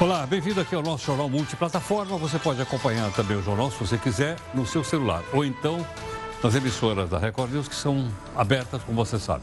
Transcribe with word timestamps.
Olá, 0.00 0.24
bem-vindo 0.24 0.60
aqui 0.60 0.76
ao 0.76 0.82
nosso 0.82 1.04
Jornal 1.06 1.28
Multiplataforma. 1.28 2.16
Você 2.18 2.38
pode 2.38 2.62
acompanhar 2.62 3.10
também 3.14 3.36
o 3.36 3.42
jornal, 3.42 3.68
se 3.68 3.80
você 3.80 3.98
quiser, 3.98 4.36
no 4.54 4.64
seu 4.64 4.84
celular. 4.84 5.24
Ou 5.32 5.44
então 5.44 5.84
nas 6.40 6.54
emissoras 6.54 7.10
da 7.10 7.18
Record 7.18 7.50
News, 7.50 7.66
que 7.66 7.74
são 7.74 8.08
abertas, 8.36 8.80
como 8.84 9.04
você 9.04 9.18
sabe. 9.18 9.42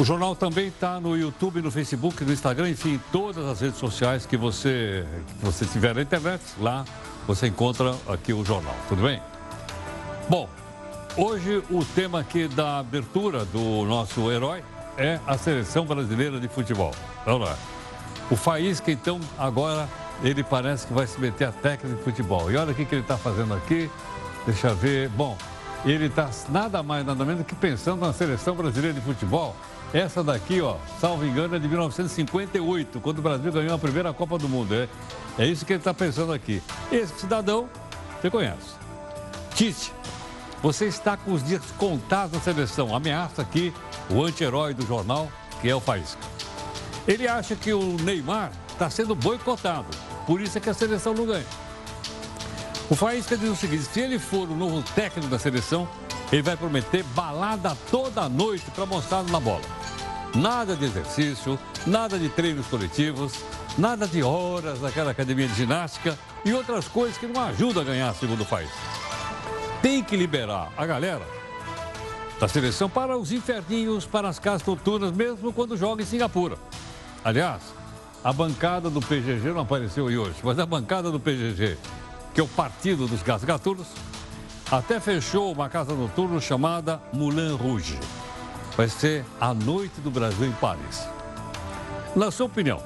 O 0.00 0.02
jornal 0.02 0.34
também 0.34 0.68
está 0.68 0.98
no 0.98 1.14
YouTube, 1.14 1.60
no 1.60 1.70
Facebook, 1.70 2.24
no 2.24 2.32
Instagram, 2.32 2.70
enfim, 2.70 2.98
todas 3.12 3.44
as 3.44 3.60
redes 3.60 3.78
sociais 3.78 4.24
que 4.24 4.34
você, 4.34 5.04
que 5.38 5.44
você 5.44 5.66
tiver 5.66 5.94
na 5.94 6.00
internet. 6.00 6.42
Lá 6.58 6.82
você 7.26 7.48
encontra 7.48 7.94
aqui 8.08 8.32
o 8.32 8.42
jornal, 8.42 8.74
tudo 8.88 9.02
bem? 9.02 9.20
Bom, 10.26 10.48
hoje 11.18 11.62
o 11.70 11.84
tema 11.84 12.20
aqui 12.20 12.48
da 12.48 12.78
abertura 12.78 13.44
do 13.44 13.84
nosso 13.84 14.32
herói 14.32 14.64
é 14.96 15.20
a 15.26 15.36
seleção 15.36 15.84
brasileira 15.84 16.40
de 16.40 16.48
futebol. 16.48 16.92
Vamos 17.26 17.46
lá. 17.46 17.75
O 18.30 18.36
Faísca, 18.36 18.90
então, 18.90 19.20
agora 19.38 19.88
ele 20.22 20.42
parece 20.42 20.86
que 20.86 20.92
vai 20.92 21.06
se 21.06 21.20
meter 21.20 21.46
a 21.46 21.52
técnica 21.52 21.96
de 21.96 22.02
futebol. 22.02 22.50
E 22.50 22.56
olha 22.56 22.72
o 22.72 22.74
que, 22.74 22.84
que 22.84 22.94
ele 22.94 23.02
está 23.02 23.16
fazendo 23.16 23.54
aqui. 23.54 23.90
Deixa 24.44 24.68
eu 24.68 24.76
ver. 24.76 25.08
Bom, 25.10 25.36
ele 25.84 26.06
está 26.06 26.28
nada 26.48 26.82
mais, 26.82 27.04
nada 27.04 27.24
menos 27.24 27.46
que 27.46 27.54
pensando 27.54 28.00
na 28.04 28.12
seleção 28.12 28.54
brasileira 28.54 28.94
de 28.94 29.00
futebol. 29.00 29.54
Essa 29.92 30.22
daqui, 30.22 30.60
ó, 30.60 30.76
salvo 31.00 31.24
engano, 31.24 31.54
é 31.54 31.58
de 31.58 31.68
1958, 31.68 33.00
quando 33.00 33.18
o 33.18 33.22
Brasil 33.22 33.52
ganhou 33.52 33.74
a 33.74 33.78
primeira 33.78 34.12
Copa 34.12 34.36
do 34.36 34.48
Mundo. 34.48 34.74
É, 34.74 34.88
é 35.38 35.46
isso 35.46 35.64
que 35.64 35.72
ele 35.72 35.80
está 35.80 35.94
pensando 35.94 36.32
aqui. 36.32 36.60
Esse 36.90 37.20
cidadão, 37.20 37.68
você 38.20 38.28
conhece. 38.28 38.74
Tite, 39.54 39.92
você 40.60 40.86
está 40.86 41.16
com 41.16 41.32
os 41.32 41.44
dias 41.44 41.62
contados 41.78 42.32
na 42.32 42.40
seleção. 42.40 42.94
Ameaça 42.94 43.42
aqui 43.42 43.72
o 44.10 44.24
anti-herói 44.24 44.74
do 44.74 44.84
jornal, 44.84 45.28
que 45.60 45.68
é 45.68 45.74
o 45.74 45.80
Faísca. 45.80 46.20
Ele 47.06 47.28
acha 47.28 47.54
que 47.54 47.72
o 47.72 47.96
Neymar 48.02 48.50
está 48.68 48.90
sendo 48.90 49.14
boicotado. 49.14 49.86
Por 50.26 50.40
isso 50.40 50.58
é 50.58 50.60
que 50.60 50.70
a 50.70 50.74
seleção 50.74 51.14
não 51.14 51.24
ganha. 51.24 51.46
O 52.90 52.94
Faísca 52.94 53.36
diz 53.36 53.48
o 53.48 53.56
seguinte: 53.56 53.84
se 53.84 54.00
ele 54.00 54.18
for 54.18 54.48
o 54.48 54.54
novo 54.54 54.82
técnico 54.94 55.28
da 55.28 55.38
seleção, 55.38 55.88
ele 56.32 56.42
vai 56.42 56.56
prometer 56.56 57.02
balada 57.14 57.76
toda 57.90 58.28
noite 58.28 58.64
para 58.72 58.86
mostrar 58.86 59.22
na 59.24 59.38
bola. 59.38 59.62
Nada 60.34 60.76
de 60.76 60.84
exercício, 60.84 61.58
nada 61.86 62.18
de 62.18 62.28
treinos 62.28 62.66
coletivos, 62.66 63.32
nada 63.78 64.06
de 64.06 64.22
horas 64.22 64.80
naquela 64.80 65.12
academia 65.12 65.46
de 65.46 65.54
ginástica 65.54 66.18
e 66.44 66.52
outras 66.52 66.88
coisas 66.88 67.16
que 67.16 67.26
não 67.26 67.40
ajudam 67.42 67.82
a 67.82 67.86
ganhar, 67.86 68.14
segundo 68.14 68.42
o 68.42 68.44
Faísca. 68.44 68.76
Tem 69.80 70.02
que 70.02 70.16
liberar 70.16 70.72
a 70.76 70.84
galera 70.84 71.26
da 72.38 72.48
seleção 72.48 72.88
para 72.88 73.16
os 73.16 73.32
inferninhos, 73.32 74.04
para 74.04 74.28
as 74.28 74.38
casas 74.38 74.66
noturnas, 74.66 75.12
mesmo 75.12 75.52
quando 75.52 75.76
joga 75.76 76.02
em 76.02 76.06
Singapura. 76.06 76.58
Aliás, 77.26 77.60
a 78.22 78.32
bancada 78.32 78.88
do 78.88 79.00
PGG 79.00 79.50
não 79.50 79.62
apareceu 79.62 80.06
aí 80.06 80.16
hoje, 80.16 80.36
mas 80.44 80.60
a 80.60 80.64
bancada 80.64 81.10
do 81.10 81.18
PGG, 81.18 81.76
que 82.32 82.40
é 82.40 82.44
o 82.44 82.46
partido 82.46 83.08
dos 83.08 83.20
gasgatunos, 83.20 83.88
até 84.70 85.00
fechou 85.00 85.50
uma 85.50 85.68
casa 85.68 85.92
noturna 85.92 86.40
chamada 86.40 87.02
Moulin 87.12 87.56
Rouge. 87.56 87.98
Vai 88.76 88.88
ser 88.88 89.24
a 89.40 89.52
noite 89.52 90.00
do 90.00 90.08
Brasil 90.08 90.46
em 90.46 90.52
Paris. 90.52 91.08
Na 92.14 92.30
sua 92.30 92.46
opinião, 92.46 92.80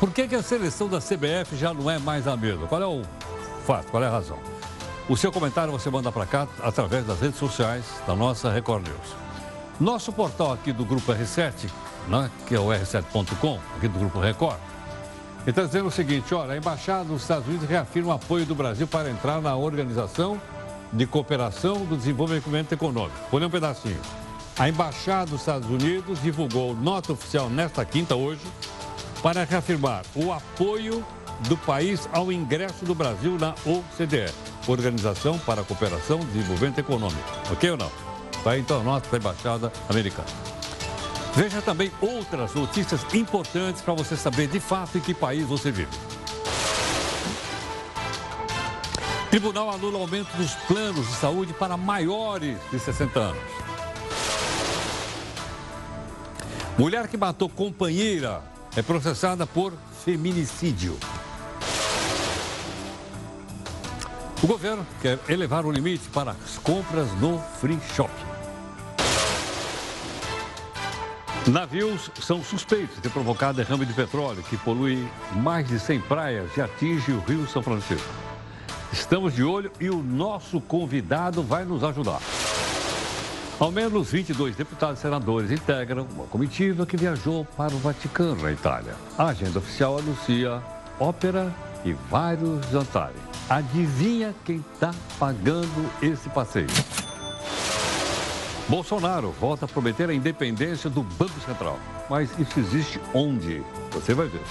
por 0.00 0.10
que, 0.10 0.26
que 0.26 0.34
a 0.34 0.42
seleção 0.42 0.88
da 0.88 0.98
CBF 0.98 1.54
já 1.54 1.74
não 1.74 1.90
é 1.90 1.98
mais 1.98 2.26
a 2.26 2.34
mesma? 2.34 2.66
Qual 2.66 2.80
é 2.80 2.86
o 2.86 3.02
fato? 3.66 3.90
Qual 3.90 4.02
é 4.02 4.06
a 4.06 4.10
razão? 4.10 4.38
O 5.06 5.18
seu 5.18 5.30
comentário 5.30 5.70
você 5.70 5.90
manda 5.90 6.10
para 6.10 6.24
cá 6.24 6.48
através 6.62 7.06
das 7.06 7.20
redes 7.20 7.38
sociais 7.38 7.84
da 8.06 8.16
nossa 8.16 8.50
Record 8.50 8.88
News. 8.88 9.14
Nosso 9.78 10.14
portal 10.14 10.54
aqui 10.54 10.72
do 10.72 10.86
Grupo 10.86 11.12
R7 11.12 11.68
né, 12.08 12.30
que 12.46 12.54
é 12.54 12.60
o 12.60 12.66
R7.com, 12.68 13.58
aqui 13.76 13.88
do 13.88 13.98
Grupo 13.98 14.18
Record, 14.18 14.58
ele 15.42 15.50
está 15.50 15.62
dizendo 15.62 15.86
o 15.86 15.90
seguinte: 15.90 16.34
olha, 16.34 16.54
a 16.54 16.56
Embaixada 16.56 17.04
dos 17.04 17.22
Estados 17.22 17.46
Unidos 17.46 17.68
reafirma 17.68 18.10
o 18.10 18.12
apoio 18.12 18.44
do 18.44 18.54
Brasil 18.54 18.86
para 18.86 19.10
entrar 19.10 19.40
na 19.40 19.56
Organização 19.56 20.40
de 20.92 21.06
Cooperação 21.06 21.84
do 21.84 21.96
Desenvolvimento 21.96 22.72
Econômico. 22.72 23.16
Vou 23.30 23.38
ler 23.38 23.46
um 23.46 23.50
pedacinho. 23.50 24.00
A 24.58 24.68
Embaixada 24.68 25.30
dos 25.30 25.40
Estados 25.40 25.68
Unidos 25.68 26.20
divulgou 26.20 26.74
nota 26.74 27.12
oficial 27.12 27.48
nesta 27.48 27.84
quinta, 27.84 28.16
hoje, 28.16 28.42
para 29.22 29.44
reafirmar 29.44 30.02
o 30.14 30.32
apoio 30.32 31.04
do 31.48 31.56
país 31.56 32.08
ao 32.12 32.32
ingresso 32.32 32.84
do 32.84 32.94
Brasil 32.94 33.38
na 33.38 33.54
OCDE, 33.64 34.32
Organização 34.66 35.38
para 35.38 35.60
a 35.60 35.64
Cooperação 35.64 36.20
e 36.20 36.24
Desenvolvimento 36.26 36.78
Econômico. 36.78 37.22
Ok 37.52 37.70
ou 37.70 37.76
não? 37.76 37.90
Vai 38.42 38.58
então 38.58 38.80
a 38.80 38.84
nota 38.84 39.08
da 39.10 39.18
Embaixada 39.18 39.72
Americana. 39.88 40.57
Veja 41.34 41.62
também 41.62 41.90
outras 42.00 42.54
notícias 42.54 43.02
importantes 43.14 43.82
para 43.82 43.94
você 43.94 44.16
saber 44.16 44.48
de 44.48 44.58
fato 44.58 44.98
em 44.98 45.00
que 45.00 45.14
país 45.14 45.44
você 45.46 45.70
vive. 45.70 45.88
Tribunal 49.30 49.70
anula 49.70 49.98
aumento 49.98 50.34
dos 50.36 50.54
planos 50.66 51.06
de 51.06 51.14
saúde 51.14 51.52
para 51.52 51.76
maiores 51.76 52.58
de 52.70 52.78
60 52.78 53.20
anos. 53.20 53.42
Mulher 56.78 57.08
que 57.08 57.16
matou 57.16 57.48
companheira 57.48 58.42
é 58.74 58.80
processada 58.80 59.46
por 59.46 59.72
feminicídio. 60.04 60.96
O 64.42 64.46
governo 64.46 64.86
quer 65.02 65.18
elevar 65.28 65.66
o 65.66 65.72
limite 65.72 66.08
para 66.10 66.30
as 66.30 66.56
compras 66.58 67.12
no 67.20 67.38
free 67.60 67.78
shop. 67.96 68.10
Navios 71.46 72.10
são 72.20 72.42
suspeitos 72.42 73.00
de 73.00 73.08
provocar 73.08 73.52
derrame 73.52 73.86
de 73.86 73.94
petróleo 73.94 74.42
que 74.42 74.56
polui 74.56 75.08
mais 75.36 75.66
de 75.66 75.78
100 75.78 76.00
praias 76.02 76.56
e 76.56 76.60
atinge 76.60 77.12
o 77.12 77.20
Rio 77.20 77.46
São 77.46 77.62
Francisco. 77.62 78.08
Estamos 78.92 79.34
de 79.34 79.42
olho 79.42 79.70
e 79.80 79.88
o 79.88 80.02
nosso 80.02 80.60
convidado 80.60 81.42
vai 81.42 81.64
nos 81.64 81.82
ajudar. 81.84 82.20
Ao 83.58 83.72
menos 83.72 84.10
22 84.10 84.56
deputados 84.56 84.98
e 84.98 85.02
senadores 85.02 85.50
integram 85.50 86.06
uma 86.14 86.26
comitiva 86.26 86.86
que 86.86 86.96
viajou 86.96 87.44
para 87.56 87.74
o 87.74 87.78
Vaticano, 87.78 88.42
na 88.42 88.52
Itália. 88.52 88.94
A 89.16 89.26
agenda 89.26 89.58
oficial 89.58 89.98
anuncia 89.98 90.62
ópera 91.00 91.52
e 91.84 91.92
vários 91.92 92.64
jantares. 92.70 93.16
Adivinha 93.48 94.34
quem 94.44 94.62
está 94.74 94.94
pagando 95.18 95.90
esse 96.02 96.28
passeio? 96.28 96.68
Bolsonaro 98.68 99.30
volta 99.30 99.64
a 99.64 99.68
prometer 99.68 100.10
a 100.10 100.14
independência 100.14 100.90
do 100.90 101.02
Banco 101.02 101.40
Central. 101.40 101.78
Mas 102.08 102.30
isso 102.38 102.60
existe 102.60 103.00
onde? 103.14 103.62
Você 103.92 104.12
vai 104.12 104.28
ver. 104.28 104.42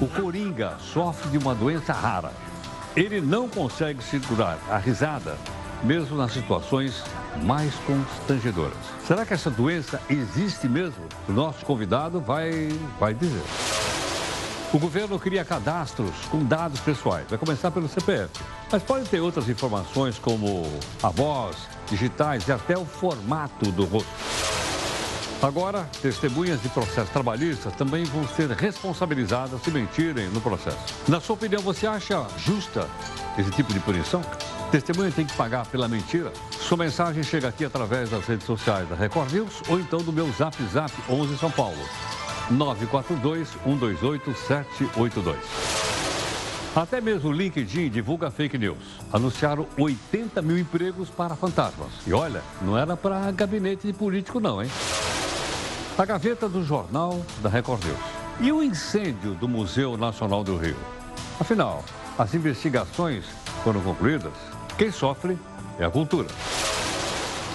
O 0.00 0.08
Coringa 0.08 0.76
sofre 0.80 1.30
de 1.30 1.38
uma 1.38 1.54
doença 1.54 1.92
rara. 1.92 2.32
Ele 2.96 3.20
não 3.20 3.48
consegue 3.48 4.02
segurar 4.02 4.58
a 4.68 4.76
risada, 4.76 5.36
mesmo 5.84 6.16
nas 6.16 6.32
situações 6.32 7.04
mais 7.44 7.72
constrangedoras. 7.86 8.76
Será 9.06 9.24
que 9.24 9.34
essa 9.34 9.50
doença 9.50 10.00
existe 10.10 10.68
mesmo? 10.68 11.04
O 11.28 11.32
nosso 11.32 11.64
convidado 11.64 12.20
vai, 12.20 12.68
vai 12.98 13.14
dizer. 13.14 13.42
O 14.74 14.78
governo 14.80 15.20
cria 15.20 15.44
cadastros 15.44 16.10
com 16.32 16.42
dados 16.42 16.80
pessoais. 16.80 17.24
Vai 17.28 17.38
começar 17.38 17.70
pelo 17.70 17.88
CPF. 17.88 18.28
Mas 18.72 18.82
pode 18.82 19.08
ter 19.08 19.20
outras 19.20 19.48
informações 19.48 20.18
como 20.18 20.64
a 21.00 21.10
voz, 21.10 21.56
digitais 21.88 22.48
e 22.48 22.52
até 22.52 22.76
o 22.76 22.84
formato 22.84 23.70
do 23.70 23.84
rosto. 23.84 24.10
Agora, 25.40 25.88
testemunhas 26.02 26.60
de 26.60 26.68
processos 26.70 27.10
trabalhistas 27.10 27.72
também 27.76 28.02
vão 28.02 28.26
ser 28.26 28.50
responsabilizadas 28.50 29.62
se 29.62 29.70
mentirem 29.70 30.28
no 30.30 30.40
processo. 30.40 30.76
Na 31.06 31.20
sua 31.20 31.34
opinião, 31.34 31.62
você 31.62 31.86
acha 31.86 32.26
justa 32.36 32.88
esse 33.38 33.52
tipo 33.52 33.72
de 33.72 33.78
punição? 33.78 34.22
Testemunha 34.72 35.12
tem 35.12 35.24
que 35.24 35.36
pagar 35.36 35.66
pela 35.66 35.86
mentira? 35.86 36.32
Sua 36.50 36.78
mensagem 36.78 37.22
chega 37.22 37.46
aqui 37.46 37.64
através 37.64 38.10
das 38.10 38.26
redes 38.26 38.44
sociais 38.44 38.88
da 38.88 38.96
Record 38.96 39.30
News 39.30 39.62
ou 39.68 39.78
então 39.78 40.00
do 40.00 40.12
meu 40.12 40.28
Zap 40.32 40.56
Zap 40.72 40.92
11 41.08 41.38
São 41.38 41.50
Paulo. 41.52 41.78
942 42.50 43.48
128 43.64 44.34
782. 44.34 45.38
Até 46.74 47.00
mesmo 47.00 47.30
o 47.30 47.32
LinkedIn 47.32 47.88
divulga 47.88 48.30
fake 48.30 48.58
news. 48.58 49.00
Anunciaram 49.12 49.66
80 49.78 50.42
mil 50.42 50.58
empregos 50.58 51.08
para 51.08 51.36
fantasmas. 51.36 51.90
E 52.06 52.12
olha, 52.12 52.42
não 52.60 52.76
era 52.76 52.96
para 52.96 53.30
gabinete 53.30 53.86
de 53.86 53.92
político, 53.92 54.40
não, 54.40 54.60
hein? 54.60 54.68
A 55.96 56.04
gaveta 56.04 56.48
do 56.48 56.64
jornal 56.64 57.24
da 57.40 57.48
Record 57.48 57.84
News. 57.84 57.98
E 58.40 58.50
o 58.50 58.60
incêndio 58.60 59.34
do 59.34 59.46
Museu 59.46 59.96
Nacional 59.96 60.42
do 60.42 60.56
Rio? 60.56 60.76
Afinal, 61.38 61.84
as 62.18 62.34
investigações 62.34 63.24
foram 63.62 63.80
concluídas. 63.80 64.32
Quem 64.76 64.90
sofre 64.90 65.38
é 65.78 65.84
a 65.84 65.90
cultura. 65.90 66.26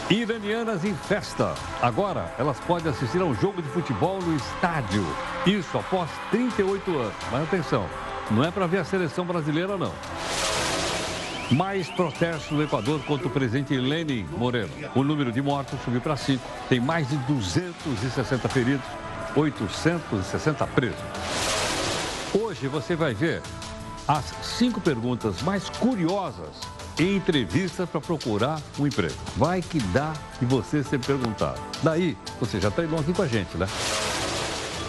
Iranianas 0.10 0.84
em 0.84 0.96
festa. 0.96 1.54
Agora 1.80 2.34
elas 2.40 2.60
podem 2.62 2.92
assistir 2.92 3.22
ao 3.22 3.32
jogo 3.36 3.62
de 3.62 3.70
futebol 3.70 4.20
no 4.20 4.36
estádio. 4.36 5.06
Isso 5.46 5.78
após 5.78 6.10
38 6.32 6.98
anos. 6.98 7.14
Mas 7.32 7.44
atenção, 7.44 7.88
não 8.32 8.44
é 8.44 8.50
para 8.50 8.66
ver 8.66 8.80
a 8.80 8.84
seleção 8.84 9.24
brasileira, 9.24 9.78
não. 9.78 9.94
Mais 11.52 11.90
protestos 11.90 12.50
no 12.50 12.64
Equador 12.64 13.00
contra 13.04 13.28
o 13.28 13.30
presidente 13.30 13.78
Lenin 13.78 14.24
Moreno. 14.36 14.72
O 14.96 15.04
número 15.04 15.32
de 15.32 15.44
mortos 15.44 15.80
subiu 15.86 16.02
para 16.02 16.16
5. 16.16 16.44
Tem 16.68 16.80
mais 16.80 17.08
de 17.08 17.18
260 17.18 18.50
feridos 18.50 18.86
860 19.36 20.66
presos. 20.68 21.00
Hoje 22.34 22.68
você 22.68 22.96
vai 22.96 23.14
ver 23.14 23.44
as 24.08 24.26
cinco 24.42 24.82
perguntas 24.82 25.44
mais 25.44 25.70
curiosas 25.70 26.79
em 27.00 27.16
entrevistas 27.16 27.90
para 27.90 28.02
procurar 28.02 28.62
um 28.78 28.86
emprego. 28.86 29.16
Vai 29.38 29.62
que 29.62 29.80
dá 29.80 30.14
de 30.40 30.46
você 30.46 30.84
ser 30.84 31.00
perguntado. 31.00 31.60
Daí, 31.82 32.18
você 32.40 32.60
já 32.60 32.70
treinou 32.70 33.00
aqui 33.00 33.14
com 33.14 33.22
a 33.22 33.28
gente, 33.28 33.58
né? 33.58 33.68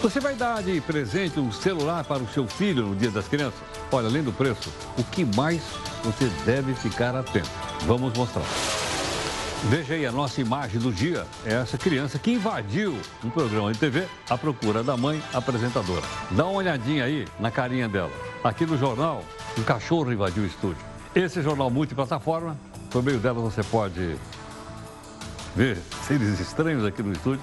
Você 0.01 0.19
vai 0.19 0.35
dar 0.35 0.61
de 0.61 0.81
presente 0.81 1.39
um 1.39 1.51
celular 1.51 2.03
para 2.03 2.21
o 2.21 2.27
seu 2.27 2.47
filho 2.47 2.87
no 2.87 2.95
Dia 2.95 3.11
das 3.11 3.27
Crianças? 3.27 3.59
Olha, 3.91 4.07
além 4.07 4.23
do 4.23 4.33
preço, 4.33 4.69
o 4.97 5.03
que 5.03 5.23
mais 5.23 5.61
você 6.03 6.25
deve 6.43 6.73
ficar 6.73 7.15
atento? 7.15 7.49
Vamos 7.85 8.11
mostrar. 8.17 8.43
Veja 9.65 9.93
aí 9.93 10.07
a 10.07 10.11
nossa 10.11 10.41
imagem 10.41 10.81
do 10.81 10.91
dia. 10.91 11.25
É 11.45 11.53
essa 11.53 11.77
criança 11.77 12.17
que 12.17 12.31
invadiu 12.31 12.97
um 13.23 13.29
programa 13.29 13.71
de 13.71 13.77
TV 13.77 14.07
à 14.27 14.35
procura 14.35 14.83
da 14.83 14.97
mãe 14.97 15.21
apresentadora. 15.31 16.03
Dá 16.31 16.45
uma 16.45 16.57
olhadinha 16.57 17.03
aí 17.03 17.27
na 17.39 17.51
carinha 17.51 17.87
dela. 17.87 18.11
Aqui 18.43 18.65
no 18.65 18.77
jornal, 18.77 19.23
um 19.55 19.61
cachorro 19.61 20.11
invadiu 20.11 20.43
o 20.43 20.47
estúdio. 20.47 20.90
Esse 21.13 21.41
jornal 21.41 21.69
multiplataforma, 21.69 22.57
por 22.89 23.03
meio 23.03 23.19
dela 23.19 23.41
você 23.41 23.61
pode 23.63 24.15
ver 25.53 25.77
seres 26.07 26.39
estranhos 26.39 26.85
aqui 26.85 27.03
no 27.03 27.11
estúdio, 27.11 27.41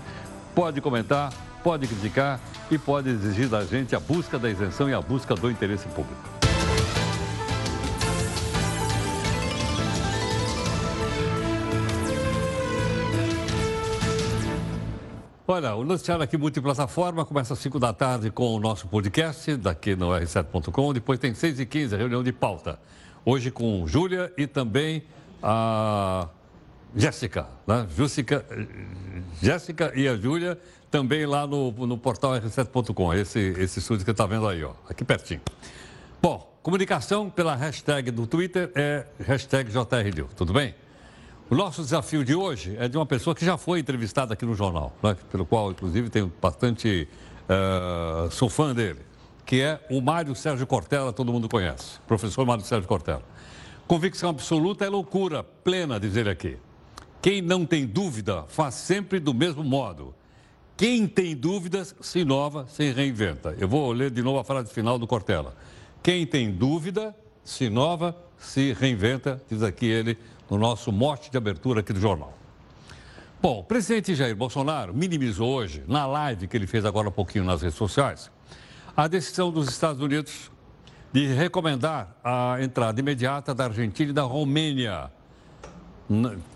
pode 0.54 0.80
comentar, 0.80 1.30
pode 1.62 1.86
criticar 1.86 2.40
e 2.70 2.78
pode 2.78 3.10
exigir 3.10 3.46
da 3.46 3.62
gente 3.66 3.94
a 3.94 4.00
busca 4.00 4.38
da 4.38 4.48
isenção 4.48 4.88
e 4.88 4.94
a 4.94 5.02
busca 5.02 5.34
do 5.34 5.50
interesse 5.50 5.86
público. 5.88 6.16
Olha, 15.46 15.74
o 15.74 15.84
noticiário 15.84 16.24
aqui 16.24 16.38
multiplataforma 16.38 17.22
começa 17.26 17.52
às 17.52 17.58
5 17.58 17.78
da 17.78 17.92
tarde 17.92 18.30
com 18.30 18.54
o 18.54 18.58
nosso 18.58 18.88
podcast, 18.88 19.56
daqui 19.56 19.94
no 19.94 20.08
r7.com. 20.08 20.94
Depois 20.94 21.18
tem 21.18 21.34
6 21.34 21.60
e 21.60 21.66
15 21.66 21.94
a 21.94 21.98
reunião 21.98 22.22
de 22.22 22.32
pauta. 22.32 22.78
Hoje 23.30 23.50
com 23.50 23.86
Júlia 23.86 24.32
e 24.38 24.46
também 24.46 25.02
a 25.42 26.28
Jéssica, 26.96 27.46
né? 27.66 27.86
Jéssica, 27.94 28.42
Jéssica 29.42 29.92
e 29.94 30.08
a 30.08 30.16
Júlia 30.16 30.58
também 30.90 31.26
lá 31.26 31.46
no, 31.46 31.70
no 31.70 31.98
portal 31.98 32.32
r7.com. 32.40 33.12
Esse, 33.12 33.38
esse 33.58 33.80
estúdio 33.80 34.06
que 34.06 34.12
está 34.12 34.24
vendo 34.24 34.48
aí, 34.48 34.64
ó, 34.64 34.72
aqui 34.88 35.04
pertinho. 35.04 35.42
Bom, 36.22 36.58
comunicação 36.62 37.28
pela 37.28 37.54
hashtag 37.54 38.10
do 38.10 38.26
Twitter 38.26 38.72
é 38.74 39.04
hashtag 39.20 39.70
JRDU, 39.70 40.30
tudo 40.34 40.54
bem? 40.54 40.74
O 41.50 41.54
nosso 41.54 41.82
desafio 41.82 42.24
de 42.24 42.34
hoje 42.34 42.78
é 42.78 42.88
de 42.88 42.96
uma 42.96 43.04
pessoa 43.04 43.36
que 43.36 43.44
já 43.44 43.58
foi 43.58 43.80
entrevistada 43.80 44.32
aqui 44.32 44.46
no 44.46 44.54
jornal, 44.54 44.96
né? 45.02 45.14
pelo 45.30 45.44
qual, 45.44 45.70
inclusive, 45.70 46.08
tenho 46.08 46.32
bastante. 46.40 47.06
Uh, 47.44 48.30
sou 48.30 48.48
fã 48.48 48.74
dele, 48.74 49.00
que 49.48 49.62
é 49.62 49.80
o 49.88 50.02
Mário 50.02 50.34
Sérgio 50.34 50.66
Cortella, 50.66 51.10
todo 51.10 51.32
mundo 51.32 51.48
conhece. 51.48 51.98
Professor 52.06 52.44
Mário 52.44 52.62
Sérgio 52.62 52.86
Cortella. 52.86 53.22
Convicção 53.86 54.28
absoluta 54.28 54.84
é 54.84 54.90
loucura 54.90 55.42
plena, 55.42 55.98
diz 55.98 56.16
ele 56.16 56.28
aqui. 56.28 56.58
Quem 57.22 57.40
não 57.40 57.64
tem 57.64 57.86
dúvida 57.86 58.44
faz 58.48 58.74
sempre 58.74 59.18
do 59.18 59.32
mesmo 59.32 59.64
modo. 59.64 60.14
Quem 60.76 61.08
tem 61.08 61.34
dúvidas 61.34 61.96
se 61.98 62.18
inova, 62.18 62.66
se 62.68 62.92
reinventa. 62.92 63.56
Eu 63.58 63.66
vou 63.66 63.90
ler 63.90 64.10
de 64.10 64.22
novo 64.22 64.38
a 64.38 64.44
frase 64.44 64.70
final 64.70 64.98
do 64.98 65.06
Cortella. 65.06 65.56
Quem 66.02 66.26
tem 66.26 66.52
dúvida 66.52 67.16
se 67.42 67.64
inova, 67.64 68.14
se 68.36 68.74
reinventa, 68.74 69.42
diz 69.48 69.62
aqui 69.62 69.86
ele, 69.86 70.18
no 70.50 70.58
nosso 70.58 70.92
mote 70.92 71.30
de 71.30 71.38
abertura 71.38 71.80
aqui 71.80 71.94
do 71.94 72.00
jornal. 72.00 72.36
Bom, 73.40 73.60
o 73.60 73.64
presidente 73.64 74.14
Jair 74.14 74.36
Bolsonaro 74.36 74.92
minimizou 74.92 75.48
hoje, 75.48 75.82
na 75.88 76.04
live 76.04 76.46
que 76.46 76.54
ele 76.54 76.66
fez 76.66 76.84
agora 76.84 77.08
há 77.08 77.10
pouquinho 77.10 77.44
nas 77.44 77.62
redes 77.62 77.78
sociais, 77.78 78.30
a 78.98 79.06
decisão 79.06 79.52
dos 79.52 79.68
Estados 79.68 80.02
Unidos 80.02 80.50
de 81.12 81.24
recomendar 81.28 82.16
a 82.24 82.56
entrada 82.60 82.98
imediata 82.98 83.54
da 83.54 83.66
Argentina 83.66 84.10
e 84.10 84.12
da 84.12 84.24
Romênia. 84.24 85.08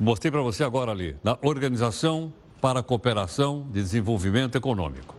Mostrei 0.00 0.28
para 0.28 0.42
você 0.42 0.64
agora 0.64 0.90
ali, 0.90 1.16
na 1.22 1.38
Organização 1.40 2.32
para 2.60 2.80
a 2.80 2.82
Cooperação 2.82 3.64
de 3.70 3.80
Desenvolvimento 3.80 4.56
Econômico, 4.56 5.14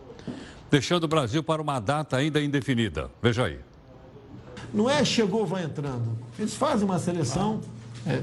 deixando 0.70 1.04
o 1.04 1.08
Brasil 1.08 1.42
para 1.42 1.62
uma 1.62 1.80
data 1.80 2.18
ainda 2.18 2.42
indefinida. 2.42 3.10
Veja 3.22 3.46
aí. 3.46 3.58
Não 4.74 4.90
é 4.90 5.02
chegou, 5.02 5.46
vai 5.46 5.64
entrando. 5.64 6.18
Eles 6.38 6.54
fazem 6.54 6.84
uma 6.84 6.98
seleção. 6.98 7.62
É, 8.06 8.22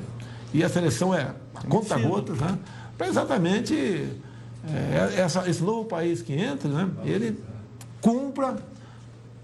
e 0.53 0.63
a 0.63 0.69
seleção 0.69 1.11
é 1.11 1.33
conta-gotas, 1.67 2.37
né? 2.37 2.55
Para 2.99 3.07
exatamente 3.07 3.75
é, 4.71 5.21
essa, 5.21 5.49
esse 5.49 5.63
novo 5.63 5.85
país 5.85 6.21
que 6.21 6.33
entra, 6.33 6.69
né? 6.69 6.87
ele 7.03 7.43
cumpra 7.99 8.57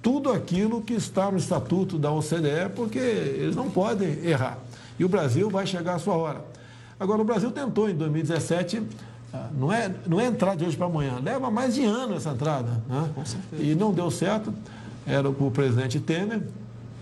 tudo 0.07 0.31
aquilo 0.31 0.81
que 0.81 0.93
está 0.93 1.29
no 1.29 1.37
estatuto 1.37 1.99
da 1.99 2.09
OCDE, 2.09 2.69
porque 2.73 2.97
eles 2.97 3.57
não 3.57 3.69
podem 3.69 4.07
errar. 4.23 4.57
E 4.97 5.03
o 5.03 5.09
Brasil 5.09 5.49
vai 5.49 5.67
chegar 5.67 5.95
à 5.95 5.99
sua 5.99 6.13
hora. 6.13 6.45
Agora, 6.97 7.21
o 7.21 7.25
Brasil 7.25 7.51
tentou 7.51 7.89
em 7.89 7.93
2017, 7.93 8.83
ah, 9.33 9.49
não 9.53 9.69
é, 9.69 9.93
não 10.07 10.17
é 10.17 10.27
entrar 10.27 10.55
de 10.55 10.63
hoje 10.63 10.77
para 10.77 10.85
amanhã, 10.85 11.19
leva 11.21 11.51
mais 11.51 11.75
de 11.75 11.83
ano 11.83 12.15
essa 12.15 12.29
entrada. 12.29 12.81
Né? 12.87 13.09
E 13.59 13.75
não 13.75 13.91
deu 13.91 14.09
certo, 14.09 14.53
era 15.05 15.29
o 15.29 15.51
presidente 15.51 15.99
Temer, 15.99 16.41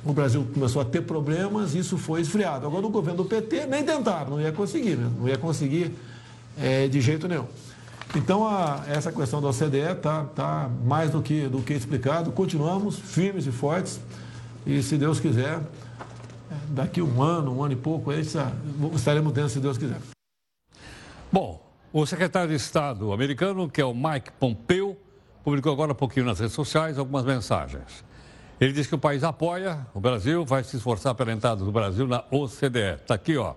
o 0.04 0.12
Brasil 0.12 0.44
começou 0.52 0.82
a 0.82 0.86
ter 0.86 1.04
problemas, 1.04 1.76
isso 1.76 2.00
foi 2.00 2.22
esfriado. 2.22 2.66
Agora, 2.66 2.88
o 2.88 2.90
governo 2.90 3.22
do 3.22 3.30
PT 3.30 3.68
nem 3.68 3.84
tentaram, 3.84 4.32
não 4.32 4.42
ia 4.42 4.52
conseguir, 4.52 4.96
né? 4.96 5.12
não 5.20 5.30
ia 5.30 5.38
conseguir 5.38 5.94
é, 6.60 6.88
de 6.88 7.00
jeito 7.02 7.28
nenhum. 7.28 7.46
Então, 8.16 8.48
a, 8.48 8.86
essa 8.88 9.12
questão 9.12 9.42
da 9.42 9.50
OCDE 9.50 9.92
está 9.92 10.24
tá 10.24 10.70
mais 10.86 11.12
do 11.12 11.22
que, 11.22 11.50
do 11.50 11.62
que 11.62 11.74
explicado. 11.74 12.32
Continuamos 12.32 12.98
firmes 12.98 13.46
e 13.46 13.52
fortes 13.52 14.00
e, 14.66 14.82
se 14.82 14.98
Deus 14.98 15.20
quiser, 15.20 15.60
daqui 16.70 17.02
um 17.02 17.22
ano, 17.22 17.58
um 17.58 17.62
ano 17.62 17.74
e 17.74 17.76
pouco, 17.76 18.14
estaremos 18.14 19.34
dentro, 19.34 19.50
se 19.50 19.60
Deus 19.60 19.78
quiser. 19.78 20.00
Bom, 21.30 21.62
o 21.92 22.06
secretário 22.06 22.50
de 22.50 22.56
Estado 22.56 23.12
americano, 23.12 23.70
que 23.70 23.82
é 23.82 23.86
o 23.86 23.94
Mike 23.94 24.32
Pompeo, 24.40 24.96
publicou 25.44 25.74
agora 25.74 25.92
um 25.92 25.96
pouquinho 25.96 26.26
nas 26.26 26.40
redes 26.40 26.56
sociais 26.56 26.98
algumas 26.98 27.26
mensagens. 27.26 28.06
Ele 28.62 28.72
diz 28.72 28.88
que 28.88 28.96
o 28.96 28.98
país 28.98 29.26
apoia 29.26 29.86
o 29.94 30.00
Brasil, 30.00 30.46
vai 30.46 30.64
se 30.64 30.78
esforçar 30.78 31.14
pela 31.16 31.34
entrada 31.34 31.66
do 31.66 31.72
Brasil 31.72 32.08
na 32.08 32.24
OCDE. 32.32 32.96
Está 33.02 33.16
aqui, 33.16 33.36
ó. 33.36 33.56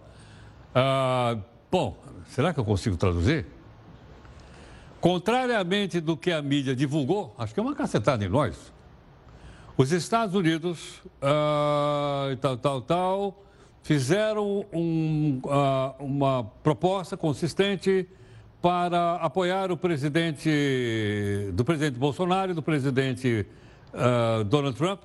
Ah, 0.74 1.36
bom, 1.70 1.96
será 2.30 2.52
que 2.52 2.58
eu 2.58 2.64
consigo 2.64 2.96
traduzir? 2.96 3.46
Contrariamente 5.00 6.00
do 6.00 6.16
que 6.16 6.32
a 6.32 6.42
mídia 6.42 6.74
divulgou, 6.74 7.34
acho 7.38 7.54
que 7.54 7.60
é 7.60 7.62
uma 7.62 7.74
cacetada 7.74 8.24
em 8.24 8.28
nós. 8.28 8.72
Os 9.76 9.92
Estados 9.92 10.34
Unidos, 10.34 11.00
ah, 11.22 12.36
tal, 12.40 12.56
tal, 12.56 12.82
tal, 12.82 13.44
fizeram 13.82 14.66
um, 14.72 15.40
ah, 15.48 15.94
uma 16.00 16.44
proposta 16.62 17.16
consistente 17.16 18.08
para 18.60 19.14
apoiar 19.16 19.70
o 19.70 19.76
presidente, 19.76 20.50
do 21.52 21.64
presidente 21.64 21.98
Bolsonaro 21.98 22.50
e 22.50 22.54
do 22.54 22.62
presidente 22.62 23.46
uh, 23.94 24.42
Donald 24.44 24.76
Trump 24.76 25.02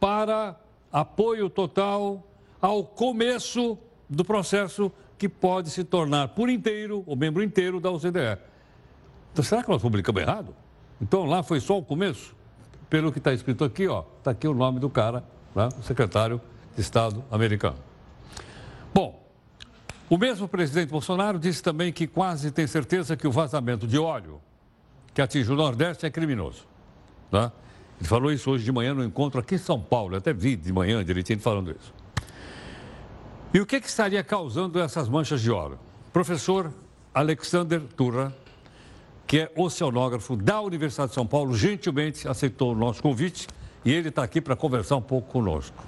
para 0.00 0.56
apoio 0.92 1.48
total 1.48 2.26
ao 2.60 2.82
começo 2.84 3.78
do 4.10 4.24
processo 4.24 4.90
que 5.16 5.28
pode 5.28 5.70
se 5.70 5.84
tornar 5.84 6.28
por 6.28 6.50
inteiro, 6.50 7.04
o 7.06 7.14
membro 7.14 7.42
inteiro 7.42 7.80
da 7.80 7.90
OCDE. 7.90 8.38
Então, 9.36 9.44
será 9.44 9.62
que 9.62 9.68
nós 9.68 9.82
publicamos 9.82 10.22
errado? 10.22 10.56
Então, 10.98 11.26
lá 11.26 11.42
foi 11.42 11.60
só 11.60 11.76
o 11.76 11.82
começo? 11.82 12.34
Pelo 12.88 13.12
que 13.12 13.18
está 13.18 13.34
escrito 13.34 13.64
aqui, 13.64 13.86
ó, 13.86 14.02
está 14.16 14.30
aqui 14.30 14.48
o 14.48 14.54
nome 14.54 14.80
do 14.80 14.88
cara, 14.88 15.22
né, 15.54 15.68
o 15.78 15.82
secretário 15.82 16.40
de 16.74 16.80
Estado 16.80 17.22
americano. 17.30 17.76
Bom, 18.94 19.22
o 20.08 20.16
mesmo 20.16 20.48
presidente 20.48 20.88
Bolsonaro 20.88 21.38
disse 21.38 21.62
também 21.62 21.92
que 21.92 22.06
quase 22.06 22.50
tem 22.50 22.66
certeza 22.66 23.14
que 23.14 23.28
o 23.28 23.30
vazamento 23.30 23.86
de 23.86 23.98
óleo 23.98 24.40
que 25.12 25.20
atinge 25.20 25.52
o 25.52 25.54
Nordeste 25.54 26.06
é 26.06 26.10
criminoso. 26.10 26.66
Tá? 27.30 27.52
Ele 28.00 28.08
falou 28.08 28.32
isso 28.32 28.50
hoje 28.50 28.64
de 28.64 28.72
manhã 28.72 28.94
no 28.94 29.04
encontro 29.04 29.38
aqui 29.38 29.56
em 29.56 29.58
São 29.58 29.78
Paulo. 29.78 30.14
Eu 30.14 30.18
até 30.18 30.32
vi 30.32 30.56
de 30.56 30.72
manhã 30.72 31.04
direitinho 31.04 31.40
falando 31.40 31.76
isso. 31.78 31.92
E 33.52 33.60
o 33.60 33.66
que, 33.66 33.82
que 33.82 33.86
estaria 33.86 34.24
causando 34.24 34.80
essas 34.80 35.10
manchas 35.10 35.42
de 35.42 35.50
óleo? 35.50 35.78
Professor 36.10 36.72
Alexander 37.12 37.82
Turra, 37.82 38.32
que 39.26 39.40
é 39.40 39.52
oceanógrafo 39.56 40.36
da 40.36 40.60
Universidade 40.60 41.08
de 41.08 41.14
São 41.14 41.26
Paulo, 41.26 41.54
gentilmente 41.54 42.28
aceitou 42.28 42.72
o 42.72 42.74
nosso 42.76 43.02
convite 43.02 43.48
e 43.84 43.92
ele 43.92 44.08
está 44.08 44.22
aqui 44.22 44.40
para 44.40 44.54
conversar 44.54 44.96
um 44.96 45.02
pouco 45.02 45.28
conosco. 45.30 45.84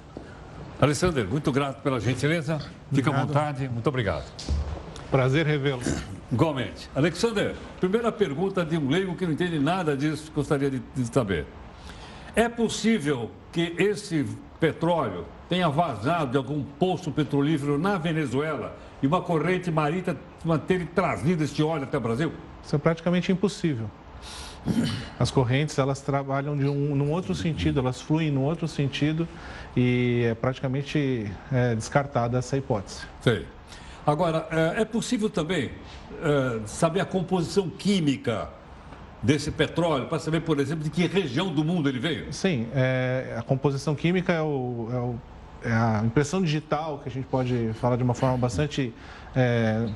Alexander, 0.81 1.27
muito 1.27 1.51
grato 1.51 1.81
pela 1.81 1.99
gentileza. 1.99 2.59
Fica 2.93 3.09
à 3.09 3.25
vontade. 3.25 3.67
Muito 3.67 3.87
obrigado. 3.87 4.25
Prazer 5.11 5.45
revê-lo. 5.45 5.81
Igualmente. 6.31 6.89
Alexander, 6.95 7.55
primeira 7.79 8.11
pergunta 8.11 8.63
de 8.63 8.77
um 8.77 8.89
leigo 8.89 9.15
que 9.15 9.25
não 9.25 9.33
entende 9.33 9.59
nada 9.59 9.97
disso, 9.97 10.31
gostaria 10.33 10.69
de, 10.69 10.81
de 10.95 11.13
saber. 11.13 11.45
É 12.35 12.47
possível 12.47 13.31
que 13.51 13.73
esse 13.77 14.25
petróleo 14.59 15.25
tenha 15.49 15.67
vazado 15.67 16.31
de 16.31 16.37
algum 16.37 16.63
poço 16.63 17.11
petrolífero 17.11 17.77
na 17.77 17.97
Venezuela 17.97 18.77
e 19.01 19.07
uma 19.07 19.21
corrente 19.21 19.71
marítima 19.71 20.17
ter 20.65 20.85
trazido 20.87 21.43
esse 21.43 21.61
óleo 21.63 21.83
até 21.83 21.97
o 21.97 22.01
Brasil? 22.01 22.31
Isso 22.63 22.75
é 22.75 22.79
praticamente 22.79 23.31
impossível. 23.31 23.89
As 25.17 25.31
correntes, 25.31 25.77
elas 25.77 26.01
trabalham 26.01 26.55
de 26.55 26.67
um 26.67 26.95
num 26.95 27.11
outro 27.11 27.33
sentido, 27.33 27.79
elas 27.79 28.01
fluem 28.01 28.29
num 28.29 28.43
outro 28.43 28.67
sentido 28.67 29.27
e 29.75 30.25
é 30.29 30.35
praticamente 30.35 31.31
é, 31.51 31.75
descartada 31.75 32.37
essa 32.37 32.57
hipótese. 32.57 33.01
Sei. 33.21 33.45
Agora, 34.05 34.47
é, 34.51 34.81
é 34.81 34.85
possível 34.85 35.29
também 35.29 35.71
é, 36.21 36.59
saber 36.65 36.99
a 36.99 37.05
composição 37.05 37.69
química 37.69 38.49
desse 39.21 39.51
petróleo, 39.51 40.07
para 40.07 40.17
saber, 40.19 40.41
por 40.41 40.59
exemplo, 40.59 40.83
de 40.83 40.89
que 40.89 41.05
região 41.05 41.53
do 41.53 41.63
mundo 41.63 41.89
ele 41.89 41.99
veio? 41.99 42.31
Sim, 42.31 42.67
é, 42.73 43.35
a 43.37 43.41
composição 43.41 43.93
química 43.93 44.31
é, 44.31 44.41
o, 44.41 44.89
é, 44.91 44.95
o, 44.95 45.15
é, 45.63 45.71
a 45.73 46.01
impressão 46.05 46.41
digital, 46.41 46.99
que 46.99 47.09
a 47.09 47.11
gente 47.11 47.25
pode 47.25 47.71
falar 47.73 47.97
de 47.97 48.03
uma 48.03 48.13
forma 48.13 48.37
bastante 48.37 48.93
é, 49.35 49.87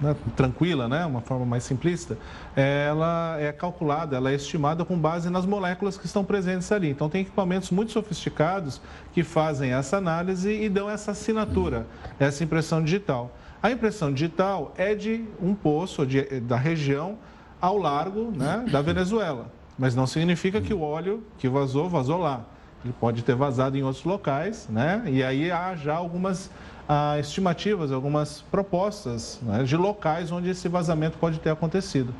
né, 0.00 0.14
tranquila, 0.36 0.88
né, 0.88 1.04
uma 1.04 1.20
forma 1.20 1.44
mais 1.44 1.64
simplista, 1.64 2.16
ela 2.54 3.36
é 3.38 3.52
calculada, 3.52 4.16
ela 4.16 4.30
é 4.30 4.34
estimada 4.34 4.84
com 4.84 4.98
base 4.98 5.30
nas 5.30 5.44
moléculas 5.44 5.96
que 5.96 6.06
estão 6.06 6.24
presentes 6.24 6.70
ali. 6.70 6.88
Então, 6.90 7.08
tem 7.08 7.22
equipamentos 7.22 7.70
muito 7.70 7.92
sofisticados 7.92 8.80
que 9.12 9.22
fazem 9.22 9.72
essa 9.72 9.96
análise 9.96 10.50
e 10.50 10.68
dão 10.68 10.88
essa 10.88 11.10
assinatura, 11.10 11.86
essa 12.18 12.44
impressão 12.44 12.82
digital. 12.82 13.30
A 13.62 13.70
impressão 13.70 14.12
digital 14.12 14.72
é 14.76 14.94
de 14.94 15.24
um 15.42 15.54
poço 15.54 16.06
de, 16.06 16.22
da 16.40 16.56
região 16.56 17.18
ao 17.60 17.76
largo 17.76 18.30
né, 18.30 18.64
da 18.70 18.80
Venezuela, 18.80 19.50
mas 19.76 19.94
não 19.94 20.06
significa 20.06 20.60
que 20.60 20.72
o 20.72 20.80
óleo 20.80 21.24
que 21.38 21.48
vazou, 21.48 21.88
vazou 21.88 22.18
lá. 22.18 22.44
Ele 22.84 22.94
pode 23.00 23.22
ter 23.24 23.34
vazado 23.34 23.76
em 23.76 23.82
outros 23.82 24.04
locais, 24.04 24.68
né? 24.70 25.02
E 25.06 25.24
aí 25.24 25.50
há 25.50 25.74
já 25.74 25.96
algumas 25.96 26.48
ah, 26.88 27.18
estimativas, 27.18 27.92
algumas 27.92 28.40
propostas 28.50 29.38
né, 29.42 29.62
de 29.62 29.76
locais 29.76 30.32
onde 30.32 30.48
esse 30.48 30.68
vazamento 30.68 31.18
pode 31.18 31.38
ter 31.38 31.50
acontecido, 31.50 32.14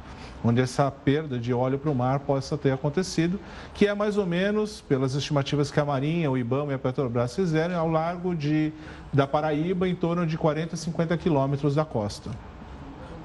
onde 0.44 0.60
essa 0.60 0.90
perda 0.90 1.38
de 1.38 1.54
óleo 1.54 1.78
para 1.78 1.90
o 1.90 1.94
mar 1.94 2.20
possa 2.20 2.58
ter 2.58 2.70
acontecido, 2.70 3.40
que 3.72 3.86
é 3.86 3.94
mais 3.94 4.18
ou 4.18 4.26
menos, 4.26 4.82
pelas 4.82 5.14
estimativas 5.14 5.70
que 5.70 5.80
a 5.80 5.84
Marinha, 5.86 6.30
o 6.30 6.36
IBAMA 6.36 6.72
e 6.72 6.74
a 6.74 6.78
Petrobras 6.78 7.34
fizeram, 7.34 7.78
ao 7.78 7.88
largo 7.88 8.34
de, 8.34 8.70
da 9.10 9.26
Paraíba, 9.26 9.88
em 9.88 9.94
torno 9.94 10.26
de 10.26 10.36
40, 10.36 10.76
50 10.76 11.16
quilômetros 11.16 11.74
da 11.74 11.84
costa. 11.86 12.30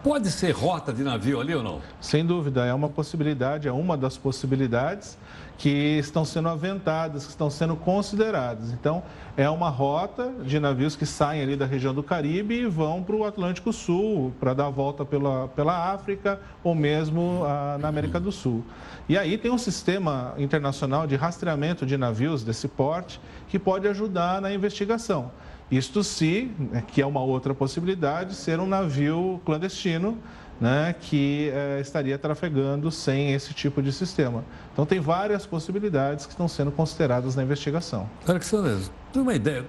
Pode 0.01 0.31
ser 0.31 0.51
rota 0.51 0.91
de 0.91 1.01
navio 1.01 1.39
ali 1.39 1.55
ou 1.55 1.63
não? 1.63 1.81
Sem 2.01 2.25
dúvida, 2.25 2.65
é 2.65 2.73
uma 2.73 2.89
possibilidade, 2.89 3.67
é 3.67 3.71
uma 3.71 3.95
das 3.97 4.17
possibilidades 4.17 5.17
que 5.57 5.97
estão 5.99 6.25
sendo 6.25 6.49
aventadas, 6.49 7.25
que 7.25 7.29
estão 7.29 7.49
sendo 7.49 7.75
consideradas. 7.75 8.71
Então, 8.71 9.03
é 9.37 9.49
uma 9.49 9.69
rota 9.69 10.31
de 10.43 10.59
navios 10.59 10.95
que 10.95 11.05
saem 11.05 11.41
ali 11.41 11.55
da 11.55 11.65
região 11.65 11.93
do 11.93 12.03
Caribe 12.03 12.55
e 12.55 12.65
vão 12.65 13.03
para 13.03 13.15
o 13.15 13.25
Atlântico 13.25 13.71
Sul, 13.71 14.33
para 14.39 14.53
dar 14.53 14.67
a 14.67 14.69
volta 14.69 15.05
pela, 15.05 15.47
pela 15.49 15.93
África 15.93 16.39
ou 16.63 16.75
mesmo 16.75 17.43
ah, 17.45 17.77
na 17.79 17.87
América 17.87 18.19
do 18.19 18.31
Sul. 18.31 18.63
E 19.07 19.17
aí 19.17 19.37
tem 19.37 19.51
um 19.51 19.57
sistema 19.57 20.33
internacional 20.37 21.05
de 21.05 21.15
rastreamento 21.15 21.85
de 21.85 21.97
navios 21.97 22.43
desse 22.43 22.67
porte 22.67 23.19
que 23.47 23.59
pode 23.59 23.87
ajudar 23.87 24.41
na 24.41 24.53
investigação. 24.53 25.31
Isto 25.71 26.03
se, 26.03 26.51
né, 26.59 26.83
que 26.85 27.01
é 27.01 27.05
uma 27.05 27.21
outra 27.21 27.53
possibilidade, 27.53 28.35
ser 28.35 28.59
um 28.59 28.67
navio 28.67 29.41
clandestino 29.45 30.17
né, 30.63 30.95
que 30.97 31.51
é, 31.53 31.81
estaria 31.81 32.17
trafegando 32.17 32.89
sem 32.89 33.33
esse 33.33 33.53
tipo 33.53 33.81
de 33.81 33.91
sistema. 33.91 34.45
Então, 34.71 34.85
tem 34.85 34.97
várias 34.97 35.45
possibilidades 35.45 36.25
que 36.25 36.31
estão 36.31 36.47
sendo 36.47 36.71
consideradas 36.71 37.35
na 37.35 37.43
investigação. 37.43 38.09
Alexandre, 38.25 38.77
tem 39.11 39.21
uma 39.21 39.33
ideia? 39.33 39.65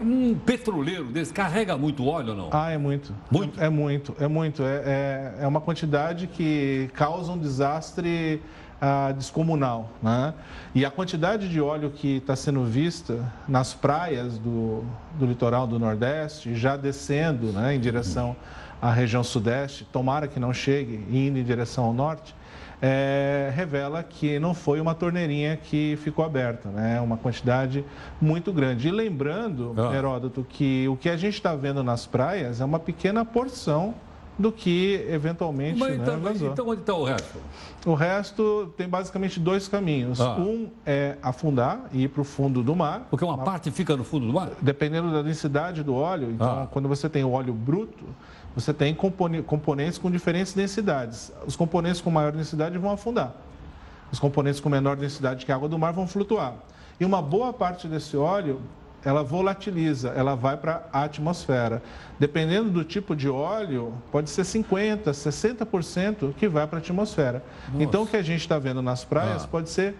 Um 0.00 0.34
petroleiro 0.34 1.04
desse 1.04 1.30
carrega 1.30 1.76
muito 1.76 2.06
óleo 2.06 2.30
ou 2.30 2.36
não? 2.36 2.48
Ah, 2.52 2.70
é 2.70 2.78
muito. 2.78 3.14
Muito? 3.30 3.60
É, 3.60 3.66
é 3.66 3.68
muito, 3.68 4.16
é 4.18 4.26
muito. 4.26 4.62
É, 4.62 4.76
é, 4.76 5.34
é 5.44 5.46
uma 5.46 5.60
quantidade 5.60 6.26
que 6.26 6.88
causa 6.94 7.32
um 7.32 7.38
desastre 7.38 8.40
ah, 8.80 9.12
descomunal. 9.12 9.90
Né? 10.02 10.32
E 10.74 10.86
a 10.86 10.90
quantidade 10.90 11.50
de 11.50 11.60
óleo 11.60 11.90
que 11.90 12.16
está 12.16 12.34
sendo 12.34 12.64
vista 12.64 13.30
nas 13.46 13.74
praias 13.74 14.38
do, 14.38 14.84
do 15.18 15.26
litoral 15.26 15.66
do 15.66 15.78
Nordeste, 15.78 16.54
já 16.54 16.78
descendo 16.78 17.52
né, 17.52 17.74
em 17.74 17.78
direção 17.78 18.34
à 18.80 18.90
região 18.90 19.22
Sudeste, 19.22 19.84
tomara 19.84 20.26
que 20.26 20.40
não 20.40 20.52
chegue, 20.52 21.04
indo 21.10 21.38
em 21.38 21.44
direção 21.44 21.84
ao 21.84 21.92
Norte, 21.92 22.34
é, 22.82 23.52
revela 23.54 24.02
que 24.02 24.38
não 24.38 24.54
foi 24.54 24.80
uma 24.80 24.94
torneirinha 24.94 25.56
que 25.56 25.98
ficou 26.02 26.24
aberta, 26.24 26.70
né? 26.70 26.96
É 26.96 27.00
uma 27.00 27.16
quantidade 27.16 27.84
muito 28.20 28.52
grande. 28.52 28.88
E 28.88 28.90
lembrando, 28.90 29.74
ah. 29.76 29.94
Heródoto, 29.94 30.46
que 30.48 30.88
o 30.88 30.96
que 30.96 31.10
a 31.10 31.16
gente 31.16 31.34
está 31.34 31.54
vendo 31.54 31.84
nas 31.84 32.06
praias 32.06 32.60
é 32.60 32.64
uma 32.64 32.78
pequena 32.78 33.24
porção 33.24 33.94
do 34.38 34.50
que 34.50 35.06
eventualmente 35.10 35.78
Mas, 35.78 35.94
então, 35.96 36.16
né, 36.16 36.30
vazou. 36.30 36.50
Então, 36.50 36.68
onde 36.68 36.80
está 36.80 36.94
o 36.94 37.04
resto? 37.04 37.38
O 37.84 37.92
resto 37.92 38.72
tem 38.74 38.88
basicamente 38.88 39.38
dois 39.38 39.68
caminhos. 39.68 40.18
Ah. 40.18 40.36
Um 40.36 40.70
é 40.86 41.18
afundar 41.22 41.82
e 41.92 42.04
ir 42.04 42.08
para 42.08 42.22
o 42.22 42.24
fundo 42.24 42.62
do 42.62 42.74
mar. 42.74 43.06
Porque 43.10 43.22
uma, 43.22 43.34
uma, 43.34 43.44
parte 43.44 43.70
fica 43.70 43.94
no 43.94 44.04
fundo 44.04 44.26
do 44.26 44.32
mar? 44.32 44.48
Dependendo 44.62 45.12
da 45.12 45.20
densidade 45.20 45.82
do 45.82 45.94
óleo. 45.94 46.30
Então, 46.30 46.62
ah. 46.62 46.68
quando 46.70 46.88
você 46.88 47.06
tem 47.06 47.22
o 47.22 47.32
óleo 47.32 47.52
bruto, 47.52 48.06
você 48.54 48.74
tem 48.74 48.94
componentes 48.94 49.98
com 49.98 50.10
diferentes 50.10 50.52
densidades. 50.52 51.32
Os 51.46 51.56
componentes 51.56 52.00
com 52.00 52.10
maior 52.10 52.32
densidade 52.32 52.76
vão 52.78 52.90
afundar. 52.90 53.32
Os 54.10 54.18
componentes 54.18 54.60
com 54.60 54.68
menor 54.68 54.96
densidade 54.96 55.46
que 55.46 55.52
a 55.52 55.54
água 55.54 55.68
do 55.68 55.78
mar 55.78 55.92
vão 55.92 56.06
flutuar. 56.06 56.54
E 56.98 57.04
uma 57.04 57.22
boa 57.22 57.52
parte 57.52 57.86
desse 57.86 58.16
óleo 58.16 58.60
ela 59.04 59.22
volatiliza, 59.22 60.10
ela 60.10 60.34
vai 60.34 60.56
para 60.56 60.86
a 60.92 61.04
atmosfera. 61.04 61.82
Dependendo 62.18 62.70
do 62.70 62.84
tipo 62.84 63.16
de 63.16 63.28
óleo, 63.28 63.94
pode 64.12 64.28
ser 64.28 64.42
50%, 64.42 65.04
60% 65.04 66.34
que 66.34 66.46
vai 66.46 66.66
para 66.66 66.78
a 66.78 66.80
atmosfera. 66.80 67.42
Nossa. 67.68 67.82
Então, 67.82 68.02
o 68.02 68.06
que 68.06 68.16
a 68.16 68.22
gente 68.22 68.40
está 68.40 68.58
vendo 68.58 68.82
nas 68.82 69.04
praias 69.04 69.44
ah. 69.44 69.48
pode 69.48 69.70
ser 69.70 69.94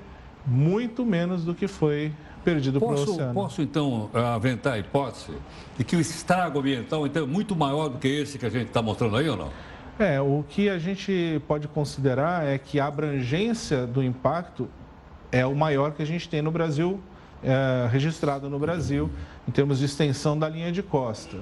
muito 0.46 1.04
menos 1.04 1.44
do 1.44 1.54
que 1.54 1.66
foi 1.66 2.12
perdido 2.44 2.78
para 2.80 2.88
o 2.88 2.92
oceano. 2.92 3.34
Posso, 3.34 3.62
então, 3.62 4.10
aventar 4.12 4.74
a 4.74 4.78
hipótese 4.78 5.32
de 5.76 5.84
que 5.84 5.96
o 5.96 6.00
estrago 6.00 6.58
ambiental 6.58 7.06
então, 7.06 7.22
é 7.22 7.26
muito 7.26 7.54
maior 7.54 7.88
do 7.88 7.98
que 7.98 8.08
esse 8.08 8.38
que 8.38 8.46
a 8.46 8.50
gente 8.50 8.68
está 8.68 8.82
mostrando 8.82 9.16
aí 9.16 9.28
ou 9.28 9.36
não? 9.36 9.50
É, 9.98 10.20
o 10.20 10.44
que 10.48 10.68
a 10.68 10.78
gente 10.78 11.42
pode 11.46 11.68
considerar 11.68 12.46
é 12.46 12.56
que 12.56 12.80
a 12.80 12.86
abrangência 12.86 13.86
do 13.86 14.02
impacto 14.02 14.68
é 15.30 15.44
o 15.44 15.54
maior 15.54 15.92
que 15.92 16.02
a 16.02 16.06
gente 16.06 16.28
tem 16.28 16.40
no 16.40 16.50
Brasil 16.50 17.00
é, 17.42 17.88
registrado 17.90 18.48
no 18.48 18.58
Brasil 18.58 19.10
em 19.48 19.50
termos 19.50 19.78
de 19.78 19.86
extensão 19.86 20.38
da 20.38 20.48
linha 20.48 20.70
de 20.70 20.82
costa. 20.82 21.38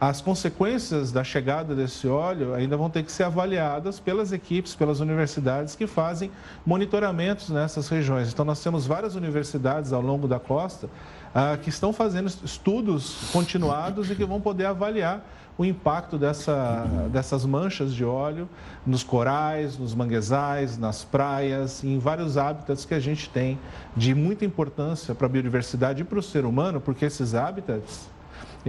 As 0.00 0.20
consequências 0.20 1.10
da 1.10 1.24
chegada 1.24 1.74
desse 1.74 2.06
óleo 2.06 2.54
ainda 2.54 2.76
vão 2.76 2.88
ter 2.88 3.02
que 3.02 3.10
ser 3.10 3.24
avaliadas 3.24 3.98
pelas 3.98 4.30
equipes, 4.30 4.76
pelas 4.76 5.00
universidades 5.00 5.74
que 5.74 5.88
fazem 5.88 6.30
monitoramentos 6.64 7.50
nessas 7.50 7.88
regiões. 7.88 8.32
Então, 8.32 8.44
nós 8.44 8.62
temos 8.62 8.86
várias 8.86 9.16
universidades 9.16 9.92
ao 9.92 10.00
longo 10.00 10.28
da 10.28 10.38
costa 10.38 10.88
ah, 11.34 11.58
que 11.60 11.68
estão 11.68 11.92
fazendo 11.92 12.28
estudos 12.44 13.28
continuados 13.32 14.08
e 14.08 14.14
que 14.14 14.24
vão 14.24 14.40
poder 14.40 14.66
avaliar 14.66 15.26
o 15.58 15.64
impacto 15.64 16.16
dessa, 16.16 16.86
dessas 17.10 17.44
manchas 17.44 17.92
de 17.92 18.04
óleo 18.04 18.48
nos 18.86 19.02
corais, 19.02 19.76
nos 19.76 19.96
manguezais, 19.96 20.78
nas 20.78 21.02
praias, 21.02 21.82
em 21.82 21.98
vários 21.98 22.38
hábitats 22.38 22.84
que 22.84 22.94
a 22.94 23.00
gente 23.00 23.28
tem 23.28 23.58
de 23.96 24.14
muita 24.14 24.44
importância 24.44 25.12
para 25.12 25.26
a 25.26 25.28
biodiversidade 25.28 26.02
e 26.02 26.04
para 26.04 26.20
o 26.20 26.22
ser 26.22 26.44
humano, 26.44 26.80
porque 26.80 27.04
esses 27.04 27.34
hábitats 27.34 28.08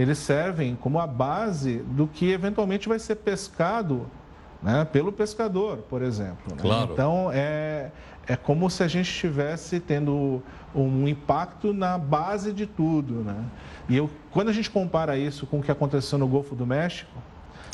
eles 0.00 0.18
servem 0.18 0.74
como 0.74 0.98
a 0.98 1.06
base 1.06 1.78
do 1.78 2.06
que 2.06 2.30
eventualmente 2.30 2.88
vai 2.88 2.98
ser 2.98 3.16
pescado 3.16 4.06
né, 4.62 4.86
pelo 4.90 5.12
pescador, 5.12 5.78
por 5.88 6.00
exemplo. 6.00 6.54
Né? 6.54 6.56
Claro. 6.58 6.92
Então, 6.92 7.30
é, 7.32 7.90
é 8.26 8.34
como 8.34 8.70
se 8.70 8.82
a 8.82 8.88
gente 8.88 9.10
estivesse 9.10 9.78
tendo 9.78 10.42
um 10.74 11.06
impacto 11.06 11.74
na 11.74 11.98
base 11.98 12.52
de 12.52 12.66
tudo. 12.66 13.16
Né? 13.16 13.44
E 13.90 13.96
eu, 13.96 14.08
quando 14.30 14.48
a 14.48 14.52
gente 14.52 14.70
compara 14.70 15.18
isso 15.18 15.46
com 15.46 15.58
o 15.58 15.62
que 15.62 15.70
aconteceu 15.70 16.18
no 16.18 16.26
Golfo 16.26 16.54
do 16.54 16.66
México, 16.66 17.10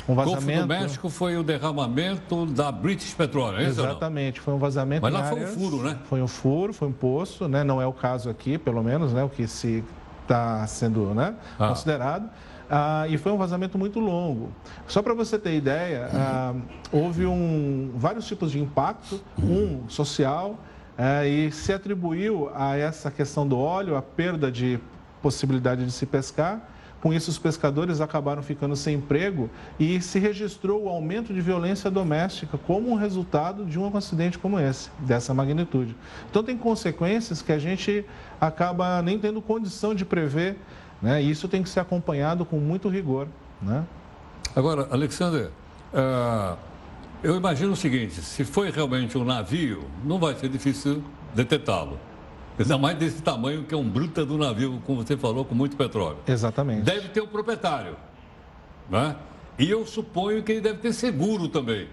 um 0.09 0.15
vazamento... 0.15 0.45
Golfo 0.45 0.63
do 0.63 0.69
México 0.69 1.09
foi 1.09 1.37
o 1.37 1.45
derramamento 1.45 2.47
da 2.47 2.73
British 2.73 3.15
Petroleum, 3.15 3.59
é 3.59 3.71
isso 3.71 3.81
Exatamente, 3.81 4.41
foi 4.41 4.55
um 4.55 4.59
vazamento 4.59 5.03
Mas 5.03 5.13
lá 5.13 5.25
foi 5.25 5.45
um 5.45 5.47
furo, 5.47 5.83
né? 5.83 5.99
Foi 6.05 6.23
um 6.23 6.29
furo, 6.29 6.73
foi 6.73 6.89
um 6.89 6.93
poço, 6.93 7.47
né? 7.49 7.63
não 7.63 7.81
é 7.81 7.87
o 7.87 7.93
caso 7.93 8.31
aqui, 8.31 8.59
pelo 8.59 8.83
menos, 8.83 9.13
né? 9.13 9.23
o 9.23 9.29
que 9.29 9.47
se 9.47 9.85
está 10.27 10.67
sendo 10.67 11.15
né? 11.15 11.35
Ah. 11.59 11.69
considerado. 11.69 12.29
Ah, 12.69 13.07
e 13.09 13.17
foi 13.17 13.31
um 13.31 13.37
vazamento 13.37 13.79
muito 13.79 14.01
longo. 14.01 14.51
Só 14.89 15.01
para 15.01 15.15
você 15.15 15.39
ter 15.39 15.55
ideia, 15.55 16.11
ah, 16.13 16.55
houve 16.91 17.25
um, 17.25 17.93
vários 17.95 18.27
tipos 18.27 18.51
de 18.51 18.61
impacto, 18.61 19.21
um 19.39 19.89
social, 19.89 20.59
eh, 20.99 21.29
e 21.29 21.53
se 21.53 21.73
atribuiu 21.73 22.51
a 22.55 22.77
essa 22.77 23.11
questão 23.11 23.47
do 23.47 23.59
óleo, 23.59 23.97
a 23.97 24.03
perda 24.03 24.51
de 24.51 24.81
possibilidade 25.23 25.85
de 25.85 25.93
se 25.93 26.07
pescar. 26.07 26.71
Com 27.01 27.13
isso, 27.13 27.31
os 27.31 27.39
pescadores 27.39 28.01
acabaram 28.01 28.43
ficando 28.43 28.75
sem 28.75 28.97
emprego 28.97 29.51
e 29.79 30.01
se 30.01 30.19
registrou 30.19 30.85
o 30.85 30.89
aumento 30.89 31.33
de 31.33 31.41
violência 31.41 31.91
doméstica 31.91 32.59
como 32.59 32.91
um 32.91 32.95
resultado 32.95 33.65
de 33.67 33.79
um 33.79 33.97
acidente 33.97 34.39
como 34.39 34.59
esse, 34.59 34.91
dessa 35.01 35.33
magnitude. 35.35 35.95
Então, 36.31 36.43
tem 36.43 36.57
consequências 36.57 37.43
que 37.43 37.53
a 37.53 37.59
gente 37.59 38.05
acaba 38.41 39.01
nem 39.03 39.19
tendo 39.19 39.41
condição 39.41 39.95
de 39.95 40.05
prever, 40.05 40.57
né? 41.01 41.23
e 41.23 41.31
isso 41.31 41.49
tem 41.49 41.63
que 41.63 41.69
ser 41.69 41.81
acompanhado 41.81 42.45
com 42.45 42.59
muito 42.59 42.89
rigor. 42.89 43.29
Né? 43.61 43.85
Agora, 44.55 44.89
Alexander, 44.91 45.51
uh, 45.93 46.57
Eu 47.23 47.35
imagino 47.35 47.73
o 47.73 47.77
seguinte: 47.77 48.23
se 48.23 48.45
foi 48.45 48.71
realmente 48.71 49.17
um 49.19 49.25
navio, 49.25 49.85
não 50.05 50.19
vai 50.19 50.35
ser 50.35 50.49
difícil 50.49 51.03
detetá-lo. 51.35 51.99
Ainda 52.59 52.79
mais 52.79 52.97
desse 52.97 53.21
tamanho 53.21 53.65
que 53.65 53.75
é 53.75 53.77
um 53.77 53.89
bruta 53.89 54.25
do 54.25 54.39
navio, 54.39 54.81
como 54.87 55.05
você 55.05 55.17
falou, 55.17 55.45
com 55.45 55.55
muito 55.55 55.77
petróleo. 55.77 56.19
Exatamente. 56.27 56.83
Deve 56.83 57.09
ter 57.09 57.21
o 57.21 57.25
um 57.25 57.29
proprietário. 57.29 57.97
Né? 58.89 59.17
E 59.59 59.69
eu 59.69 59.85
suponho 59.85 60.43
que 60.43 60.53
ele 60.53 60.61
deve 60.61 60.79
ter 60.79 60.93
seguro 60.93 61.49
também. 61.49 61.89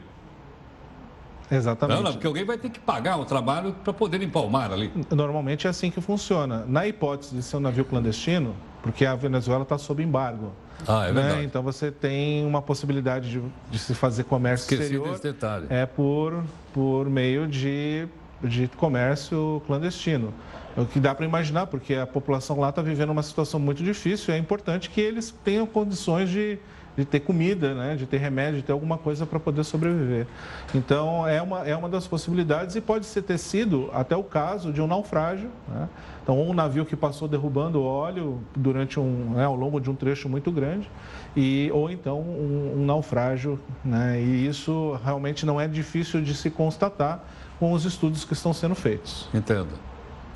Exatamente. 1.52 1.98
Não, 1.98 2.04
não, 2.04 2.12
porque 2.14 2.28
alguém 2.28 2.46
vai 2.46 2.58
ter 2.58 2.70
que 2.70 2.80
pagar 2.80 3.18
o 3.18 3.26
trabalho 3.26 3.76
para 3.84 3.94
poder 3.94 4.18
limpar 4.18 4.42
o 4.42 4.50
mar 4.50 4.72
ali. 4.72 4.92
Normalmente 5.12 5.68
é 5.68 5.70
assim 5.70 5.92
que 5.92 6.02
funciona. 6.02 6.66
Na 6.68 6.88
hipótese 6.88 7.36
de 7.36 7.44
ser 7.44 7.58
um 7.58 7.60
navio 7.60 7.86
clandestino, 7.86 8.56
porque 8.82 9.06
a 9.06 9.16
Venezuela 9.16 9.64
está 9.64 9.78
sob 9.78 10.04
embargo. 10.04 10.52
Ah, 10.88 11.06
é 11.06 11.12
né? 11.14 11.22
verdade. 11.22 11.46
Então 11.46 11.62
você 11.62 11.92
tem 11.92 12.46
uma 12.46 12.62
possibilidade 12.62 13.30
de, 13.30 13.42
de 13.70 13.80
se 13.80 13.94
fazer 13.94 14.24
comércio 14.24 14.66
Esqueci 14.66 14.84
exterior. 14.84 15.10
Desse 15.10 15.24
detalhe. 15.24 15.68
É 15.70 15.86
por, 15.86 16.44
por 16.74 17.10
meio 17.10 17.48
de, 17.48 18.08
de 18.44 18.68
comércio 18.70 19.62
clandestino. 19.66 20.34
É 20.76 20.82
o 20.82 20.86
que 20.86 21.00
dá 21.00 21.14
para 21.14 21.26
imaginar, 21.26 21.68
porque 21.68 21.94
a 21.94 22.08
população 22.08 22.60
lá 22.60 22.70
está 22.70 22.82
vivendo 22.82 23.12
uma 23.12 23.24
situação 23.24 23.60
muito 23.60 23.84
difícil. 23.84 24.34
É 24.34 24.38
importante 24.38 24.90
que 24.90 25.00
eles 25.00 25.34
tenham 25.44 25.68
condições 25.68 26.30
de, 26.30 26.58
de 26.96 27.06
ter 27.06 27.22
comida, 27.22 27.74
né? 27.74 27.96
de 27.96 28.06
ter 28.06 28.18
remédio, 28.18 28.60
de 28.60 28.64
ter 28.64 28.72
alguma 28.72 28.98
coisa 28.98 29.26
para 29.26 29.40
poder 29.40 29.64
sobreviver. 29.64 30.28
Então, 30.74 31.28
é 31.28 31.42
uma, 31.42 31.68
é 31.68 31.76
uma 31.76 31.90
das 31.90 32.08
possibilidades 32.08 32.76
e 32.76 32.82
pode 32.82 33.06
ser 33.06 33.24
ter 33.24 33.38
sido 33.38 33.90
até 33.94 34.16
o 34.16 34.24
caso 34.24 34.72
de 34.72 34.82
um 34.82 34.88
naufrágio. 34.88 35.50
Né? 35.68 35.90
Então, 36.22 36.40
um 36.42 36.54
navio 36.54 36.86
que 36.86 36.96
passou 36.96 37.28
derrubando 37.28 37.84
óleo 37.84 38.42
durante 38.56 39.00
um, 39.00 39.32
né, 39.36 39.46
ao 39.46 39.56
longo 39.56 39.80
de 39.82 39.90
um 39.90 39.96
trecho 39.96 40.30
muito 40.30 40.52
grande, 40.52 40.90
e, 41.36 41.70
ou 41.74 41.90
então 41.90 42.20
um, 42.22 42.76
um 42.78 42.86
naufrágio. 42.86 43.60
Né? 43.84 44.22
E 44.22 44.48
isso 44.48 45.00
realmente 45.04 45.46
não 45.46 45.60
é 45.60 45.68
difícil 45.68 46.22
de 46.22 46.34
se 46.36 46.50
constatar 46.50 47.24
com 47.60 47.72
os 47.72 47.86
estudos 47.86 48.24
que 48.24 48.34
estão 48.34 48.54
sendo 48.54 48.76
feitos. 48.76 49.28
Entendo, 49.34 49.70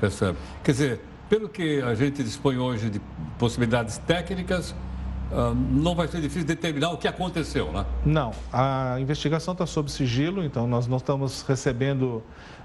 percebe. 0.00 0.38
Quer 0.64 0.72
dizer, 0.72 1.00
pelo 1.28 1.48
que 1.48 1.80
a 1.82 1.94
gente 1.94 2.22
dispõe 2.22 2.56
hoje 2.56 2.88
de 2.90 3.00
possibilidades 3.38 3.98
técnicas, 3.98 4.74
Não 5.70 5.94
vai 5.94 6.08
ser 6.08 6.20
difícil 6.20 6.46
determinar 6.46 6.90
o 6.90 6.96
que 6.96 7.06
aconteceu, 7.06 7.70
né? 7.72 7.84
Não, 8.04 8.32
a 8.52 8.96
investigação 8.98 9.52
está 9.52 9.66
sob 9.66 9.90
sigilo, 9.90 10.42
então 10.42 10.66
nós 10.66 10.86
não 10.86 10.96
estamos 10.96 11.42
recebendo 11.42 12.22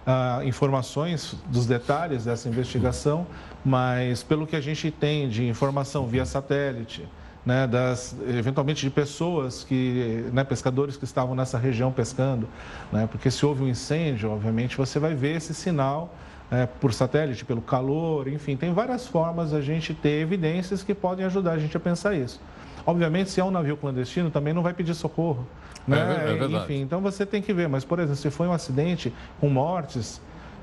uh, 0.08 0.44
informações 0.44 1.36
dos 1.48 1.66
detalhes 1.66 2.26
dessa 2.26 2.48
investigação, 2.48 3.28
mas 3.66 4.24
pelo 4.24 4.48
que 4.48 4.56
a 4.56 4.62
gente 4.62 4.90
tem 4.92 5.28
de 5.28 5.48
informação 5.48 6.08
via 6.08 6.26
satélite, 6.26 7.08
né, 7.46 7.68
das, 7.68 8.16
eventualmente 8.28 8.82
de 8.82 8.90
pessoas 8.90 9.64
que, 9.64 10.26
né, 10.32 10.44
pescadores 10.44 10.96
que 10.96 11.04
estavam 11.04 11.36
nessa 11.36 11.58
região 11.58 11.92
pescando, 11.92 12.48
né, 12.92 13.08
porque 13.12 13.30
se 13.30 13.46
houve 13.46 13.64
um 13.64 13.68
incêndio, 13.68 14.32
obviamente 14.32 14.78
você 14.78 14.98
vai 14.98 15.14
ver 15.14 15.36
esse 15.36 15.54
sinal 15.54 16.16
é, 16.50 16.66
por 16.66 16.94
satélite, 16.94 17.44
pelo 17.44 17.62
calor, 17.62 18.28
enfim, 18.28 18.56
tem 18.56 18.72
várias 18.74 19.08
formas 19.08 19.54
a 19.54 19.62
gente 19.62 19.94
ter 19.94 20.22
evidências 20.22 20.84
que 20.84 20.94
podem 20.94 21.26
ajudar 21.26 21.54
a 21.54 21.58
gente 21.58 21.76
a 21.76 21.80
pensar 21.80 22.14
isso. 22.14 22.40
Obviamente, 22.86 23.30
se 23.30 23.40
é 23.40 23.44
um 23.44 23.52
navio 23.52 23.78
clandestino, 23.78 24.30
também 24.30 24.54
não 24.54 24.62
vai 24.62 24.74
pedir 24.74 24.94
socorro. 24.94 25.48
Né? 25.88 25.98
É, 25.98 26.44
é 26.44 26.46
Enfim, 26.46 26.82
então 26.82 27.02
você 27.02 27.26
tem 27.26 27.42
que 27.42 27.54
ver. 27.54 27.68
Mas, 27.68 27.86
por 27.86 28.00
exemplo, 28.00 28.18
se 28.18 28.30
foi 28.30 28.48
um 28.48 28.54
acidente 28.54 29.14
com 29.40 29.50
mortes, 29.50 30.22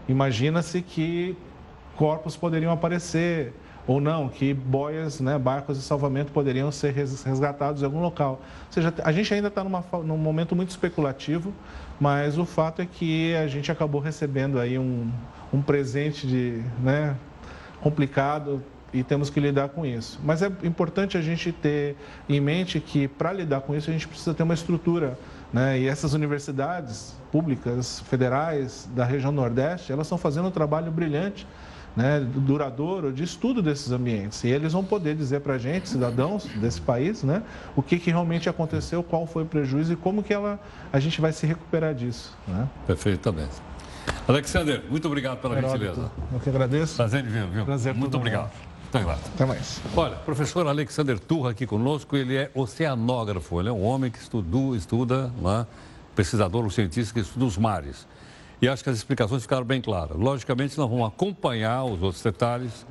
imagina-se 0.09 0.83
que 0.83 1.37
corpos 1.97 2.37
poderiam 2.37 2.73
aparecer 2.73 3.53
ou 3.87 4.00
não, 4.00 4.29
que 4.29 4.55
boias, 4.55 5.21
né, 5.21 5.39
barcos 5.39 5.77
de 5.77 5.83
salvamento 5.83 6.31
poderiam 6.33 6.71
ser 6.71 6.93
resgatados 6.93 7.83
em 7.83 7.85
algum 7.85 8.00
local. 8.00 8.41
Ou 8.67 8.73
seja, 8.73 8.95
a 9.03 9.11
gente 9.11 9.33
ainda 9.35 9.49
está 9.49 9.65
num 9.65 10.17
momento 10.17 10.55
muito 10.55 10.71
especulativo, 10.71 11.53
mas 11.99 12.39
o 12.39 12.45
fato 12.45 12.83
é 12.83 12.87
que 12.87 13.35
a 13.35 13.49
gente 13.49 13.73
acabou 13.73 14.00
recebendo 14.00 14.61
aí 14.61 14.79
um, 14.79 15.11
um 15.53 15.61
presente 15.61 16.27
de, 16.27 16.62
né, 16.81 17.17
complicado 17.81 18.63
e 18.93 19.03
temos 19.03 19.31
que 19.31 19.39
lidar 19.41 19.69
com 19.69 19.87
isso. 19.87 20.19
Mas 20.23 20.43
é 20.43 20.50
importante 20.63 21.17
a 21.17 21.23
gente 21.23 21.53
ter 21.53 21.97
em 22.29 22.41
mente 22.41 22.81
que 22.81 23.07
para 23.07 23.33
lidar 23.33 23.61
com 23.61 23.75
isso 23.75 23.91
a 23.91 23.93
gente 23.93 24.09
precisa 24.09 24.35
ter 24.35 24.43
uma 24.43 24.55
estrutura, 24.55 25.19
né? 25.53 25.79
E 25.79 25.87
essas 25.87 26.13
universidades 26.13 27.15
públicas, 27.31 28.00
federais 28.00 28.89
da 28.95 29.05
região 29.05 29.33
Nordeste, 29.33 29.93
elas 29.93 30.07
estão 30.07 30.19
fazendo 30.19 30.49
um 30.49 30.50
trabalho 30.50 30.91
brilhante, 30.91 31.47
né, 31.97 32.21
duradouro 32.21 33.13
de 33.13 33.25
estudo 33.25 33.61
desses 33.61 33.91
ambientes. 33.91 34.45
E 34.45 34.49
eles 34.49 34.73
vão 34.73 34.85
poder 34.85 35.15
dizer 35.15 35.41
para 35.41 35.55
a 35.55 35.59
gente, 35.59 35.89
cidadãos 35.89 36.45
desse 36.45 36.81
país, 36.81 37.23
né, 37.23 37.43
o 37.75 37.83
que, 37.83 37.99
que 37.99 38.11
realmente 38.11 38.49
aconteceu, 38.49 39.03
qual 39.03 39.26
foi 39.26 39.43
o 39.43 39.47
prejuízo 39.47 39.93
e 39.93 39.97
como 39.97 40.23
que 40.23 40.33
ela, 40.33 40.61
a 40.93 41.00
gente 41.00 41.21
vai 41.21 41.33
se 41.33 41.47
recuperar 41.47 41.95
disso. 41.95 42.37
Né? 42.47 42.69
Perfeitamente. 42.87 43.55
Alexander, 44.26 44.83
muito 44.89 45.07
obrigado 45.07 45.39
pela 45.39 45.57
Heródoto, 45.57 45.85
gentileza. 45.85 46.11
Eu 46.33 46.41
que 46.41 46.49
agradeço. 46.49 46.97
Prazer 46.97 47.25
em 47.25 47.29
ver, 47.29 47.47
viu? 47.49 47.65
Prazer. 47.65 47.95
Muito 47.95 48.17
obrigado. 48.17 48.70
Até 48.91 49.05
mais. 49.05 49.21
Até 49.25 49.45
mais. 49.45 49.81
Olha, 49.97 50.17
professor 50.17 50.67
Alexander 50.67 51.17
Turra 51.21 51.50
aqui 51.50 51.65
conosco, 51.65 52.17
ele 52.17 52.37
é 52.37 52.50
oceanógrafo, 52.53 53.61
ele 53.61 53.69
é 53.69 53.73
um 53.73 53.85
homem 53.85 54.11
que 54.11 54.19
estudou, 54.19 54.75
estuda, 54.75 55.33
né, 55.41 55.65
pesquisador, 56.17 56.65
um 56.65 56.71
cientista 56.71 57.15
que 57.15 57.21
estuda 57.21 57.45
os 57.45 57.57
mares. 57.57 58.05
E 58.61 58.69
acho 58.69 58.83
que 58.83 58.91
as 58.91 58.97
explicações 58.97 59.43
ficaram 59.43 59.65
bem 59.65 59.81
claras. 59.81 60.17
Logicamente, 60.17 60.76
nós 60.76 60.91
vamos 60.91 61.07
acompanhar 61.07 61.85
os 61.85 62.03
outros 62.03 62.21
detalhes, 62.21 62.85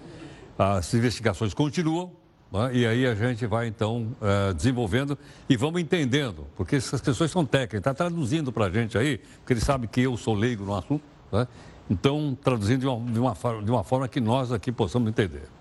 as 0.58 0.94
investigações 0.94 1.54
continuam, 1.54 2.14
né, 2.50 2.70
e 2.72 2.88
aí 2.88 3.06
a 3.06 3.14
gente 3.14 3.46
vai 3.46 3.68
então 3.68 4.16
uh, 4.22 4.54
desenvolvendo 4.54 5.20
e 5.50 5.58
vamos 5.58 5.82
entendendo, 5.82 6.48
porque 6.56 6.78
essas 6.78 7.02
questões 7.02 7.30
são 7.30 7.46
técnicas, 7.46 7.80
está 7.80 7.94
traduzindo 7.94 8.54
para 8.54 8.68
a 8.68 8.70
gente 8.70 8.98
aí, 8.98 9.18
porque 9.18 9.52
ele 9.52 9.62
sabe 9.62 9.86
que 9.86 10.00
eu 10.00 10.16
sou 10.16 10.34
leigo 10.34 10.64
no 10.64 10.76
assunto, 10.76 11.04
né? 11.30 11.46
então 11.90 12.38
traduzindo 12.42 12.80
de 12.80 12.88
uma, 12.88 13.12
de, 13.12 13.20
uma, 13.20 13.64
de 13.64 13.70
uma 13.70 13.84
forma 13.84 14.08
que 14.08 14.22
nós 14.22 14.54
aqui 14.54 14.72
possamos 14.72 15.10
entender. 15.10 15.59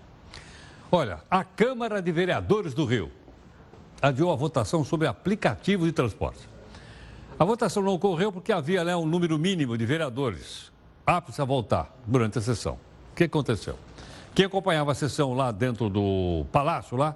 Olha, 0.91 1.19
a 1.29 1.43
Câmara 1.43 2.01
de 2.01 2.11
Vereadores 2.11 2.73
do 2.73 2.83
Rio 2.83 3.11
adiou 4.01 4.31
a 4.31 4.35
votação 4.35 4.83
sobre 4.83 5.07
aplicativo 5.07 5.85
de 5.85 5.91
transporte. 5.91 6.49
A 7.37 7.45
votação 7.45 7.83
não 7.83 7.93
ocorreu 7.93 8.31
porque 8.31 8.51
havia 8.51 8.83
né, 8.83 8.95
um 8.95 9.05
número 9.05 9.37
mínimo 9.37 9.77
de 9.77 9.85
vereadores 9.85 10.71
aptos 11.05 11.39
a 11.39 11.45
voltar 11.45 11.95
durante 12.07 12.39
a 12.39 12.41
sessão. 12.41 12.73
O 13.11 13.15
que 13.15 13.25
aconteceu? 13.25 13.77
Quem 14.33 14.45
acompanhava 14.45 14.91
a 14.91 14.95
sessão 14.95 15.33
lá 15.33 15.51
dentro 15.51 15.89
do 15.89 16.45
palácio 16.51 16.97
lá, 16.97 17.15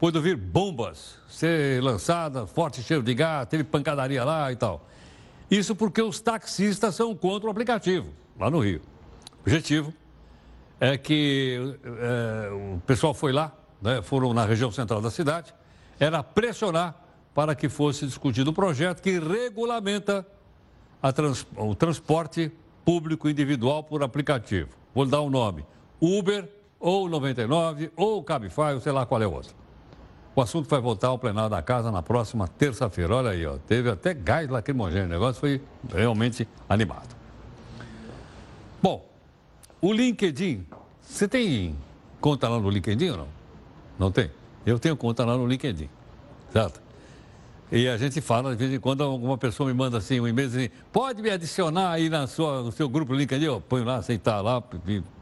pôde 0.00 0.16
ouvir 0.16 0.36
bombas 0.36 1.16
ser 1.28 1.82
lançadas, 1.82 2.50
forte 2.50 2.82
cheiro 2.82 3.02
de 3.02 3.14
gás, 3.14 3.46
teve 3.48 3.64
pancadaria 3.64 4.24
lá 4.24 4.50
e 4.50 4.56
tal. 4.56 4.88
Isso 5.50 5.76
porque 5.76 6.00
os 6.00 6.20
taxistas 6.20 6.94
são 6.94 7.14
contra 7.14 7.48
o 7.48 7.50
aplicativo, 7.50 8.08
lá 8.38 8.50
no 8.50 8.60
Rio. 8.60 8.80
Objetivo 9.42 9.92
é 10.80 10.96
que 10.96 11.76
é, 11.84 12.50
o 12.52 12.80
pessoal 12.86 13.14
foi 13.14 13.32
lá, 13.32 13.52
né, 13.80 14.02
foram 14.02 14.32
na 14.34 14.44
região 14.44 14.70
central 14.70 15.00
da 15.00 15.10
cidade, 15.10 15.54
era 15.98 16.22
pressionar 16.22 16.94
para 17.34 17.54
que 17.54 17.68
fosse 17.68 18.06
discutido 18.06 18.50
um 18.50 18.54
projeto 18.54 19.00
que 19.02 19.18
regulamenta 19.18 20.26
trans, 21.14 21.46
o 21.56 21.74
transporte 21.74 22.50
público 22.84 23.28
individual 23.28 23.82
por 23.82 24.02
aplicativo. 24.02 24.70
Vou 24.94 25.04
dar 25.04 25.20
o 25.20 25.26
um 25.26 25.30
nome: 25.30 25.64
Uber, 26.00 26.48
ou 26.78 27.08
99, 27.08 27.90
ou 27.96 28.22
Cabify, 28.22 28.74
ou 28.74 28.80
sei 28.80 28.92
lá 28.92 29.04
qual 29.04 29.20
é 29.22 29.26
o 29.26 29.32
outro. 29.32 29.54
O 30.36 30.40
assunto 30.40 30.68
vai 30.68 30.80
voltar 30.80 31.08
ao 31.08 31.18
plenário 31.18 31.50
da 31.50 31.62
casa 31.62 31.92
na 31.92 32.02
próxima 32.02 32.48
terça-feira. 32.48 33.14
Olha 33.14 33.30
aí, 33.30 33.46
ó, 33.46 33.56
teve 33.56 33.88
até 33.88 34.12
gás 34.12 34.48
lacrimogêneo. 34.48 35.06
O 35.06 35.10
negócio 35.10 35.40
foi 35.40 35.62
realmente 35.92 36.48
animado. 36.68 37.14
Bom, 38.82 39.13
o 39.84 39.92
LinkedIn, 39.92 40.64
você 41.02 41.28
tem 41.28 41.76
conta 42.18 42.48
lá 42.48 42.58
no 42.58 42.70
LinkedIn 42.70 43.10
ou 43.10 43.16
não? 43.18 43.28
Não 43.98 44.10
tem? 44.10 44.30
Eu 44.64 44.78
tenho 44.78 44.96
conta 44.96 45.26
lá 45.26 45.36
no 45.36 45.46
LinkedIn, 45.46 45.90
certo? 46.50 46.80
E 47.70 47.86
a 47.86 47.98
gente 47.98 48.18
fala, 48.22 48.52
de 48.52 48.56
vez 48.56 48.72
em 48.72 48.80
quando, 48.80 49.02
alguma 49.02 49.36
pessoa 49.36 49.68
me 49.68 49.74
manda 49.74 49.98
assim 49.98 50.18
um 50.18 50.26
e-mail 50.26 50.48
assim, 50.48 50.70
pode 50.90 51.20
me 51.20 51.28
adicionar 51.28 51.90
aí 51.90 52.08
na 52.08 52.26
sua, 52.26 52.62
no 52.62 52.72
seu 52.72 52.88
grupo 52.88 53.12
LinkedIn? 53.12 53.44
Eu 53.44 53.60
ponho 53.60 53.84
lá, 53.84 53.96
aceitar 53.96 54.40
lá, 54.40 54.62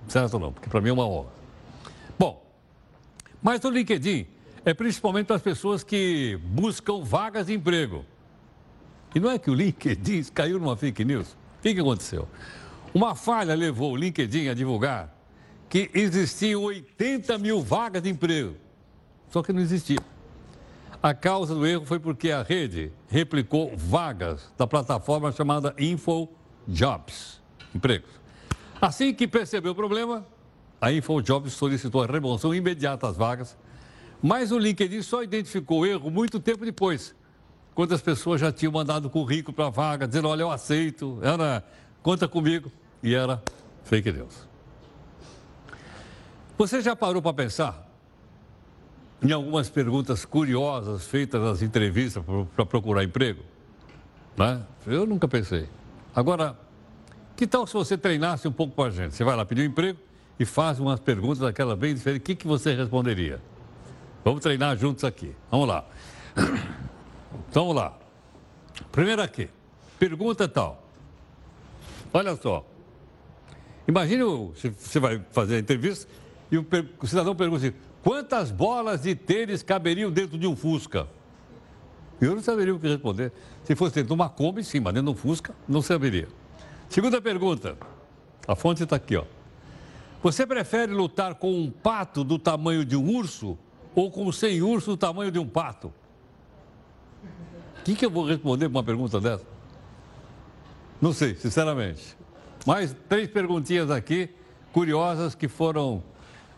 certo 0.07 0.35
ou 0.35 0.41
não? 0.41 0.53
Porque 0.53 0.69
para 0.69 0.81
mim 0.81 0.91
é 0.91 0.93
uma 0.93 1.09
honra. 1.09 1.31
Bom, 2.17 2.41
mas 3.43 3.61
no 3.63 3.71
LinkedIn 3.71 4.29
é 4.65 4.73
principalmente 4.73 5.27
para 5.27 5.37
as 5.37 5.43
pessoas 5.43 5.83
que 5.83 6.39
buscam 6.41 7.03
vagas 7.03 7.47
de 7.47 7.55
emprego. 7.55 8.05
E 9.13 9.19
não 9.19 9.29
é 9.29 9.41
que 9.41 9.51
o 9.51 9.55
LinkedIn 9.59 10.23
caiu 10.33 10.61
numa 10.61 10.77
fake 10.77 11.05
news? 11.05 11.33
O 11.33 11.63
que, 11.63 11.75
que 11.75 11.81
aconteceu? 11.81 12.29
Uma 12.95 13.15
falha 13.15 13.55
levou 13.55 13.93
o 13.93 13.97
LinkedIn 13.97 14.49
a 14.49 14.55
divulgar 14.55 15.17
que 15.69 15.91
existiam 15.95 16.65
80 16.65 17.39
mil 17.39 17.63
vagas 17.63 18.03
de 18.03 18.11
emprego. 18.11 18.57
Só 19.31 19.43
que 19.43 19.55
não 19.55 19.63
existia. 19.63 19.99
A 21.03 21.15
causa 21.15 21.55
do 21.55 21.67
erro 21.67 21.87
foi 21.87 21.99
porque 21.99 22.31
a 22.31 22.43
rede 22.43 22.93
replicou 23.09 23.75
vagas 23.75 24.53
da 24.59 24.67
plataforma 24.67 25.33
chamada 25.33 25.75
InfoJobs, 25.79 27.41
empregos. 27.75 28.11
Assim 28.79 29.15
que 29.15 29.27
percebeu 29.27 29.73
o 29.73 29.75
problema, 29.75 30.27
a 30.79 30.93
InfoJobs 30.93 31.55
solicitou 31.55 32.03
a 32.03 32.07
remoção 32.07 32.55
imediata 32.55 33.07
das 33.07 33.17
vagas, 33.17 33.57
mas 34.23 34.53
o 34.53 34.59
LinkedIn 34.59 35.01
só 35.01 35.23
identificou 35.23 35.81
o 35.81 35.87
erro 35.87 36.11
muito 36.11 36.39
tempo 36.39 36.67
depois, 36.67 37.15
quantas 37.75 38.03
pessoas 38.03 38.43
já 38.43 38.53
tinham 38.53 38.73
mandado 38.73 39.09
currículo 39.09 39.55
para 39.55 39.69
a 39.69 39.71
vaga, 39.71 40.07
dizendo, 40.07 40.29
olha, 40.29 40.43
eu 40.43 40.51
aceito, 40.51 41.19
era, 41.23 41.65
conta 42.03 42.29
comigo. 42.29 42.71
E 43.03 43.15
era 43.15 43.43
fake 43.85 44.13
news. 44.13 44.47
Você 46.57 46.81
já 46.81 46.95
parou 46.95 47.21
para 47.21 47.33
pensar 47.33 47.89
em 49.23 49.33
algumas 49.33 49.69
perguntas 49.69 50.25
curiosas 50.25 51.07
feitas 51.07 51.41
nas 51.41 51.63
entrevistas 51.63 52.23
para 52.55 52.65
procurar 52.67 53.03
emprego? 53.03 53.43
Né? 54.37 54.63
Eu 54.87 55.07
nunca 55.07 55.27
pensei. 55.27 55.69
Agora, 56.15 56.57
que 57.37 57.47
tal 57.47 57.67
se 57.67 57.75
você 57.75 57.99
treinasse 57.99 58.47
um 58.47 58.53
pouco 58.53 58.75
com 58.75 58.85
a 58.85 58.91
gente? 58.91 59.15
Você 59.15 59.25
vai 59.25 59.35
lá 59.35 59.45
pedir 59.45 59.63
um 59.63 59.67
emprego 59.67 59.99
e 60.39 60.45
faz 60.45 60.79
umas 60.79 61.01
perguntas 61.01 61.39
daquela 61.39 61.75
bem 61.75 61.95
diferente. 61.95 62.21
O 62.21 62.25
que, 62.25 62.35
que 62.35 62.47
você 62.47 62.75
responderia? 62.75 63.41
Vamos 64.25 64.41
treinar 64.41 64.77
juntos 64.77 65.05
aqui. 65.05 65.35
Vamos 65.51 65.69
lá. 65.69 65.85
Então, 67.49 67.67
vamos 67.67 67.83
lá. 67.83 67.99
Primeiro 68.91 69.21
aqui. 69.21 69.51
Pergunta 69.99 70.49
tal. 70.49 70.87
Olha 72.13 72.35
só. 72.37 72.65
Imagine, 73.87 74.23
você 74.55 74.99
vai 74.99 75.21
fazer 75.31 75.57
a 75.57 75.59
entrevista 75.59 76.09
e 76.51 76.59
o, 76.59 76.67
o 77.01 77.07
cidadão 77.07 77.35
pergunta 77.35 77.67
assim, 77.67 77.77
quantas 78.03 78.51
bolas 78.51 79.03
de 79.03 79.15
tênis 79.15 79.63
caberiam 79.63 80.11
dentro 80.11 80.39
de 80.39 80.47
um 80.47 80.55
Fusca? 80.55 81.09
Eu 82.21 82.37
não 82.37 82.43
saberia 82.43 82.75
o 82.75 82.79
que 82.79 82.87
responder. 82.87 83.33
Se 83.65 83.75
fosse 83.75 83.97
dentro 83.97 84.09
de 84.09 84.15
uma 84.15 84.29
Kombi, 84.29 84.63
sim, 84.63 84.79
mas 84.79 84.95
dentro 84.95 85.13
de 85.13 85.19
um 85.19 85.21
Fusca, 85.21 85.55
não 85.69 85.83
saberia. 85.83 86.29
Segunda 86.89 87.21
pergunta. 87.21 87.77
A 88.47 88.55
fonte 88.55 88.83
está 88.83 88.97
aqui, 88.97 89.17
ó. 89.17 89.25
Você 90.23 90.47
prefere 90.47 90.93
lutar 90.93 91.35
com 91.35 91.53
um 91.53 91.71
pato 91.71 92.23
do 92.23 92.39
tamanho 92.39 92.85
de 92.85 92.97
um 92.97 93.17
urso 93.17 93.59
ou 93.95 94.11
com 94.11 94.31
sem 94.31 94.63
urso 94.63 94.93
do 94.93 94.97
tamanho 94.97 95.33
de 95.33 95.39
um 95.39 95.47
pato? 95.47 95.93
O 97.81 97.83
que, 97.83 97.97
que 97.97 98.07
eu 98.07 98.11
vou 98.11 98.25
responder 98.25 98.69
para 98.69 98.79
uma 98.79 98.85
pergunta 98.85 99.21
dessa? 99.21 99.45
Não 101.01 101.13
sei, 101.13 101.35
sinceramente. 101.35 102.17
Mais 102.67 102.95
três 103.09 103.29
perguntinhas 103.29 103.91
aqui, 103.91 104.31
curiosas, 104.73 105.35
que 105.35 105.49
foram 105.49 106.03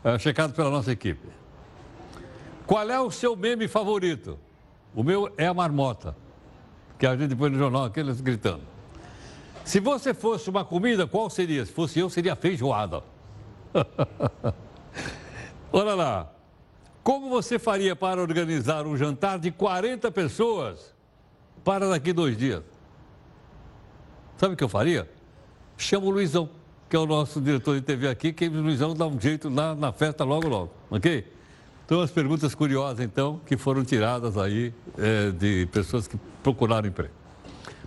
uh, 0.04 0.18
checadas 0.18 0.54
pela 0.54 0.70
nossa 0.70 0.92
equipe. 0.92 1.28
Qual 2.66 2.88
é 2.88 3.00
o 3.00 3.10
seu 3.10 3.34
meme 3.36 3.68
favorito? 3.68 4.38
O 4.94 5.02
meu 5.02 5.32
é 5.36 5.46
a 5.46 5.54
marmota, 5.54 6.16
que 6.98 7.06
a 7.06 7.16
gente 7.16 7.34
põe 7.34 7.50
no 7.50 7.58
jornal, 7.58 7.84
aqueles 7.84 8.20
gritando. 8.20 8.62
Se 9.64 9.80
você 9.80 10.12
fosse 10.12 10.50
uma 10.50 10.64
comida, 10.64 11.06
qual 11.06 11.30
seria? 11.30 11.64
Se 11.64 11.72
fosse 11.72 11.98
eu, 11.98 12.10
seria 12.10 12.36
feijoada. 12.36 13.02
Olha 15.72 15.94
lá. 15.94 16.30
Como 17.02 17.28
você 17.28 17.58
faria 17.58 17.94
para 17.94 18.20
organizar 18.20 18.86
um 18.86 18.96
jantar 18.96 19.38
de 19.38 19.50
40 19.50 20.10
pessoas 20.10 20.94
para 21.62 21.88
daqui 21.88 22.12
dois 22.12 22.36
dias? 22.36 22.62
Sabe 24.38 24.54
o 24.54 24.56
que 24.56 24.64
eu 24.64 24.68
faria? 24.68 25.10
Chama 25.76 26.06
o 26.06 26.10
Luizão, 26.10 26.48
que 26.88 26.96
é 26.96 26.98
o 26.98 27.06
nosso 27.06 27.40
diretor 27.40 27.74
de 27.74 27.82
TV 27.82 28.08
aqui, 28.08 28.32
que 28.32 28.46
o 28.46 28.62
Luizão 28.62 28.94
dá 28.94 29.06
um 29.06 29.20
jeito 29.20 29.48
lá 29.48 29.74
na 29.74 29.92
festa 29.92 30.24
logo, 30.24 30.48
logo, 30.48 30.70
ok? 30.90 31.26
Então, 31.84 32.00
as 32.00 32.10
perguntas 32.10 32.54
curiosas, 32.54 33.04
então, 33.04 33.40
que 33.44 33.56
foram 33.56 33.84
tiradas 33.84 34.38
aí 34.38 34.72
é, 34.96 35.30
de 35.30 35.66
pessoas 35.66 36.08
que 36.08 36.16
procuraram 36.42 36.88
emprego. 36.88 37.12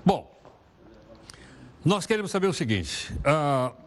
Bom, 0.05 0.37
nós 1.83 2.05
queremos 2.05 2.31
saber 2.31 2.47
o 2.47 2.53
seguinte: 2.53 3.13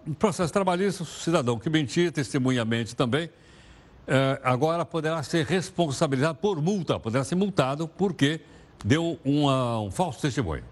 no 0.07 0.15
processo 0.15 0.53
trabalhista, 0.53 1.03
o 1.03 1.07
cidadão 1.07 1.59
que 1.59 1.69
mentia, 1.69 2.11
testemunhamente 2.11 2.97
também, 2.97 3.27
uh, 3.27 4.41
agora 4.43 4.85
poderá 4.85 5.23
ser 5.23 5.45
responsabilizado 5.45 6.39
por 6.39 6.61
multa, 6.63 6.99
poderá 6.99 7.23
ser 7.23 7.35
multado 7.35 7.87
porque 7.87 8.41
deu 8.85 9.19
uma, 9.25 9.81
um 9.81 9.91
falso 9.91 10.21
testemunho. 10.21 10.65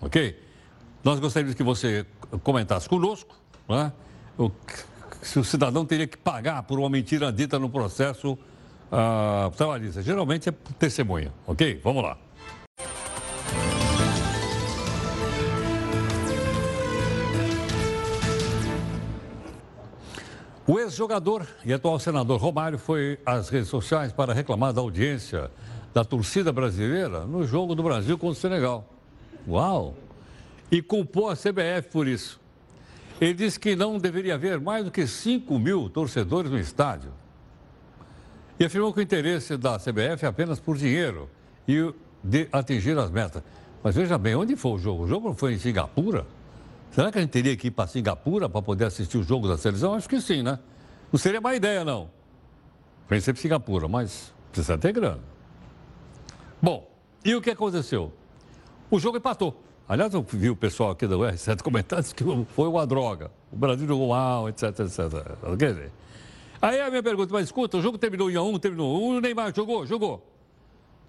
Ok? 0.00 0.47
Nós 1.02 1.20
gostaríamos 1.20 1.54
que 1.54 1.62
você 1.62 2.04
comentasse 2.42 2.88
conosco 2.88 3.36
né, 3.68 3.92
o, 4.36 4.50
se 5.22 5.38
o 5.38 5.44
cidadão 5.44 5.84
teria 5.84 6.06
que 6.06 6.16
pagar 6.16 6.62
por 6.64 6.78
uma 6.78 6.90
mentira 6.90 7.32
dita 7.32 7.58
no 7.58 7.70
processo 7.70 8.32
uh, 8.32 9.50
trabalhista. 9.56 10.02
Geralmente 10.02 10.48
é 10.48 10.52
testemunha. 10.78 11.32
Ok? 11.46 11.80
Vamos 11.84 12.02
lá. 12.02 12.18
O 20.66 20.78
ex-jogador 20.78 21.46
e 21.64 21.72
atual 21.72 21.98
senador 21.98 22.38
Romário 22.38 22.78
foi 22.78 23.18
às 23.24 23.48
redes 23.48 23.68
sociais 23.68 24.12
para 24.12 24.34
reclamar 24.34 24.72
da 24.74 24.82
audiência 24.82 25.50
da 25.94 26.04
torcida 26.04 26.52
brasileira 26.52 27.24
no 27.24 27.46
jogo 27.46 27.74
do 27.74 27.82
Brasil 27.82 28.18
contra 28.18 28.32
o 28.32 28.40
Senegal. 28.40 28.84
Uau! 29.48 29.96
E 30.70 30.82
culpou 30.82 31.30
a 31.30 31.34
CBF 31.34 31.88
por 31.90 32.06
isso. 32.06 32.40
Ele 33.20 33.34
disse 33.34 33.58
que 33.58 33.74
não 33.74 33.98
deveria 33.98 34.34
haver 34.34 34.60
mais 34.60 34.84
do 34.84 34.90
que 34.90 35.06
5 35.06 35.58
mil 35.58 35.88
torcedores 35.88 36.50
no 36.50 36.58
estádio. 36.58 37.12
E 38.58 38.64
afirmou 38.64 38.92
que 38.92 39.00
o 39.00 39.02
interesse 39.02 39.56
da 39.56 39.78
CBF 39.78 40.24
é 40.24 40.28
apenas 40.28 40.60
por 40.60 40.76
dinheiro 40.76 41.28
e 41.66 41.92
de 42.22 42.48
atingir 42.52 42.96
as 42.98 43.10
metas. 43.10 43.42
Mas 43.82 43.94
veja 43.94 44.18
bem, 44.18 44.34
onde 44.34 44.56
foi 44.56 44.72
o 44.72 44.78
jogo? 44.78 45.04
O 45.04 45.06
jogo 45.06 45.28
não 45.28 45.34
foi 45.34 45.54
em 45.54 45.58
Singapura? 45.58 46.26
Será 46.90 47.12
que 47.12 47.18
a 47.18 47.20
gente 47.20 47.30
teria 47.30 47.56
que 47.56 47.68
ir 47.68 47.70
para 47.70 47.86
Singapura 47.86 48.48
para 48.48 48.60
poder 48.62 48.86
assistir 48.86 49.18
o 49.18 49.22
jogo 49.22 49.48
da 49.48 49.56
seleção? 49.56 49.94
Acho 49.94 50.08
que 50.08 50.20
sim, 50.20 50.42
né? 50.42 50.58
Não 51.12 51.18
seria 51.18 51.40
má 51.40 51.54
ideia, 51.54 51.84
não. 51.84 52.10
Pensei 53.08 53.32
para 53.32 53.40
Singapura, 53.40 53.88
mas 53.88 54.32
precisa 54.50 54.76
ter 54.76 54.92
grana. 54.92 55.20
Bom, 56.60 56.90
e 57.24 57.34
o 57.34 57.40
que 57.40 57.50
aconteceu? 57.50 58.12
O 58.90 58.98
jogo 58.98 59.18
empatou. 59.18 59.62
Aliás, 59.88 60.12
eu 60.12 60.22
vi 60.22 60.50
o 60.50 60.56
pessoal 60.56 60.90
aqui 60.90 61.06
da 61.06 61.16
R7 61.16 61.62
comentando 61.64 62.14
que 62.14 62.22
foi 62.52 62.68
uma 62.68 62.86
droga. 62.86 63.30
O 63.50 63.56
Brasil 63.56 63.86
jogou 63.88 64.08
mal, 64.10 64.46
etc, 64.46 64.80
etc. 64.80 65.56
Quer 65.58 65.72
dizer, 65.72 65.92
aí 66.60 66.78
a 66.78 66.90
minha 66.90 67.02
pergunta, 67.02 67.32
mas 67.32 67.46
escuta, 67.46 67.78
o 67.78 67.80
jogo 67.80 67.96
terminou 67.96 68.30
em 68.30 68.36
1 68.36 68.46
um, 68.46 68.58
terminou 68.58 69.00
1 69.00 69.02
um, 69.02 69.16
o 69.16 69.20
Neymar 69.20 69.54
jogou, 69.54 69.86
jogou. 69.86 70.30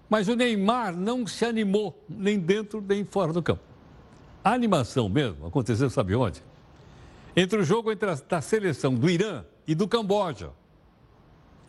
Mas 0.08 0.28
o 0.28 0.34
Neymar 0.34 0.96
não 0.96 1.26
se 1.26 1.44
animou, 1.44 2.02
nem 2.08 2.38
dentro, 2.38 2.80
nem 2.80 3.04
fora 3.04 3.34
do 3.34 3.42
campo. 3.42 3.60
A 4.42 4.52
animação 4.54 5.10
mesmo 5.10 5.46
aconteceu, 5.46 5.90
sabe 5.90 6.14
onde? 6.14 6.42
Entre 7.36 7.60
o 7.60 7.64
jogo 7.64 7.92
entre 7.92 8.10
a, 8.10 8.14
da 8.14 8.40
seleção 8.40 8.94
do 8.94 9.10
Irã 9.10 9.44
e 9.66 9.74
do 9.74 9.86
Camboja. 9.86 10.50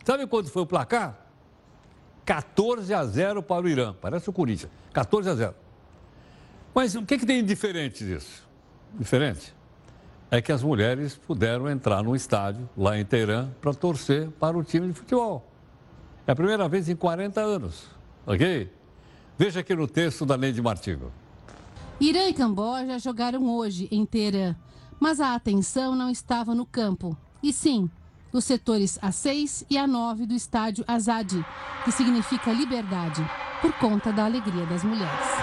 Sabe 0.02 0.26
quanto 0.26 0.50
foi 0.50 0.62
o 0.62 0.66
placar? 0.66 1.26
14 2.24 2.92
a 2.94 3.04
0 3.04 3.42
para 3.42 3.66
o 3.66 3.68
Irã. 3.68 3.94
Parece 4.00 4.30
o 4.30 4.32
Corinthians. 4.32 4.72
14 4.92 5.28
a 5.28 5.34
0. 5.34 5.61
Mas 6.74 6.94
o 6.94 7.04
que, 7.04 7.18
que 7.18 7.26
tem 7.26 7.42
de 7.42 7.48
diferente 7.48 8.04
disso? 8.04 8.46
Diferente 8.98 9.54
é 10.30 10.40
que 10.40 10.50
as 10.50 10.62
mulheres 10.62 11.14
puderam 11.14 11.68
entrar 11.68 12.02
no 12.02 12.16
estádio 12.16 12.66
lá 12.74 12.98
em 12.98 13.04
Teherã 13.04 13.50
para 13.60 13.74
torcer 13.74 14.30
para 14.40 14.56
o 14.56 14.64
time 14.64 14.88
de 14.88 14.94
futebol. 14.94 15.46
É 16.26 16.32
a 16.32 16.34
primeira 16.34 16.66
vez 16.70 16.88
em 16.88 16.96
40 16.96 17.38
anos, 17.38 17.90
ok? 18.26 18.72
Veja 19.36 19.60
aqui 19.60 19.74
no 19.74 19.86
texto 19.86 20.24
da 20.24 20.38
Neide 20.38 20.62
Martino. 20.62 21.12
Irã 22.00 22.28
e 22.28 22.32
Camboja 22.32 22.98
jogaram 22.98 23.46
hoje 23.54 23.88
em 23.90 24.06
Teherã, 24.06 24.56
mas 24.98 25.20
a 25.20 25.34
atenção 25.34 25.94
não 25.94 26.08
estava 26.08 26.54
no 26.54 26.64
campo, 26.64 27.14
e 27.42 27.52
sim 27.52 27.90
nos 28.32 28.46
setores 28.46 28.98
A6 29.02 29.66
e 29.68 29.76
A9 29.76 30.26
do 30.26 30.32
estádio 30.32 30.82
Azadi, 30.88 31.44
que 31.84 31.92
significa 31.92 32.50
liberdade, 32.52 33.22
por 33.60 33.74
conta 33.74 34.10
da 34.10 34.24
alegria 34.24 34.64
das 34.64 34.82
mulheres. 34.82 35.41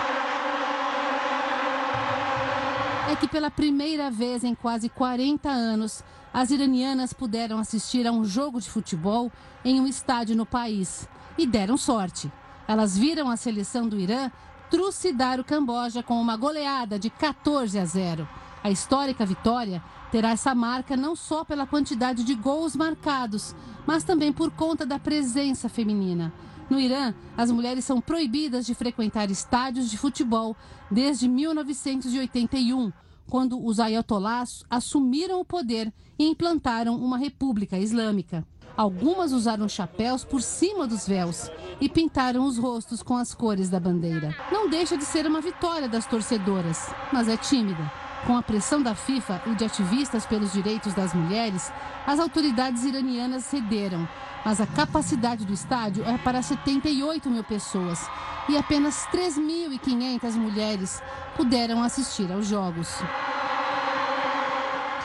É 3.10 3.16
que 3.16 3.28
pela 3.28 3.50
primeira 3.50 4.12
vez 4.12 4.44
em 4.44 4.54
quase 4.54 4.88
40 4.88 5.50
anos, 5.50 6.04
as 6.32 6.52
iranianas 6.52 7.12
puderam 7.12 7.58
assistir 7.58 8.06
a 8.06 8.12
um 8.12 8.24
jogo 8.24 8.62
de 8.62 8.70
futebol 8.70 9.32
em 9.66 9.82
um 9.82 9.88
estádio 9.88 10.36
no 10.36 10.46
país 10.46 11.10
e 11.36 11.48
deram 11.48 11.76
sorte. 11.76 12.32
Elas 12.68 12.96
viram 12.96 13.28
a 13.28 13.36
seleção 13.36 13.90
do 13.90 14.00
Irã 14.00 14.30
trucidar 14.70 15.40
o 15.40 15.44
Camboja 15.44 16.04
com 16.04 16.22
uma 16.22 16.38
goleada 16.38 17.00
de 17.00 17.10
14 17.10 17.80
a 17.80 17.86
0. 17.86 18.30
A 18.64 18.70
histórica 18.70 19.26
vitória 19.26 19.82
terá 20.12 20.30
essa 20.30 20.54
marca 20.54 20.96
não 20.96 21.16
só 21.16 21.44
pela 21.44 21.66
quantidade 21.66 22.24
de 22.24 22.36
gols 22.36 22.76
marcados, 22.76 23.56
mas 23.88 24.04
também 24.04 24.32
por 24.32 24.52
conta 24.52 24.86
da 24.86 25.00
presença 25.00 25.68
feminina. 25.68 26.32
No 26.70 26.80
Irã, 26.80 27.14
as 27.36 27.50
mulheres 27.50 27.84
são 27.84 28.00
proibidas 28.00 28.66
de 28.66 28.76
frequentar 28.76 29.32
estádios 29.32 29.90
de 29.90 29.98
futebol 29.98 30.56
desde 30.92 31.28
1981, 31.28 32.92
quando 33.28 33.64
os 33.64 33.80
ayatollahs 33.80 34.64
assumiram 34.70 35.40
o 35.40 35.46
poder 35.46 35.92
e 36.18 36.28
implantaram 36.28 36.96
uma 36.96 37.18
república 37.18 37.78
islâmica. 37.78 38.46
Algumas 38.78 39.34
usaram 39.34 39.68
chapéus 39.68 40.24
por 40.24 40.42
cima 40.42 40.88
dos 40.88 41.08
véus 41.08 41.52
e 41.82 41.90
pintaram 41.90 42.46
os 42.46 42.58
rostos 42.58 43.04
com 43.04 43.18
as 43.18 43.34
cores 43.34 43.70
da 43.70 43.80
bandeira. 43.80 44.36
Não 44.52 44.70
deixa 44.70 44.96
de 44.96 45.04
ser 45.04 45.26
uma 45.26 45.42
vitória 45.42 45.90
das 45.90 46.06
torcedoras, 46.06 46.88
mas 47.12 47.28
é 47.28 47.36
tímida. 47.36 47.92
Com 48.26 48.36
a 48.38 48.44
pressão 48.44 48.82
da 48.82 48.94
FIFA 48.94 49.42
e 49.48 49.56
de 49.56 49.66
ativistas 49.66 50.26
pelos 50.26 50.52
direitos 50.52 50.94
das 50.94 51.14
mulheres, 51.14 51.72
as 52.06 52.20
autoridades 52.20 52.84
iranianas 52.84 53.46
cederam. 53.46 54.08
Mas 54.46 54.62
a 54.62 54.68
capacidade 54.68 55.46
do 55.46 55.54
estádio 55.54 56.04
é 56.06 56.18
para 56.18 56.42
78 56.42 57.30
mil 57.30 57.44
pessoas 57.44 58.10
e 58.48 58.58
apenas 58.58 59.06
3.500 59.08 60.34
mulheres 60.34 61.02
puderam 61.36 61.84
assistir 61.84 62.32
aos 62.32 62.48
Jogos. 62.48 62.90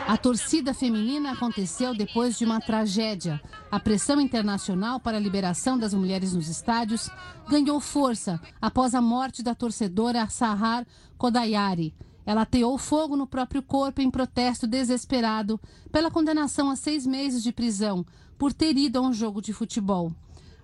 A 0.07 0.19
torcida 0.19 0.75
feminina 0.75 1.33
aconteceu 1.33 1.95
depois 1.95 2.37
de 2.37 2.45
uma 2.45 2.61
tragédia. 2.61 3.41
A 3.71 3.81
pressão 3.81 4.21
internacional 4.21 5.01
para 5.01 5.17
a 5.17 5.21
liberação 5.21 5.79
das 5.79 5.95
mulheres 5.95 6.35
nos 6.35 6.47
estádios 6.47 7.09
ganhou 7.49 7.81
força 7.81 8.39
após 8.61 8.95
a 8.95 9.01
morte 9.01 9.43
da 9.43 9.55
torcedora 9.55 10.29
Sahar 10.29 10.87
Kodayari. 11.17 11.95
Ela 12.27 12.43
ateou 12.43 12.79
fogo 12.79 13.17
no 13.17 13.27
próprio 13.27 13.63
corpo 13.63 14.01
em 14.01 14.11
protesto 14.11 14.67
desesperado 14.67 15.61
pela 15.93 16.11
condenação 16.11 16.71
a 16.71 16.77
seis 16.77 17.07
meses 17.07 17.43
de 17.43 17.53
prisão 17.53 18.05
por 18.39 18.53
ter 18.53 18.77
ido 18.77 18.99
a 18.99 19.03
um 19.03 19.13
jogo 19.13 19.43
de 19.43 19.53
futebol. 19.53 20.13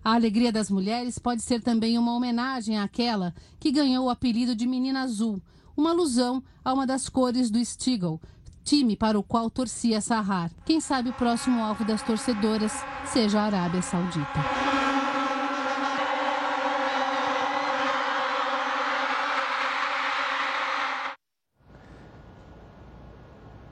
A 0.02 0.14
alegria 0.14 0.50
das 0.50 0.70
mulheres 0.70 1.18
pode 1.18 1.42
ser 1.42 1.62
também 1.62 1.98
uma 1.98 2.14
homenagem 2.14 2.78
àquela 2.78 3.34
que 3.58 3.70
ganhou 3.70 4.06
o 4.06 4.10
apelido 4.10 4.56
de 4.56 4.66
Menina 4.66 5.02
Azul, 5.02 5.40
uma 5.76 5.90
alusão 5.90 6.42
a 6.64 6.72
uma 6.72 6.86
das 6.86 7.08
cores 7.08 7.50
do 7.50 7.62
Stigl, 7.62 8.20
time 8.64 8.96
para 8.96 9.18
o 9.18 9.22
qual 9.22 9.50
torcia 9.50 10.00
Sahar. 10.00 10.50
Quem 10.64 10.80
sabe 10.80 11.10
o 11.10 11.14
próximo 11.14 11.62
alvo 11.62 11.84
das 11.84 12.02
torcedoras 12.02 12.72
seja 13.04 13.40
a 13.40 13.44
Arábia 13.44 13.82
Saudita. 13.82 14.69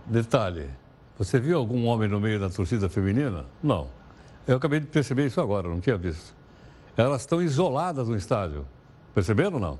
Detalhe: 0.08 0.70
você 1.18 1.38
viu 1.38 1.58
algum 1.58 1.86
homem 1.86 2.08
no 2.08 2.20
meio 2.20 2.40
da 2.40 2.48
torcida 2.48 2.88
feminina? 2.88 3.44
Não. 3.62 3.88
Eu 4.46 4.56
acabei 4.56 4.80
de 4.80 4.86
perceber 4.86 5.26
isso 5.26 5.40
agora, 5.40 5.68
não 5.68 5.80
tinha 5.80 5.96
visto. 5.96 6.34
Elas 6.96 7.22
estão 7.22 7.42
isoladas 7.42 8.08
no 8.08 8.16
estádio. 8.16 8.66
Perceberam 9.14 9.54
ou 9.54 9.60
não? 9.60 9.78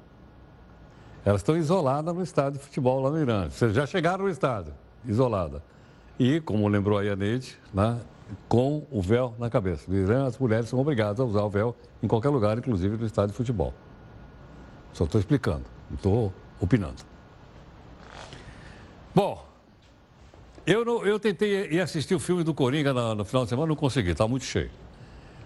Elas 1.24 1.40
estão 1.40 1.56
isoladas 1.56 2.14
no 2.14 2.22
estádio 2.22 2.58
de 2.58 2.64
futebol 2.64 3.00
lá 3.00 3.10
no 3.10 3.20
Irã. 3.20 3.48
Vocês 3.48 3.74
já 3.74 3.86
chegaram 3.86 4.24
no 4.24 4.30
estádio 4.30 4.74
isolada. 5.06 5.62
E, 6.18 6.40
como 6.40 6.66
lembrou 6.68 6.98
aí 6.98 7.08
a 7.08 7.16
Neide, 7.16 7.56
né, 7.72 8.00
com 8.48 8.86
o 8.90 9.00
véu 9.00 9.34
na 9.38 9.48
cabeça. 9.48 9.84
No 9.88 9.96
Irã, 9.96 10.26
as 10.26 10.38
mulheres 10.38 10.68
são 10.68 10.78
obrigadas 10.78 11.20
a 11.20 11.24
usar 11.24 11.42
o 11.42 11.50
véu 11.50 11.76
em 12.02 12.08
qualquer 12.08 12.28
lugar, 12.28 12.58
inclusive 12.58 12.96
no 12.96 13.06
estádio 13.06 13.30
de 13.30 13.36
futebol. 13.36 13.72
Só 14.92 15.04
estou 15.04 15.20
explicando, 15.20 15.64
não 15.88 15.96
estou 15.96 16.32
opinando. 16.60 17.02
Bom, 19.14 19.47
eu, 20.68 20.84
não, 20.84 21.06
eu 21.06 21.18
tentei 21.18 21.66
ir 21.70 21.80
assistir 21.80 22.14
o 22.14 22.20
filme 22.20 22.44
do 22.44 22.52
Coringa 22.52 22.92
no, 22.92 23.24
final 23.24 23.44
de 23.44 23.48
semana, 23.48 23.68
não 23.68 23.76
consegui, 23.76 24.10
está 24.10 24.28
muito 24.28 24.44
cheio. 24.44 24.70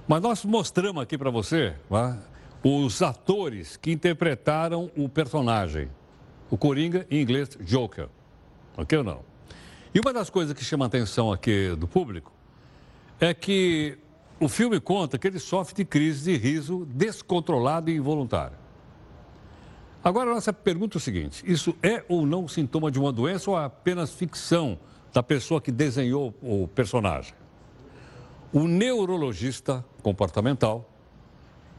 Mas 0.09 0.21
nós 0.21 0.45
mostramos 0.45 1.01
aqui 1.01 1.17
para 1.17 1.31
você 1.31 1.75
né, 1.89 2.19
os 2.65 3.01
atores 3.03 3.77
que 3.77 3.93
interpretaram 3.93 4.91
o 4.97 5.09
personagem. 5.09 5.89
O 6.51 6.59
Coringa, 6.59 7.07
em 7.09 7.21
inglês, 7.21 7.57
Joker. 7.61 8.09
Ok 8.77 8.99
ou 8.99 9.05
não? 9.05 9.21
E 9.95 10.01
uma 10.01 10.13
das 10.13 10.29
coisas 10.29 10.57
que 10.57 10.65
chama 10.65 10.87
a 10.87 10.89
atenção 10.89 11.31
aqui 11.31 11.75
do 11.79 11.87
público 11.87 12.33
é 13.21 13.33
que 13.33 13.97
o 14.41 14.49
filme 14.49 14.81
conta 14.81 15.19
que 15.19 15.29
ele 15.29 15.39
sofre 15.39 15.75
de 15.77 15.85
crise 15.85 16.33
de 16.33 16.37
riso 16.37 16.85
descontrolado 16.91 17.91
e 17.91 17.97
involuntário. 17.97 18.57
Agora, 20.03 20.33
a 20.33 20.35
nossa 20.35 20.53
pergunta 20.53 20.97
é 20.97 20.99
o 20.99 21.01
seguinte: 21.01 21.45
isso 21.47 21.77
é 21.81 22.05
ou 22.09 22.27
não 22.27 22.49
sintoma 22.49 22.91
de 22.91 22.99
uma 22.99 23.13
doença 23.13 23.51
ou 23.51 23.57
é 23.59 23.65
apenas 23.65 24.11
ficção 24.11 24.79
da 25.13 25.23
pessoa 25.23 25.61
que 25.61 25.71
desenhou 25.71 26.35
o 26.43 26.67
personagem? 26.69 27.35
O 28.53 28.67
neurologista 28.67 29.85
comportamental 30.03 30.89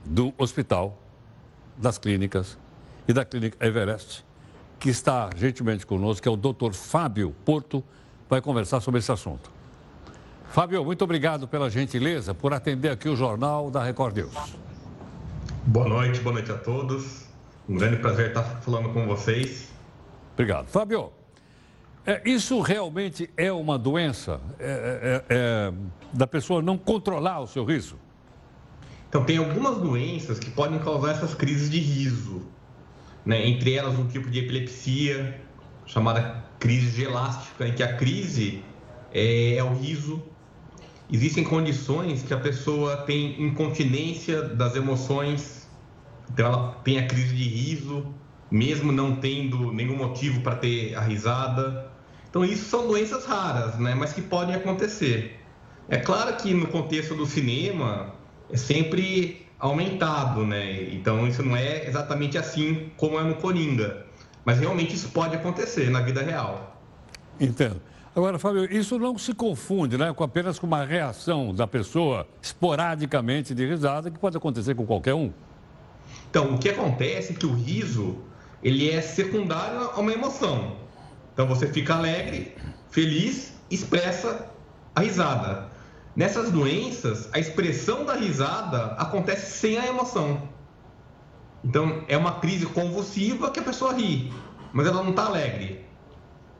do 0.06 0.34
hospital, 0.38 0.98
das 1.78 1.98
clínicas 1.98 2.58
e 3.08 3.14
da 3.14 3.26
clínica 3.26 3.66
Everest, 3.66 4.26
que 4.80 4.90
está 4.90 5.30
gentilmente 5.36 5.86
conosco, 5.86 6.22
que 6.22 6.28
é 6.28 6.32
o 6.32 6.36
Dr. 6.36 6.74
Fábio 6.74 7.36
Porto, 7.46 7.84
vai 8.30 8.42
conversar 8.42 8.82
sobre 8.82 9.00
esse 9.00 9.12
assunto. 9.12 9.52
Fábio, 10.50 10.84
muito 10.84 11.04
obrigado 11.04 11.48
pela 11.48 11.70
gentileza 11.70 12.34
por 12.34 12.54
atender 12.54 12.90
aqui 12.90 13.10
o 13.10 13.16
Jornal 13.16 13.72
da 13.72 13.84
Record 13.84 14.18
News. 14.18 14.56
Boa 15.66 15.88
noite, 15.88 16.20
boa 16.20 16.34
noite 16.34 16.52
a 16.52 16.58
todos. 16.58 17.26
Um 17.68 17.78
grande 17.78 17.98
prazer 17.98 18.28
estar 18.28 18.44
falando 18.62 18.94
com 18.94 19.08
vocês. 19.08 19.70
Obrigado. 20.34 20.68
Fábio, 20.68 21.12
é, 22.06 22.22
isso 22.26 22.60
realmente 22.60 23.30
é 23.38 23.52
uma 23.52 23.78
doença 23.78 24.42
é, 24.60 25.24
é, 25.30 25.36
é, 25.36 25.74
da 26.12 26.28
pessoa 26.28 26.62
não 26.62 26.78
controlar 26.78 27.40
o 27.40 27.48
seu 27.48 27.64
riso? 27.64 27.98
Então, 29.08 29.24
tem 29.24 29.38
algumas 29.38 29.78
doenças 29.78 30.40
que 30.40 30.50
podem 30.50 30.80
causar 30.80 31.12
essas 31.12 31.34
crises 31.34 31.70
de 31.70 31.80
riso. 31.80 32.42
Né? 33.26 33.48
Entre 33.48 33.74
elas, 33.74 33.98
um 33.98 34.08
tipo 34.08 34.30
de 34.30 34.40
epilepsia, 34.40 35.40
chamada 35.86 36.44
crise 36.60 36.90
gelástica, 36.90 37.68
em 37.68 37.74
que 37.74 37.84
a 37.84 37.96
crise 37.96 38.64
é, 39.14 39.56
é 39.56 39.64
o 39.64 39.74
riso. 39.74 40.22
Existem 41.12 41.44
condições 41.44 42.24
que 42.24 42.34
a 42.34 42.40
pessoa 42.40 42.98
tem 42.98 43.42
incontinência 43.42 44.42
das 44.42 44.76
emoções, 44.76 45.70
então 46.32 46.48
ela 46.48 46.72
tem 46.84 46.98
a 46.98 47.06
crise 47.06 47.36
de 47.36 47.44
riso, 47.44 48.08
mesmo 48.50 48.92
não 48.92 49.16
tendo 49.18 49.72
nenhum 49.72 49.96
motivo 49.96 50.42
para 50.42 50.56
ter 50.56 50.96
a 50.96 51.02
risada. 51.02 51.93
Então, 52.34 52.44
isso 52.44 52.66
são 52.66 52.88
doenças 52.88 53.26
raras, 53.26 53.78
né? 53.78 53.94
mas 53.94 54.12
que 54.12 54.20
podem 54.20 54.56
acontecer. 54.56 55.40
É 55.88 55.98
claro 55.98 56.36
que 56.36 56.52
no 56.52 56.66
contexto 56.66 57.14
do 57.14 57.28
cinema 57.28 58.12
é 58.52 58.58
sempre 58.58 59.46
aumentado, 59.60 60.44
né? 60.44 60.92
Então, 60.94 61.28
isso 61.28 61.44
não 61.44 61.56
é 61.56 61.88
exatamente 61.88 62.36
assim 62.36 62.90
como 62.98 63.20
é 63.20 63.24
no 63.24 63.36
Coringa. 63.36 64.08
Mas 64.44 64.58
realmente 64.60 64.96
isso 64.96 65.10
pode 65.10 65.36
acontecer 65.36 65.92
na 65.92 66.02
vida 66.02 66.24
real. 66.24 66.76
Entendo. 67.40 67.80
Agora, 68.16 68.40
Fábio, 68.40 68.66
isso 68.66 68.98
não 68.98 69.16
se 69.16 69.36
confunde 69.36 69.96
né, 69.96 70.12
com 70.12 70.24
apenas 70.24 70.58
com 70.58 70.66
uma 70.66 70.84
reação 70.84 71.54
da 71.54 71.68
pessoa 71.68 72.28
esporadicamente 72.42 73.54
de 73.54 73.64
risada, 73.64 74.10
que 74.10 74.18
pode 74.18 74.36
acontecer 74.36 74.74
com 74.74 74.88
qualquer 74.88 75.14
um. 75.14 75.32
Então, 76.32 76.56
o 76.56 76.58
que 76.58 76.70
acontece 76.70 77.34
é 77.34 77.36
que 77.36 77.46
o 77.46 77.54
riso 77.54 78.18
ele 78.64 78.90
é 78.90 79.02
secundário 79.02 79.92
a 79.94 80.00
uma 80.00 80.12
emoção. 80.12 80.82
Então, 81.34 81.48
você 81.48 81.68
fica 81.68 81.96
alegre, 81.96 82.56
feliz, 82.90 83.54
expressa 83.70 84.50
a 84.96 85.02
risada. 85.02 85.70
Nessas 86.16 86.52
doenças, 86.52 87.28
a 87.34 87.40
expressão 87.40 88.06
da 88.06 88.14
risada 88.14 88.94
acontece 88.98 89.58
sem 89.58 89.80
a 89.80 89.88
emoção. 89.88 90.48
Então, 91.64 92.04
é 92.08 92.16
uma 92.16 92.40
crise 92.40 92.68
convulsiva 92.68 93.50
que 93.50 93.60
a 93.60 93.64
pessoa 93.64 93.94
ri, 93.94 94.32
mas 94.72 94.86
ela 94.86 95.02
não 95.02 95.10
está 95.10 95.26
alegre. 95.26 95.84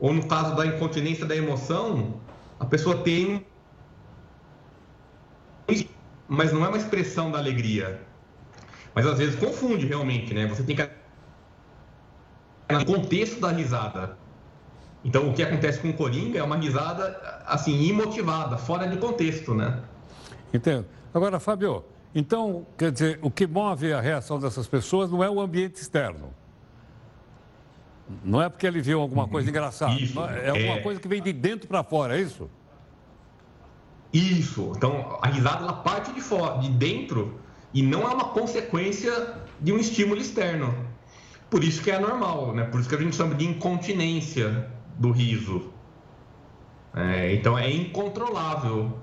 Ou 0.00 0.12
no 0.12 0.26
caso 0.26 0.56
da 0.56 0.66
incontinência 0.66 1.24
da 1.24 1.36
emoção, 1.36 2.20
a 2.58 2.64
pessoa 2.64 2.96
tem. 3.02 3.46
Mas 6.26 6.52
não 6.52 6.64
é 6.64 6.68
uma 6.68 6.76
expressão 6.76 7.30
da 7.30 7.38
alegria. 7.38 8.02
Mas 8.94 9.06
às 9.06 9.18
vezes 9.18 9.36
confunde 9.36 9.86
realmente, 9.86 10.34
né? 10.34 10.46
Você 10.46 10.62
tem 10.62 10.74
que. 10.74 10.88
No 12.70 12.84
contexto 12.84 13.40
da 13.40 13.50
risada. 13.50 14.18
Então, 15.04 15.28
o 15.28 15.34
que 15.34 15.42
acontece 15.42 15.78
com 15.80 15.90
o 15.90 15.92
Coringa 15.92 16.38
é 16.38 16.42
uma 16.42 16.56
risada, 16.56 17.42
assim, 17.46 17.78
imotivada, 17.82 18.56
fora 18.56 18.88
de 18.88 18.96
contexto, 18.96 19.54
né? 19.54 19.82
Entendo. 20.52 20.86
Agora, 21.12 21.38
Fábio, 21.38 21.84
então, 22.14 22.66
quer 22.78 22.90
dizer, 22.90 23.18
o 23.20 23.30
que 23.30 23.46
move 23.46 23.92
a 23.92 24.00
reação 24.00 24.38
dessas 24.38 24.66
pessoas 24.66 25.10
não 25.10 25.22
é 25.22 25.28
o 25.28 25.40
ambiente 25.40 25.76
externo. 25.76 26.32
Não 28.24 28.40
é 28.40 28.48
porque 28.48 28.66
ele 28.66 28.80
viu 28.80 29.00
alguma 29.00 29.28
coisa 29.28 29.48
engraçada. 29.48 29.92
Isso, 29.94 30.18
é 30.20 30.48
alguma 30.48 30.76
é... 30.76 30.80
coisa 30.80 31.00
que 31.00 31.08
vem 31.08 31.20
de 31.20 31.32
dentro 31.32 31.68
para 31.68 31.84
fora, 31.84 32.18
é 32.18 32.22
isso? 32.22 32.48
Isso. 34.12 34.72
Então, 34.76 35.18
a 35.20 35.28
risada 35.28 35.64
ela 35.64 35.72
parte 35.72 36.12
de 36.12 36.20
fora, 36.20 36.58
de 36.60 36.70
dentro, 36.70 37.38
e 37.74 37.82
não 37.82 38.02
é 38.02 38.14
uma 38.14 38.26
consequência 38.26 39.34
de 39.60 39.72
um 39.72 39.76
estímulo 39.76 40.20
externo. 40.20 40.74
Por 41.50 41.62
isso 41.62 41.82
que 41.82 41.90
é 41.90 41.98
normal, 41.98 42.54
né? 42.54 42.64
Por 42.64 42.80
isso 42.80 42.88
que 42.88 42.94
a 42.94 42.98
gente 42.98 43.16
chama 43.16 43.34
de 43.34 43.44
incontinência 43.44 44.72
do 44.98 45.10
riso. 45.10 45.70
É, 46.94 47.34
então 47.34 47.58
é 47.58 47.70
incontrolável. 47.70 48.98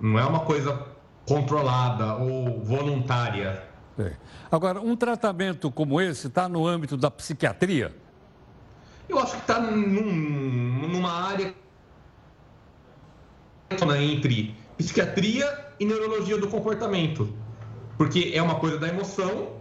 Não 0.00 0.18
é 0.18 0.24
uma 0.24 0.40
coisa 0.40 0.86
controlada 1.26 2.14
ou 2.16 2.62
voluntária. 2.62 3.62
É. 3.98 4.12
Agora, 4.50 4.80
um 4.80 4.96
tratamento 4.96 5.70
como 5.70 6.00
esse 6.00 6.28
está 6.28 6.48
no 6.48 6.66
âmbito 6.66 6.96
da 6.96 7.10
psiquiatria? 7.10 7.94
Eu 9.08 9.18
acho 9.18 9.32
que 9.32 9.40
está 9.40 9.60
num, 9.60 10.88
numa 10.88 11.10
área 11.10 11.54
entre 13.70 14.54
psiquiatria 14.76 15.72
e 15.78 15.84
neurologia 15.84 16.38
do 16.38 16.48
comportamento. 16.48 17.34
Porque 17.96 18.32
é 18.34 18.40
uma 18.40 18.54
coisa 18.54 18.78
da 18.78 18.88
emoção, 18.88 19.56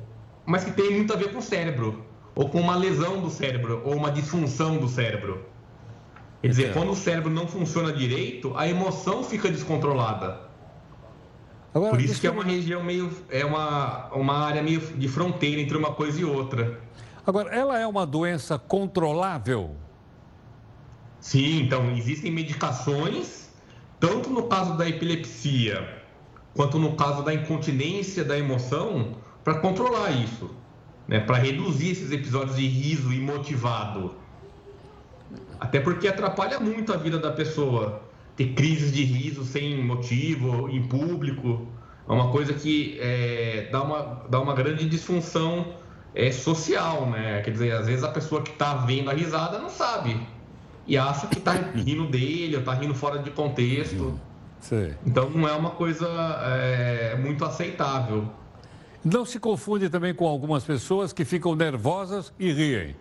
mas 0.46 0.64
que 0.64 0.72
tem 0.72 0.92
muito 0.92 1.12
a 1.12 1.16
ver 1.16 1.32
com 1.32 1.40
o 1.40 1.42
cérebro, 1.42 2.06
ou 2.36 2.50
com 2.50 2.62
uma 2.62 2.76
lesão 2.76 3.20
do 3.20 3.30
cérebro, 3.30 3.82
ou 3.84 3.96
uma 3.96 4.12
disfunção 4.12 4.78
do 4.78 4.88
cérebro. 4.88 5.44
Quer 6.48 6.52
dizer, 6.52 6.74
quando 6.74 6.92
o 6.92 6.96
cérebro 6.96 7.30
não 7.30 7.46
funciona 7.46 7.92
direito, 7.92 8.54
a 8.56 8.68
emoção 8.68 9.22
fica 9.22 9.52
descontrolada. 9.52 10.40
Agora, 11.74 11.92
Por 11.92 12.00
isso 12.00 12.22
que 12.22 12.28
é 12.28 12.32
uma 12.32 12.44
região 12.44 12.82
meio. 12.82 13.12
é 13.30 13.44
uma, 13.44 14.08
uma 14.14 14.34
área 14.46 14.64
meio 14.64 14.80
de 14.80 15.08
fronteira 15.10 15.60
entre 15.60 15.76
uma 15.78 15.92
coisa 15.92 16.22
e 16.22 16.24
outra. 16.24 16.80
Agora, 17.26 17.54
ela 17.54 17.78
é 17.78 17.86
uma 17.86 18.06
doença 18.06 18.58
controlável? 18.58 19.76
Sim, 21.20 21.64
então 21.64 21.92
existem 21.92 22.32
medicações, 22.32 23.50
tanto 24.00 24.30
no 24.30 24.44
caso 24.44 24.78
da 24.78 24.88
epilepsia 24.88 25.98
quanto 26.56 26.80
no 26.80 26.96
caso 26.96 27.24
da 27.24 27.34
incontinência 27.34 28.24
da 28.24 28.40
emoção, 28.40 29.18
para 29.44 29.60
controlar 29.60 30.12
isso, 30.12 30.50
né? 31.08 31.20
para 31.20 31.38
reduzir 31.38 31.92
esses 31.92 32.12
episódios 32.12 32.56
de 32.56 32.66
riso 32.68 33.14
imotivado. 33.14 34.16
Até 35.60 35.80
porque 35.80 36.08
atrapalha 36.08 36.60
muito 36.60 36.94
a 36.94 36.98
vida 36.98 37.18
da 37.18 37.32
pessoa 37.32 38.02
ter 38.36 38.54
crises 38.54 38.92
de 38.92 39.04
riso 39.04 39.44
sem 39.44 39.84
motivo, 39.84 40.70
em 40.70 40.84
público. 40.84 41.68
É 42.08 42.12
uma 42.12 42.32
coisa 42.32 42.54
que 42.54 42.98
é, 43.02 43.68
dá, 43.72 43.82
uma, 43.82 44.26
dá 44.30 44.40
uma 44.40 44.54
grande 44.54 44.88
disfunção 44.88 45.74
é, 46.14 46.32
social, 46.32 47.08
né? 47.08 47.42
Quer 47.42 47.52
dizer, 47.52 47.72
às 47.74 47.88
vezes 47.88 48.04
a 48.04 48.10
pessoa 48.10 48.42
que 48.42 48.52
está 48.52 48.76
vendo 48.76 49.10
a 49.10 49.14
risada 49.14 49.58
não 49.60 49.70
sabe 49.70 50.20
e 50.88 50.98
acha 50.98 51.28
que 51.28 51.38
está 51.38 51.52
rindo 51.52 52.08
dele 52.08 52.56
ou 52.56 52.60
está 52.62 52.74
rindo 52.74 52.94
fora 52.94 53.20
de 53.20 53.32
contexto. 53.32 54.18
Sim. 54.60 54.94
Então 55.06 55.30
não 55.30 55.48
é 55.48 55.54
uma 55.54 55.72
coisa 55.72 56.08
é, 56.08 57.16
muito 57.18 57.44
aceitável. 57.44 58.30
Não 59.04 59.26
se 59.26 59.40
confunde 59.40 59.90
também 59.90 60.14
com 60.14 60.28
algumas 60.28 60.64
pessoas 60.64 61.12
que 61.12 61.26
ficam 61.26 61.56
nervosas 61.56 62.34
e 62.40 62.52
riem. 62.52 62.96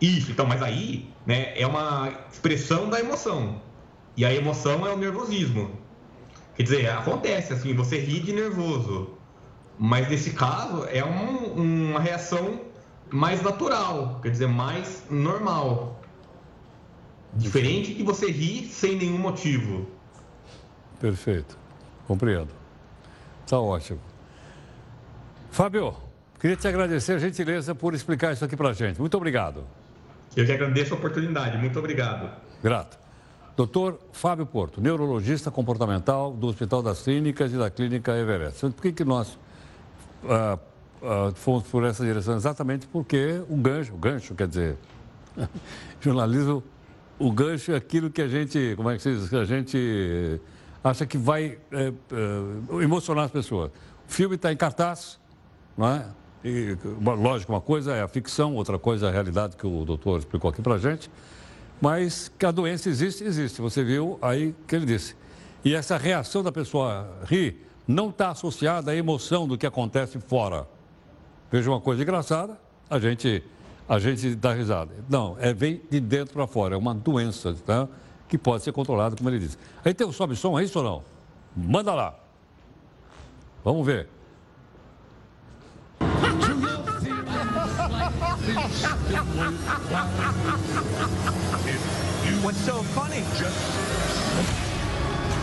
Isso, 0.00 0.30
então, 0.30 0.46
mas 0.46 0.62
aí 0.62 1.08
né, 1.24 1.58
é 1.58 1.66
uma 1.66 2.12
expressão 2.30 2.88
da 2.88 3.00
emoção. 3.00 3.60
E 4.16 4.24
a 4.24 4.32
emoção 4.32 4.86
é 4.86 4.92
o 4.92 4.96
nervosismo. 4.96 5.70
Quer 6.54 6.62
dizer, 6.62 6.90
acontece 6.90 7.52
assim, 7.52 7.74
você 7.74 7.98
ri 7.98 8.20
de 8.20 8.32
nervoso. 8.32 9.10
Mas 9.78 10.08
nesse 10.08 10.30
caso 10.30 10.86
é 10.86 11.04
um, 11.04 11.90
uma 11.90 12.00
reação 12.00 12.60
mais 13.10 13.42
natural, 13.42 14.20
quer 14.22 14.30
dizer, 14.30 14.48
mais 14.48 15.04
normal. 15.10 16.00
Diferente 17.34 17.92
de 17.92 18.02
você 18.02 18.30
rir 18.30 18.68
sem 18.68 18.96
nenhum 18.96 19.18
motivo. 19.18 19.86
Perfeito. 20.98 21.58
Compreendo. 22.06 22.48
Está 23.44 23.60
ótimo. 23.60 24.00
Fábio, 25.50 25.94
queria 26.40 26.56
te 26.56 26.66
agradecer 26.66 27.12
a 27.12 27.18
gentileza 27.18 27.74
por 27.74 27.94
explicar 27.94 28.32
isso 28.32 28.44
aqui 28.44 28.56
para 28.56 28.70
a 28.70 28.72
gente. 28.72 28.98
Muito 28.98 29.16
obrigado. 29.16 29.66
Eu 30.36 30.44
que 30.44 30.52
agradeço 30.52 30.92
a 30.92 30.98
oportunidade. 30.98 31.56
Muito 31.56 31.78
obrigado. 31.78 32.30
Grato. 32.62 32.98
Doutor 33.56 33.98
Fábio 34.12 34.44
Porto, 34.44 34.82
neurologista 34.82 35.50
comportamental 35.50 36.30
do 36.30 36.46
Hospital 36.46 36.82
das 36.82 37.00
Clínicas 37.00 37.54
e 37.54 37.56
da 37.56 37.70
Clínica 37.70 38.12
Everest. 38.12 38.60
Por 38.70 38.82
que, 38.82 38.92
que 38.92 39.02
nós 39.02 39.38
ah, 40.28 40.58
ah, 41.02 41.32
fomos 41.34 41.62
por 41.64 41.82
essa 41.84 42.04
direção? 42.04 42.36
Exatamente 42.36 42.86
porque 42.86 43.42
o 43.48 43.56
gancho, 43.56 43.94
o 43.94 43.96
gancho 43.96 44.34
quer 44.34 44.46
dizer, 44.46 44.76
jornalismo, 46.02 46.62
o 47.18 47.32
gancho 47.32 47.72
é 47.72 47.76
aquilo 47.76 48.10
que 48.10 48.20
a 48.20 48.28
gente, 48.28 48.74
como 48.76 48.90
é 48.90 48.96
que 48.96 49.02
se 49.02 49.14
diz, 49.14 49.26
que 49.30 49.36
a 49.36 49.44
gente 49.46 50.38
acha 50.84 51.06
que 51.06 51.16
vai 51.16 51.58
é, 51.72 51.88
é, 51.88 52.82
emocionar 52.82 53.24
as 53.24 53.30
pessoas. 53.30 53.70
O 54.06 54.12
filme 54.12 54.36
está 54.36 54.52
em 54.52 54.56
cartaz, 54.56 55.18
não 55.78 55.88
é? 55.88 56.06
E, 56.44 56.76
lógico, 57.02 57.52
uma 57.52 57.60
coisa 57.60 57.94
é 57.94 58.02
a 58.02 58.08
ficção, 58.08 58.54
outra 58.54 58.78
coisa 58.78 59.06
é 59.06 59.08
a 59.08 59.12
realidade 59.12 59.56
que 59.56 59.66
o 59.66 59.84
doutor 59.84 60.18
explicou 60.18 60.50
aqui 60.50 60.62
para 60.62 60.78
gente. 60.78 61.10
Mas 61.80 62.30
que 62.38 62.46
a 62.46 62.50
doença 62.50 62.88
existe, 62.88 63.24
existe. 63.24 63.60
Você 63.60 63.84
viu 63.84 64.18
aí 64.22 64.54
que 64.66 64.76
ele 64.76 64.86
disse. 64.86 65.16
E 65.64 65.74
essa 65.74 65.96
reação 65.96 66.42
da 66.42 66.52
pessoa 66.52 67.08
rir 67.24 67.66
não 67.86 68.10
está 68.10 68.30
associada 68.30 68.90
à 68.90 68.96
emoção 68.96 69.46
do 69.46 69.58
que 69.58 69.66
acontece 69.66 70.18
fora. 70.18 70.66
Veja 71.50 71.70
uma 71.70 71.80
coisa 71.80 72.02
engraçada, 72.02 72.58
a 72.88 72.98
gente, 72.98 73.42
a 73.88 73.98
gente 73.98 74.34
dá 74.34 74.52
risada. 74.52 74.92
Não, 75.08 75.36
é 75.38 75.52
vem 75.52 75.80
de 75.90 76.00
dentro 76.00 76.34
para 76.34 76.46
fora, 76.46 76.74
é 76.74 76.78
uma 76.78 76.94
doença 76.94 77.54
tá? 77.64 77.88
que 78.28 78.36
pode 78.36 78.64
ser 78.64 78.72
controlada, 78.72 79.16
como 79.16 79.28
ele 79.28 79.38
disse. 79.38 79.58
Aí 79.84 79.94
tem 79.94 80.06
o 80.06 80.12
sobe 80.12 80.34
som, 80.34 80.58
é 80.58 80.64
isso 80.64 80.78
ou 80.78 80.84
não? 80.84 81.02
Manda 81.56 81.94
lá. 81.94 82.14
Vamos 83.64 83.86
ver. 83.86 84.08
What's 92.42 92.64
so 92.64 92.82
funny? 92.94 93.22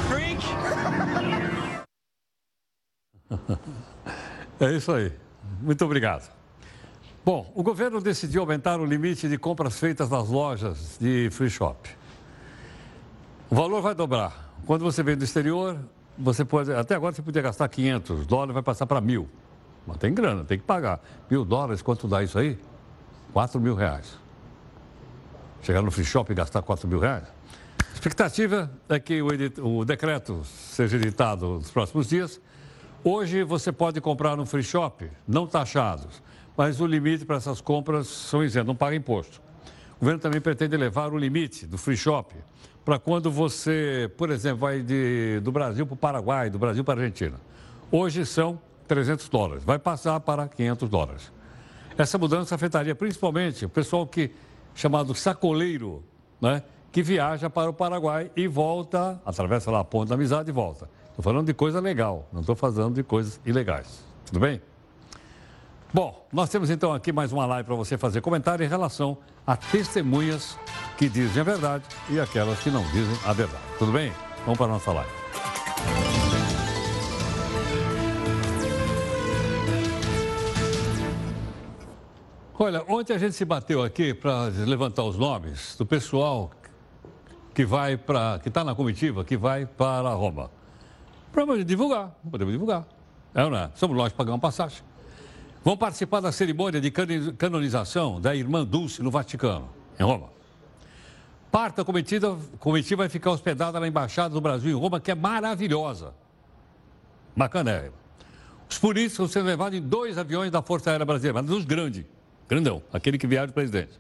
Freak! 0.10 0.44
é 4.60 4.76
isso 4.76 4.92
aí. 4.92 5.12
Muito 5.62 5.86
obrigado. 5.86 6.32
Bom, 7.24 7.52
o 7.54 7.62
governo 7.62 8.02
decidiu 8.02 8.42
aumentar 8.42 8.80
o 8.80 8.86
limite 8.86 9.30
de 9.30 9.38
compras 9.38 9.80
feitas 9.80 10.10
nas 10.10 10.28
lojas 10.28 10.98
de 11.00 11.30
free 11.30 11.52
shop. 11.52 11.90
O 13.50 13.56
valor 13.56 13.82
vai 13.82 13.94
dobrar. 13.94 14.56
Quando 14.66 14.84
você 14.84 15.04
vem 15.04 15.16
do 15.16 15.24
exterior, 15.24 15.78
você 16.18 16.44
pode. 16.44 16.74
Até 16.74 16.96
agora 16.96 17.14
você 17.14 17.22
podia 17.22 17.44
gastar 17.44 17.68
500 17.68 18.26
dólares, 18.26 18.54
vai 18.56 18.64
passar 18.64 18.88
para 18.88 19.00
mil. 19.00 19.30
Mas 19.86 19.98
tem 19.98 20.14
grana, 20.14 20.44
tem 20.44 20.58
que 20.58 20.66
pagar. 20.66 21.00
Mil 21.30 21.46
dólares, 21.46 21.84
quanto 21.84 22.08
dá 22.08 22.24
isso 22.24 22.40
aí? 22.40 22.58
4 23.34 23.60
mil 23.60 23.74
reais. 23.74 24.18
Chegar 25.64 25.82
no 25.82 25.90
free 25.90 26.06
shop 26.06 26.32
e 26.32 26.36
gastar 26.36 26.62
4 26.62 26.88
mil 26.88 27.00
reais? 27.00 27.24
A 27.80 27.94
expectativa 27.94 28.72
é 28.88 29.00
que 29.00 29.22
o, 29.22 29.34
edit... 29.34 29.60
o 29.60 29.84
decreto 29.84 30.44
seja 30.46 30.98
editado 30.98 31.56
nos 31.56 31.72
próximos 31.72 32.08
dias. 32.08 32.40
Hoje 33.04 33.44
você 33.44 33.72
pode 33.72 34.00
comprar 34.00 34.38
no 34.38 34.46
free 34.46 34.64
shop, 34.64 35.10
não 35.28 35.48
taxados, 35.48 36.22
mas 36.56 36.80
o 36.80 36.86
limite 36.86 37.26
para 37.26 37.38
essas 37.38 37.60
compras 37.60 38.08
são 38.08 38.44
isentos, 38.44 38.68
não 38.68 38.76
paga 38.76 38.96
imposto. 38.96 39.42
O 39.98 40.00
governo 40.02 40.20
também 40.20 40.40
pretende 40.40 40.76
elevar 40.76 41.12
o 41.12 41.18
limite 41.18 41.66
do 41.66 41.78
free 41.78 41.98
shop 41.98 42.36
para 42.86 43.00
quando 43.00 43.32
você, 43.32 44.12
por 44.16 44.30
exemplo, 44.30 44.60
vai 44.60 44.82
de, 44.82 45.40
do 45.42 45.52
Brasil 45.52 45.86
para 45.88 45.94
o 45.94 45.98
Paraguai, 45.98 46.50
do 46.50 46.60
Brasil 46.60 46.84
para 46.84 47.00
a 47.00 47.04
Argentina. 47.04 47.40
Hoje 47.92 48.26
são 48.26 48.60
300 48.88 49.28
dólares, 49.28 49.64
vai 49.64 49.80
passar 49.80 50.20
para 50.20 50.48
500 50.48 50.90
dólares. 50.90 51.33
Essa 51.98 52.18
mudança 52.18 52.56
afetaria 52.56 52.96
principalmente 52.96 53.66
o 53.66 53.70
pessoal 53.70 54.06
que 54.08 54.32
chamado 54.76 55.14
sacoleiro, 55.14 56.04
né, 56.42 56.64
que 56.92 57.02
viaja 57.02 57.50
para 57.50 57.70
o 57.70 57.74
Paraguai 57.74 58.32
e 58.36 58.48
volta, 58.48 59.20
atravessa 59.26 59.72
lá 59.72 59.80
a 59.80 59.84
ponte 59.84 60.10
da 60.10 60.16
amizade 60.16 60.50
e 60.50 60.54
volta. 60.54 60.90
Estou 61.10 61.24
falando 61.24 61.46
de 61.46 61.54
coisa 61.54 61.80
legal, 61.80 62.28
não 62.32 62.42
estou 62.42 62.56
falando 62.56 62.96
de 62.96 63.04
coisas 63.04 63.40
ilegais. 63.46 64.04
Tudo 64.26 64.40
bem? 64.40 64.62
Bom, 65.94 66.26
nós 66.34 66.50
temos 66.50 66.72
então 66.72 66.92
aqui 66.92 67.12
mais 67.12 67.32
uma 67.32 67.46
live 67.46 67.68
para 67.68 67.76
você 67.76 68.00
fazer 68.00 68.20
comentário 68.22 68.66
em 68.66 68.68
relação 68.68 69.16
a 69.46 69.56
testemunhas 69.56 70.58
que 70.98 71.08
dizem 71.08 71.42
a 71.42 71.44
verdade 71.44 71.84
e 72.10 72.20
aquelas 72.20 72.60
que 72.60 72.72
não 72.72 72.84
dizem 72.86 73.16
a 73.26 73.32
verdade. 73.32 73.64
Tudo 73.78 73.92
bem? 73.92 74.12
Vamos 74.44 74.58
para 74.58 74.66
a 74.66 74.70
nossa 74.70 74.92
live. 74.92 76.13
Olha, 82.58 82.86
ontem 82.88 83.14
a 83.14 83.18
gente 83.18 83.34
se 83.34 83.44
bateu 83.44 83.82
aqui 83.82 84.14
para 84.14 84.44
levantar 84.44 85.04
os 85.04 85.18
nomes 85.18 85.76
do 85.76 85.88
pessoal 85.88 86.52
que 87.52 87.66
vai 87.66 87.98
para, 87.98 88.40
que 88.40 88.48
está 88.48 88.64
na 88.64 88.76
comitiva, 88.76 89.26
que 89.26 89.36
vai 89.36 89.66
para 89.66 90.10
Roma. 90.14 90.52
Para 91.32 91.64
divulgar, 91.64 92.16
podemos 92.30 92.54
divulgar. 92.54 92.86
É 93.34 93.44
ou 93.44 93.50
não 93.50 93.58
é? 93.58 93.72
Somos 93.74 93.98
nós 93.98 94.12
que 94.12 94.18
pagamos 94.18 94.40
passagem. 94.40 94.84
Vão 95.64 95.76
participar 95.76 96.20
da 96.20 96.32
cerimônia 96.32 96.80
de 96.80 96.92
canonização 96.92 98.22
da 98.22 98.36
irmã 98.36 98.64
Dulce 98.64 99.02
no 99.02 99.10
Vaticano, 99.10 99.68
em 100.00 100.04
Roma. 100.04 100.30
Parte 101.52 101.78
da 101.78 101.84
comitiva, 101.84 102.38
comitiva 102.60 103.02
vai 103.02 103.10
ficar 103.10 103.32
hospedada 103.32 103.80
na 103.80 103.88
Embaixada 103.88 104.34
do 104.34 104.42
Brasil 104.42 104.78
em 104.78 104.80
Roma, 104.80 105.00
que 105.00 105.10
é 105.10 105.16
maravilhosa. 105.16 106.14
Bacanérrima. 107.36 107.96
Os 108.70 108.78
políticos 108.78 109.18
vão 109.18 109.28
ser 109.28 109.42
levados 109.42 109.78
em 109.78 109.82
dois 109.82 110.20
aviões 110.20 110.52
da 110.52 110.62
Força 110.62 110.92
Aérea 110.92 111.06
Brasileira, 111.06 111.42
mas 111.42 111.50
dos 111.50 111.66
grandes 111.66 112.06
grandão, 112.48 112.82
aquele 112.92 113.18
que 113.18 113.28
viaja 113.28 113.52
o 113.52 113.54
presidente. 113.54 114.00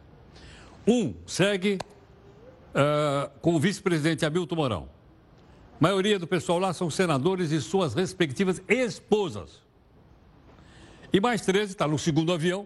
Um 0.87 1.13
segue 1.25 1.77
uh, 2.73 3.29
com 3.39 3.55
o 3.55 3.59
vice-presidente 3.59 4.25
Hamilton 4.25 4.55
Mourão. 4.55 4.89
A 5.79 5.83
maioria 5.83 6.19
do 6.19 6.27
pessoal 6.27 6.59
lá 6.59 6.73
são 6.73 6.89
senadores 6.89 7.51
e 7.51 7.61
suas 7.61 7.93
respectivas 7.93 8.61
esposas. 8.67 9.61
E 11.11 11.19
mais 11.19 11.41
13 11.41 11.73
está 11.73 11.87
no 11.87 11.99
segundo 11.99 12.33
avião, 12.33 12.65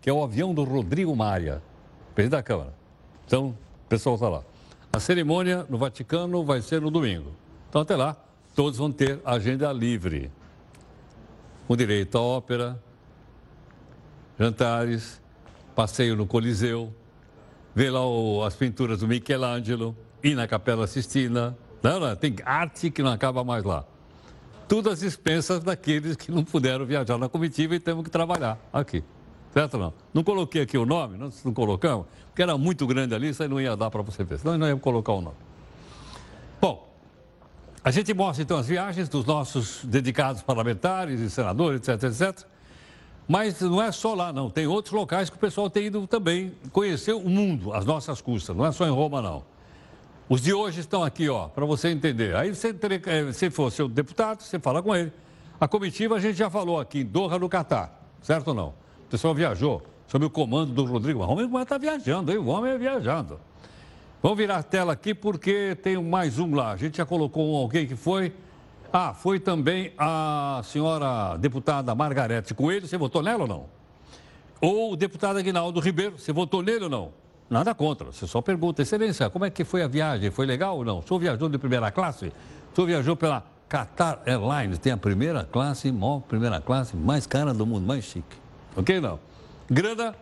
que 0.00 0.08
é 0.08 0.12
o 0.12 0.22
avião 0.22 0.54
do 0.54 0.64
Rodrigo 0.64 1.14
Maia, 1.16 1.62
presidente 2.14 2.38
da 2.38 2.42
Câmara. 2.42 2.74
Então, 3.26 3.48
o 3.48 3.88
pessoal 3.88 4.14
está 4.16 4.28
lá. 4.28 4.42
A 4.92 5.00
cerimônia 5.00 5.66
no 5.68 5.78
Vaticano 5.78 6.44
vai 6.44 6.60
ser 6.60 6.80
no 6.80 6.90
domingo. 6.90 7.32
Então, 7.68 7.80
até 7.80 7.96
lá, 7.96 8.16
todos 8.54 8.78
vão 8.78 8.92
ter 8.92 9.20
agenda 9.24 9.72
livre. 9.72 10.30
Com 11.66 11.76
direito 11.76 12.18
à 12.18 12.20
ópera, 12.20 12.80
jantares, 14.38 15.20
passeio 15.74 16.16
no 16.16 16.26
Coliseu, 16.26 16.92
vê 17.74 17.90
lá 17.90 18.06
o, 18.06 18.42
as 18.44 18.54
pinturas 18.54 19.00
do 19.00 19.08
Michelangelo, 19.08 19.96
ir 20.22 20.34
na 20.34 20.46
Capela 20.46 20.86
Sistina. 20.86 21.56
Não, 21.82 21.98
não, 21.98 22.14
tem 22.16 22.36
arte 22.44 22.90
que 22.90 23.02
não 23.02 23.12
acaba 23.12 23.42
mais 23.42 23.64
lá. 23.64 23.84
Tudo 24.68 24.90
às 24.90 25.02
expensas 25.02 25.60
daqueles 25.60 26.16
que 26.16 26.30
não 26.30 26.44
puderam 26.44 26.86
viajar 26.86 27.18
na 27.18 27.28
comitiva 27.28 27.74
e 27.74 27.80
temos 27.80 28.04
que 28.04 28.10
trabalhar 28.10 28.58
aqui. 28.72 29.02
Certo 29.52 29.76
não? 29.76 29.92
Não 30.14 30.24
coloquei 30.24 30.62
aqui 30.62 30.78
o 30.78 30.86
nome, 30.86 31.18
não, 31.18 31.30
não 31.44 31.52
colocamos, 31.52 32.06
porque 32.28 32.42
era 32.42 32.56
muito 32.56 32.86
grande 32.86 33.14
ali, 33.14 33.28
isso 33.28 33.42
aí 33.42 33.48
não 33.48 33.60
ia 33.60 33.76
dar 33.76 33.90
para 33.90 34.00
você 34.00 34.24
ver. 34.24 34.38
Senão 34.38 34.56
não 34.56 34.66
ia 34.66 34.76
colocar 34.76 35.12
o 35.12 35.20
nome. 35.20 35.36
Bom, 36.58 36.90
a 37.84 37.90
gente 37.90 38.14
mostra 38.14 38.42
então 38.42 38.56
as 38.56 38.66
viagens 38.66 39.10
dos 39.10 39.26
nossos 39.26 39.84
dedicados 39.84 40.40
parlamentares 40.40 41.20
e 41.20 41.28
senadores, 41.28 41.86
etc, 41.86 42.04
etc. 42.04 42.46
Mas 43.28 43.60
não 43.60 43.80
é 43.80 43.92
só 43.92 44.14
lá, 44.14 44.32
não. 44.32 44.50
Tem 44.50 44.66
outros 44.66 44.92
locais 44.92 45.30
que 45.30 45.36
o 45.36 45.38
pessoal 45.38 45.70
tem 45.70 45.86
ido 45.86 46.06
também 46.06 46.52
conhecer 46.72 47.12
o 47.12 47.20
mundo, 47.20 47.72
as 47.72 47.84
nossas 47.84 48.20
custas. 48.20 48.54
Não 48.54 48.66
é 48.66 48.72
só 48.72 48.86
em 48.86 48.90
Roma, 48.90 49.22
não. 49.22 49.44
Os 50.28 50.40
de 50.40 50.52
hoje 50.52 50.80
estão 50.80 51.02
aqui, 51.02 51.28
ó, 51.28 51.48
para 51.48 51.64
você 51.64 51.88
entender. 51.88 52.34
Aí 52.34 52.54
você, 52.54 52.74
eh, 53.06 53.32
se 53.32 53.50
for 53.50 53.70
seu 53.70 53.88
deputado, 53.88 54.42
você 54.42 54.58
fala 54.58 54.82
com 54.82 54.94
ele. 54.94 55.12
A 55.60 55.68
comitiva 55.68 56.16
a 56.16 56.20
gente 56.20 56.36
já 56.36 56.50
falou 56.50 56.80
aqui 56.80 57.00
em 57.00 57.04
Doha, 57.04 57.38
no 57.38 57.48
Catar, 57.48 58.02
certo 58.22 58.48
ou 58.48 58.54
não? 58.54 58.68
O 58.68 59.10
pessoal 59.10 59.34
viajou 59.34 59.82
sob 60.08 60.24
o 60.24 60.30
comando 60.30 60.72
do 60.72 60.84
Rodrigo. 60.84 61.20
O 61.20 61.28
homem 61.28 61.62
está 61.62 61.78
viajando, 61.78 62.32
hein? 62.32 62.38
O 62.38 62.46
homem 62.46 62.72
é 62.72 62.78
viajando. 62.78 63.38
Vamos 64.22 64.38
virar 64.38 64.56
a 64.58 64.62
tela 64.62 64.92
aqui 64.92 65.14
porque 65.14 65.76
tem 65.82 65.96
mais 66.02 66.38
um 66.38 66.54
lá. 66.54 66.72
A 66.72 66.76
gente 66.76 66.96
já 66.96 67.04
colocou 67.04 67.56
alguém 67.56 67.86
que 67.86 67.96
foi. 67.96 68.32
Ah, 68.92 69.14
foi 69.14 69.40
também 69.40 69.92
a 69.96 70.60
senhora 70.64 71.38
deputada 71.38 71.94
Margarete 71.94 72.52
Coelho. 72.52 72.86
Você 72.86 72.98
votou 72.98 73.22
nela 73.22 73.42
ou 73.42 73.48
não? 73.48 73.66
Ou 74.60 74.92
o 74.92 74.96
deputado 74.96 75.38
Aguinaldo 75.38 75.80
Ribeiro. 75.80 76.18
Você 76.18 76.30
votou 76.30 76.62
nele 76.62 76.84
ou 76.84 76.90
não? 76.90 77.12
Nada 77.48 77.74
contra. 77.74 78.12
Você 78.12 78.26
só 78.26 78.42
pergunta, 78.42 78.82
excelência, 78.82 79.30
como 79.30 79.46
é 79.46 79.50
que 79.50 79.64
foi 79.64 79.82
a 79.82 79.88
viagem? 79.88 80.30
Foi 80.30 80.44
legal 80.44 80.76
ou 80.76 80.84
não? 80.84 80.98
O 80.98 81.02
senhor 81.02 81.18
viajou 81.20 81.48
de 81.48 81.56
primeira 81.56 81.90
classe? 81.90 82.26
O 82.26 82.74
senhor 82.74 82.86
viajou 82.86 83.16
pela 83.16 83.42
Qatar 83.68 84.20
Airlines, 84.26 84.78
tem 84.78 84.92
a 84.92 84.96
primeira 84.98 85.44
classe, 85.44 85.90
maior 85.90 86.20
primeira 86.20 86.60
classe, 86.60 86.94
mais 86.94 87.26
cara 87.26 87.54
do 87.54 87.66
mundo, 87.66 87.86
mais 87.86 88.04
chique. 88.04 88.36
Ok, 88.76 89.00
não? 89.00 89.18
Grana 89.70 90.14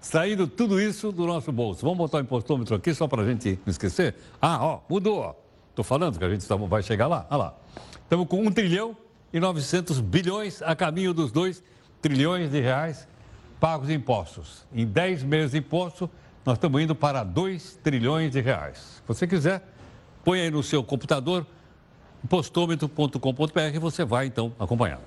saindo 0.00 0.48
tudo 0.48 0.80
isso 0.80 1.12
do 1.12 1.24
nosso 1.24 1.52
bolso. 1.52 1.82
Vamos 1.82 1.98
botar 1.98 2.18
o 2.18 2.20
impostômetro 2.20 2.74
aqui 2.74 2.92
só 2.92 3.06
para 3.06 3.22
a 3.22 3.26
gente 3.26 3.60
não 3.64 3.70
esquecer? 3.70 4.16
Ah, 4.40 4.64
ó, 4.64 4.80
mudou, 4.88 5.18
ó. 5.18 5.47
Estou 5.78 5.84
falando 5.84 6.18
que 6.18 6.24
a 6.24 6.28
gente 6.28 6.44
tá, 6.44 6.56
vai 6.56 6.82
chegar 6.82 7.06
lá. 7.06 7.24
Olha 7.30 7.36
lá. 7.38 7.54
Estamos 8.02 8.26
com 8.26 8.44
1 8.44 8.50
trilhão 8.50 8.96
e 9.32 9.38
900 9.38 10.00
bilhões 10.00 10.60
a 10.60 10.74
caminho 10.74 11.14
dos 11.14 11.30
2 11.30 11.62
trilhões 12.02 12.50
de 12.50 12.58
reais 12.58 13.06
pagos 13.60 13.88
em 13.88 13.94
impostos. 13.94 14.66
Em 14.74 14.84
10 14.84 15.22
meses 15.22 15.52
de 15.52 15.58
imposto, 15.58 16.10
nós 16.44 16.56
estamos 16.56 16.82
indo 16.82 16.96
para 16.96 17.22
2 17.22 17.78
trilhões 17.80 18.32
de 18.32 18.40
reais. 18.40 18.78
Se 18.78 19.02
você 19.06 19.24
quiser, 19.24 19.72
põe 20.24 20.40
aí 20.40 20.50
no 20.50 20.64
seu 20.64 20.82
computador 20.82 21.46
impostômetro.com.br 22.24 23.60
e 23.72 23.78
você 23.78 24.04
vai 24.04 24.26
então 24.26 24.52
acompanhar. 24.58 25.00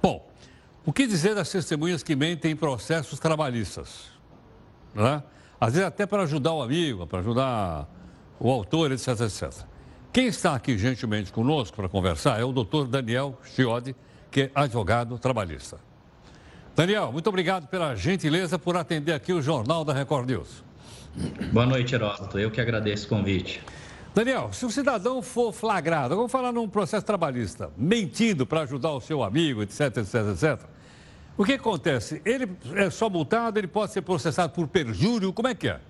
Bom, 0.00 0.26
o 0.86 0.90
que 0.90 1.06
dizer 1.06 1.34
das 1.34 1.50
testemunhas 1.50 2.02
que 2.02 2.16
mentem 2.16 2.52
em 2.52 2.56
processos 2.56 3.18
trabalhistas? 3.18 4.06
Né? 4.94 5.22
Às 5.60 5.74
vezes 5.74 5.86
até 5.86 6.06
para 6.06 6.22
ajudar 6.22 6.54
o 6.54 6.62
amigo, 6.62 7.06
para 7.06 7.18
ajudar 7.18 7.97
o 8.40 8.50
autor, 8.50 8.92
etc, 8.92 9.08
etc. 9.20 9.52
Quem 10.12 10.26
está 10.26 10.54
aqui 10.54 10.78
gentilmente 10.78 11.32
conosco 11.32 11.76
para 11.76 11.88
conversar 11.88 12.40
é 12.40 12.44
o 12.44 12.52
doutor 12.52 12.86
Daniel 12.86 13.38
Chiodi, 13.44 13.94
que 14.30 14.42
é 14.42 14.50
advogado 14.54 15.18
trabalhista. 15.18 15.78
Daniel, 16.74 17.10
muito 17.12 17.28
obrigado 17.28 17.66
pela 17.66 17.94
gentileza 17.94 18.58
por 18.58 18.76
atender 18.76 19.12
aqui 19.12 19.32
o 19.32 19.42
Jornal 19.42 19.84
da 19.84 19.92
Record 19.92 20.28
News. 20.28 20.64
Boa 21.52 21.66
noite, 21.66 21.94
Heródoto. 21.94 22.38
Eu 22.38 22.50
que 22.50 22.60
agradeço 22.60 23.06
o 23.06 23.08
convite. 23.08 23.60
Daniel, 24.14 24.52
se 24.52 24.64
o 24.64 24.70
cidadão 24.70 25.20
for 25.20 25.52
flagrado, 25.52 26.16
vamos 26.16 26.32
falar 26.32 26.52
num 26.52 26.68
processo 26.68 27.04
trabalhista, 27.04 27.70
mentindo 27.76 28.46
para 28.46 28.62
ajudar 28.62 28.92
o 28.92 29.00
seu 29.00 29.22
amigo, 29.22 29.62
etc, 29.62 29.98
etc, 29.98 30.14
etc, 30.32 30.60
o 31.36 31.44
que 31.44 31.52
acontece? 31.52 32.20
Ele 32.24 32.50
é 32.74 32.90
só 32.90 33.08
multado, 33.08 33.58
ele 33.58 33.68
pode 33.68 33.92
ser 33.92 34.02
processado 34.02 34.52
por 34.52 34.66
perjúrio, 34.66 35.32
como 35.32 35.46
é 35.46 35.54
que 35.54 35.68
é? 35.68 35.80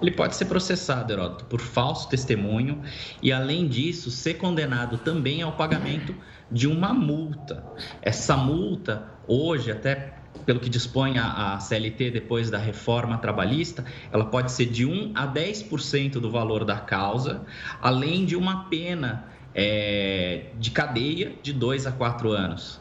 Ele 0.00 0.10
pode 0.10 0.34
ser 0.36 0.46
processado, 0.46 1.12
Heródoto, 1.12 1.44
por 1.46 1.60
falso 1.60 2.08
testemunho 2.08 2.82
e, 3.22 3.32
além 3.32 3.66
disso, 3.66 4.10
ser 4.10 4.34
condenado 4.34 4.98
também 4.98 5.42
ao 5.42 5.52
pagamento 5.52 6.14
de 6.50 6.66
uma 6.66 6.92
multa. 6.92 7.64
Essa 8.02 8.36
multa, 8.36 9.08
hoje, 9.26 9.70
até 9.70 10.14
pelo 10.44 10.60
que 10.60 10.68
dispõe 10.68 11.18
a, 11.18 11.58
CLT 11.58 12.10
depois 12.10 12.50
da 12.50 12.58
reforma 12.58 13.18
trabalhista, 13.18 13.84
ela 14.12 14.26
pode 14.26 14.52
ser 14.52 14.66
de 14.66 14.84
1 14.84 15.12
a 15.14 15.26
10% 15.26 16.12
do 16.12 16.30
valor 16.30 16.64
da 16.64 16.78
causa, 16.78 17.42
além 17.80 18.24
de 18.24 18.36
uma 18.36 18.64
pena 18.64 19.24
é, 19.54 20.46
de 20.58 20.70
cadeia 20.70 21.32
de 21.42 21.52
2 21.52 21.86
a 21.86 21.92
4 21.92 22.30
anos. 22.32 22.80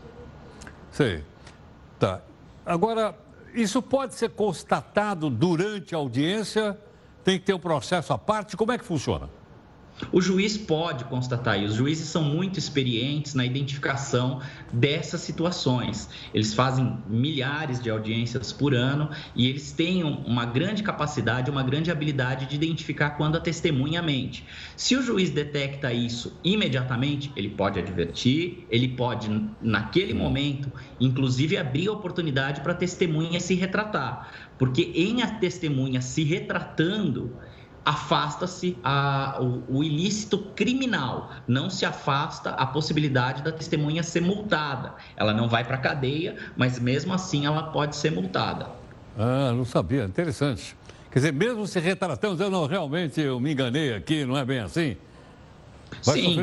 Sei. 0.91 1.23
Tá. 1.97 2.21
Agora, 2.65 3.15
isso 3.55 3.81
pode 3.81 4.15
ser 4.15 4.29
constatado 4.31 5.29
durante 5.29 5.95
a 5.95 5.97
audiência? 5.97 6.77
Tem 7.23 7.39
que 7.39 7.45
ter 7.45 7.53
um 7.53 7.59
processo 7.59 8.13
à 8.13 8.17
parte? 8.17 8.55
Como 8.55 8.71
é 8.71 8.77
que 8.77 8.85
funciona? 8.85 9.29
O 10.11 10.21
juiz 10.21 10.57
pode 10.57 11.05
constatar, 11.05 11.57
e 11.59 11.65
os 11.65 11.73
juízes 11.73 12.09
são 12.09 12.21
muito 12.21 12.59
experientes 12.59 13.33
na 13.33 13.45
identificação 13.45 14.41
dessas 14.71 15.21
situações. 15.21 16.09
Eles 16.33 16.53
fazem 16.53 16.97
milhares 17.07 17.81
de 17.81 17.89
audiências 17.89 18.51
por 18.51 18.73
ano 18.73 19.09
e 19.33 19.47
eles 19.47 19.71
têm 19.71 20.03
uma 20.03 20.45
grande 20.45 20.83
capacidade, 20.83 21.49
uma 21.49 21.63
grande 21.63 21.91
habilidade 21.91 22.45
de 22.45 22.55
identificar 22.55 23.11
quando 23.11 23.37
a 23.37 23.39
testemunha 23.39 24.01
mente. 24.01 24.45
Se 24.75 24.97
o 24.97 25.01
juiz 25.01 25.29
detecta 25.29 25.93
isso 25.93 26.37
imediatamente, 26.43 27.31
ele 27.35 27.49
pode 27.49 27.79
advertir, 27.79 28.65
ele 28.69 28.89
pode, 28.89 29.29
naquele 29.61 30.13
momento, 30.13 30.69
inclusive 30.99 31.57
abrir 31.57 31.87
a 31.87 31.93
oportunidade 31.93 32.59
para 32.59 32.73
a 32.73 32.75
testemunha 32.75 33.39
se 33.39 33.55
retratar. 33.55 34.29
Porque 34.57 34.91
em 34.93 35.21
a 35.21 35.27
testemunha 35.27 36.01
se 36.01 36.23
retratando, 36.23 37.33
afasta-se 37.85 38.75
o, 39.39 39.77
o, 39.77 39.83
ilícito 39.83 40.39
criminal, 40.55 41.29
não 41.47 41.69
se 41.69 41.85
afasta 41.85 42.49
a 42.49 42.65
possibilidade 42.65 43.43
da 43.43 43.51
testemunha 43.51 44.01
ser 44.01 44.21
multada. 44.21 44.95
Ela 45.15 45.33
não 45.33 45.47
vai 45.47 45.63
para 45.63 45.75
a 45.75 45.79
cadeia, 45.79 46.35
mas 46.57 46.79
mesmo 46.79 47.13
assim 47.13 47.45
ela 47.45 47.63
pode 47.63 47.95
ser 47.95 48.11
multada. 48.11 48.67
Ah, 49.17 49.53
não 49.53 49.63
sabia, 49.63 50.05
interessante. 50.05 50.75
Quer 51.11 51.19
dizer, 51.19 51.33
mesmo 51.33 51.67
se 51.67 51.79
retratando, 51.79 52.35
dizendo, 52.35 52.51
não, 52.51 52.65
realmente 52.65 53.21
eu 53.21 53.39
me 53.39 53.53
enganei 53.53 53.93
aqui, 53.93 54.25
não 54.25 54.35
é 54.35 54.43
bem 54.43 54.59
assim? 54.59 54.97
Vai 56.03 56.19
Sim. 56.19 56.37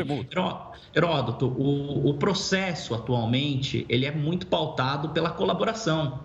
Heródoto, 0.95 1.47
o, 1.47 2.11
o 2.11 2.14
processo 2.14 2.95
atualmente, 2.95 3.84
ele 3.88 4.07
é 4.07 4.12
muito 4.12 4.47
pautado 4.47 5.09
pela 5.09 5.30
colaboração 5.30 6.20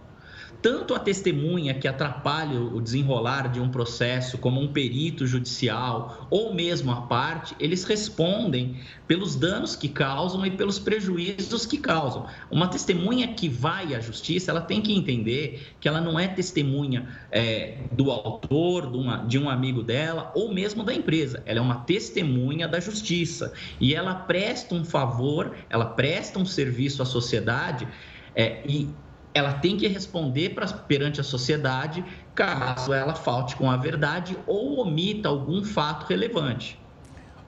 tanto 0.61 0.93
a 0.95 0.99
testemunha 0.99 1.73
que 1.73 1.87
atrapalha 1.87 2.59
o 2.59 2.81
desenrolar 2.81 3.47
de 3.51 3.59
um 3.59 3.69
processo, 3.69 4.37
como 4.37 4.59
um 4.59 4.67
perito 4.67 5.27
judicial, 5.27 6.27
ou 6.29 6.53
mesmo 6.53 6.91
a 6.91 7.01
parte, 7.01 7.55
eles 7.59 7.83
respondem 7.83 8.77
pelos 9.07 9.35
danos 9.35 9.75
que 9.75 9.87
causam 9.87 10.45
e 10.45 10.51
pelos 10.51 10.79
prejuízos 10.79 11.65
que 11.65 11.77
causam. 11.77 12.25
Uma 12.49 12.67
testemunha 12.67 13.27
que 13.29 13.47
vai 13.47 13.93
à 13.93 13.99
justiça, 13.99 14.51
ela 14.51 14.61
tem 14.61 14.81
que 14.81 14.93
entender 14.93 15.73
que 15.79 15.87
ela 15.87 16.01
não 16.01 16.19
é 16.19 16.27
testemunha 16.27 17.07
é, 17.31 17.77
do 17.91 18.11
autor, 18.11 18.91
de, 18.91 18.97
uma, 18.97 19.17
de 19.17 19.39
um 19.39 19.49
amigo 19.49 19.83
dela, 19.83 20.31
ou 20.35 20.53
mesmo 20.53 20.83
da 20.83 20.93
empresa. 20.93 21.41
Ela 21.45 21.59
é 21.59 21.61
uma 21.61 21.81
testemunha 21.81 22.67
da 22.67 22.79
justiça. 22.79 23.53
E 23.79 23.93
ela 23.93 24.13
presta 24.13 24.73
um 24.75 24.83
favor, 24.83 25.55
ela 25.69 25.85
presta 25.85 26.39
um 26.39 26.45
serviço 26.45 27.01
à 27.01 27.05
sociedade. 27.05 27.87
É, 28.35 28.61
e 28.67 28.89
ela 29.37 29.53
tem 29.53 29.77
que 29.77 29.87
responder 29.87 30.49
pra, 30.49 30.67
perante 30.67 31.21
a 31.21 31.23
sociedade 31.23 32.03
caso 32.33 32.91
ela 32.91 33.13
falte 33.13 33.55
com 33.55 33.69
a 33.69 33.77
verdade 33.77 34.37
ou 34.47 34.79
omita 34.79 35.29
algum 35.29 35.63
fato 35.63 36.05
relevante. 36.07 36.79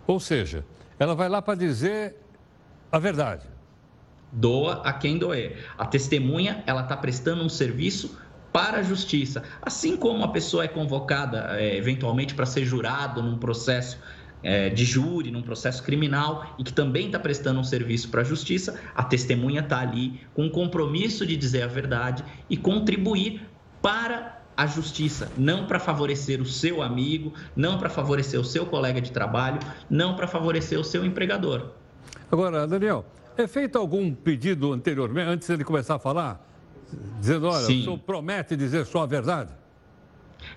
Ou 0.06 0.20
seja, 0.20 0.64
ela 0.98 1.16
vai 1.16 1.28
lá 1.28 1.42
para 1.42 1.56
dizer 1.56 2.16
a 2.92 3.00
verdade. 3.00 3.46
Doa 4.32 4.82
a 4.84 4.94
quem 4.94 5.18
doer. 5.18 5.66
A 5.78 5.86
testemunha, 5.86 6.64
ela 6.68 6.82
está 6.82 6.96
prestando 6.96 7.44
um 7.44 7.50
serviço 7.50 8.18
para 8.52 8.78
a 8.78 8.84
justiça. 8.84 9.44
Assim 9.62 9.98
como 9.98 10.24
a 10.24 10.28
pessoa 10.28 10.64
é 10.64 10.68
convocada 10.68 11.60
é, 11.60 11.76
eventualmente 11.76 12.36
para 12.36 12.46
ser 12.46 12.66
jurado 12.66 13.22
num 13.24 13.38
processo 13.38 13.98
é, 14.44 14.70
de 14.70 14.86
júri 14.86 15.32
num 15.32 15.42
processo 15.42 15.84
criminal 15.84 16.56
e 16.58 16.64
que 16.64 16.74
também 16.74 17.08
está 17.08 17.20
prestando 17.20 17.60
um 17.60 17.64
serviço 17.64 18.10
para 18.10 18.22
a 18.22 18.24
justiça, 18.24 18.80
a 18.96 19.04
testemunha 19.04 19.62
está 19.62 19.80
ali 19.80 20.22
com 20.34 20.48
o 20.48 20.52
compromisso 20.52 21.26
de 21.26 21.36
dizer 21.36 21.64
a 21.64 21.68
verdade 21.68 22.24
e 22.50 22.58
contribuir 22.58 23.42
para 23.82 24.40
a 24.56 24.66
justiça, 24.66 25.32
não 25.38 25.66
para 25.66 25.80
favorecer 25.80 26.42
o 26.42 26.46
seu 26.46 26.82
amigo, 26.82 27.34
não 27.56 27.78
para 27.78 27.90
favorecer 27.90 28.38
o 28.38 28.44
seu 28.44 28.66
colega 28.66 29.00
de 29.00 29.12
trabalho, 29.12 29.60
não 29.90 30.16
para 30.16 30.28
favorecer 30.28 30.78
o 30.78 30.84
seu 30.84 31.06
empregador. 31.06 31.70
Agora, 32.30 32.68
Daniel, 32.68 33.06
é 33.38 33.48
feito 33.48 33.78
algum 33.78 34.14
pedido 34.14 34.74
anteriormente, 34.74 35.30
antes 35.30 35.58
de 35.58 35.64
começar 35.64 35.96
a 35.96 36.00
falar, 36.00 36.46
dizendo, 37.22 37.48
olha, 37.48 37.66
Sim. 37.66 37.80
o 37.80 37.84
senhor 37.84 38.00
promete 38.00 38.58
dizer 38.58 38.86
só 38.86 39.04
a 39.04 39.06
verdade? 39.06 39.52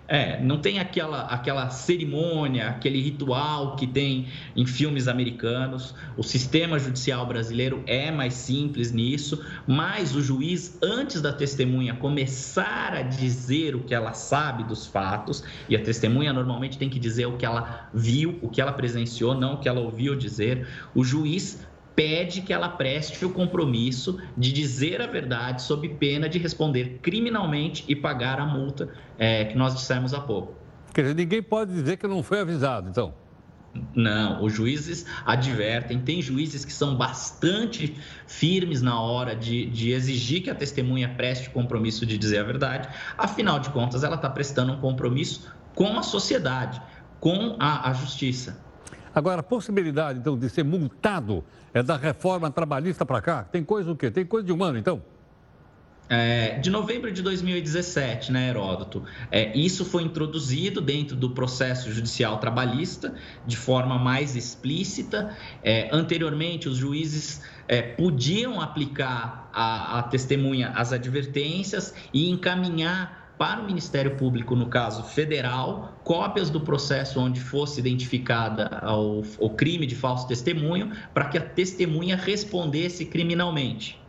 É, 0.09 0.43
não 0.43 0.59
tem 0.59 0.79
aquela, 0.79 1.23
aquela 1.23 1.71
cerimônia, 1.71 2.69
aquele 2.69 3.01
ritual 3.01 3.77
que 3.77 3.87
tem 3.87 4.29
em 4.55 4.67
filmes 4.67 5.09
americanos. 5.09 5.95
O 6.17 6.23
sistema 6.23 6.79
judicial 6.79 7.25
brasileiro 7.27 7.83
é 7.87 8.11
mais 8.11 8.35
simples 8.35 8.93
nisso, 8.93 9.45
mas 9.67 10.15
o 10.15 10.21
juiz, 10.21 10.79
antes 10.83 11.21
da 11.21 11.33
testemunha 11.33 11.95
começar 11.95 12.95
a 12.95 13.03
dizer 13.03 13.75
o 13.75 13.81
que 13.81 13.95
ela 13.95 14.13
sabe 14.13 14.65
dos 14.65 14.87
fatos, 14.87 15.43
e 15.69 15.77
a 15.77 15.83
testemunha 15.83 16.33
normalmente 16.33 16.79
tem 16.79 16.91
que 16.91 16.99
dizer 16.99 17.27
o 17.27 17.37
que 17.37 17.47
ela 17.47 17.89
viu, 17.95 18.39
o 18.43 18.49
que 18.49 18.61
ela 18.61 18.73
presenciou, 18.73 19.35
não 19.35 19.55
o 19.55 19.59
que 19.59 19.69
ela 19.69 19.81
ouviu 19.81 20.15
dizer, 20.15 20.67
o 20.95 21.03
juiz 21.03 21.67
pede 21.95 22.43
que 22.43 22.53
ela 22.53 22.69
preste 22.69 23.25
o 23.25 23.31
compromisso 23.31 24.19
de 24.37 24.53
dizer 24.53 25.01
a 25.01 25.07
verdade 25.07 25.63
sob 25.63 25.89
pena 25.89 26.29
de 26.29 26.39
responder 26.39 26.99
criminalmente 27.03 27.85
e 27.89 27.95
pagar 27.95 28.41
a 28.41 28.47
multa 28.47 28.89
é, 29.19 29.45
que 29.45 29.57
nós 29.57 29.75
dissemos 29.75 30.15
há 30.15 30.21
pouco. 30.21 30.55
Quer 30.95 31.03
dizer, 31.03 31.15
ninguém 31.15 31.43
pode 31.43 31.73
dizer 31.73 31.97
que 31.97 32.07
não 32.07 32.23
foi 32.23 32.41
avisado, 32.41 32.89
então. 32.89 33.15
Não, 33.95 34.45
os 34.45 34.53
juízes 34.53 35.07
advertem. 35.25 35.99
Tem 35.99 36.21
juízes 36.21 36.65
que 36.65 36.73
são 36.73 36.95
bastante 36.95 37.97
firmes 38.27 38.83
na 38.83 39.01
hora 39.01 39.35
de, 39.35 39.67
de 39.67 39.93
exigir 39.93 40.43
que 40.43 40.51
a 40.51 40.55
testemunha 40.55 41.09
preste 41.09 41.49
o 41.49 41.53
compromisso 41.53 42.05
de 42.05 42.19
dizer 42.19 42.41
a 42.41 42.45
verdade. 42.45 42.89
Afinal 43.17 43.59
de 43.59 43.71
contas, 43.71 44.05
ela 44.05 44.17
está 44.17 44.29
prestando 44.29 44.73
um 44.73 44.81
compromisso 44.81 45.51
com 45.75 45.99
a 45.99 46.03
sociedade, 46.03 46.83
com 47.19 47.57
a, 47.59 47.89
a 47.89 47.95
justiça. 47.95 48.62
Agora, 49.15 49.41
a 49.41 49.43
possibilidade, 49.43 50.19
então, 50.19 50.39
de 50.39 50.49
ser 50.49 50.65
multado 50.65 51.45
é 51.75 51.83
da 51.83 51.97
reforma 51.97 52.51
trabalhista 52.51 53.05
para 53.05 53.21
cá? 53.21 53.45
Tem 53.45 53.63
coisa 53.63 53.91
o 53.91 53.97
quê? 53.97 54.11
Tem 54.11 54.25
coisa 54.25 54.47
de 54.47 54.53
humano, 54.53 54.79
então? 54.79 55.03
É, 56.09 56.59
de 56.59 56.69
novembro 56.69 57.11
de 57.11 57.23
2017, 57.23 58.33
né, 58.33 58.51
Heródoto? 58.51 59.03
É, 59.31 59.57
isso 59.57 59.83
foi 59.83 60.03
introduzido 60.03 60.81
dentro 60.81 61.17
do 61.17 61.31
processo 61.31 61.91
judicial 61.91 62.39
trabalhista 62.39 63.15
de 63.47 63.57
forma 63.57 63.99
mais 63.99 64.37
explícita. 64.37 65.35
É, 65.63 65.89
anteriormente, 65.91 66.69
os 66.69 66.77
juízes 66.77 67.41
é, 67.67 67.81
podiam 67.81 68.61
aplicar 68.61 69.49
a 69.55 70.03
testemunha 70.11 70.73
as 70.75 70.93
advertências 70.93 71.95
e 72.13 72.29
encaminhar 72.29 73.22
para 73.43 73.61
o 73.61 73.65
Ministério 73.65 74.15
Público, 74.15 74.55
no 74.55 74.69
caso 74.69 75.03
federal, 75.03 75.95
cópias 76.05 76.49
do 76.49 76.61
processo 76.61 77.19
onde 77.19 77.41
fosse 77.41 77.81
identificada 77.81 78.81
o, 78.87 79.21
o 79.41 79.51
crime 79.51 79.85
de 79.85 79.97
falso 79.97 80.29
testemunho, 80.29 80.93
para 81.13 81.25
que 81.25 81.37
a 81.37 81.41
testemunha 81.41 82.15
respondesse 82.15 83.05
criminalmente. 83.05 84.01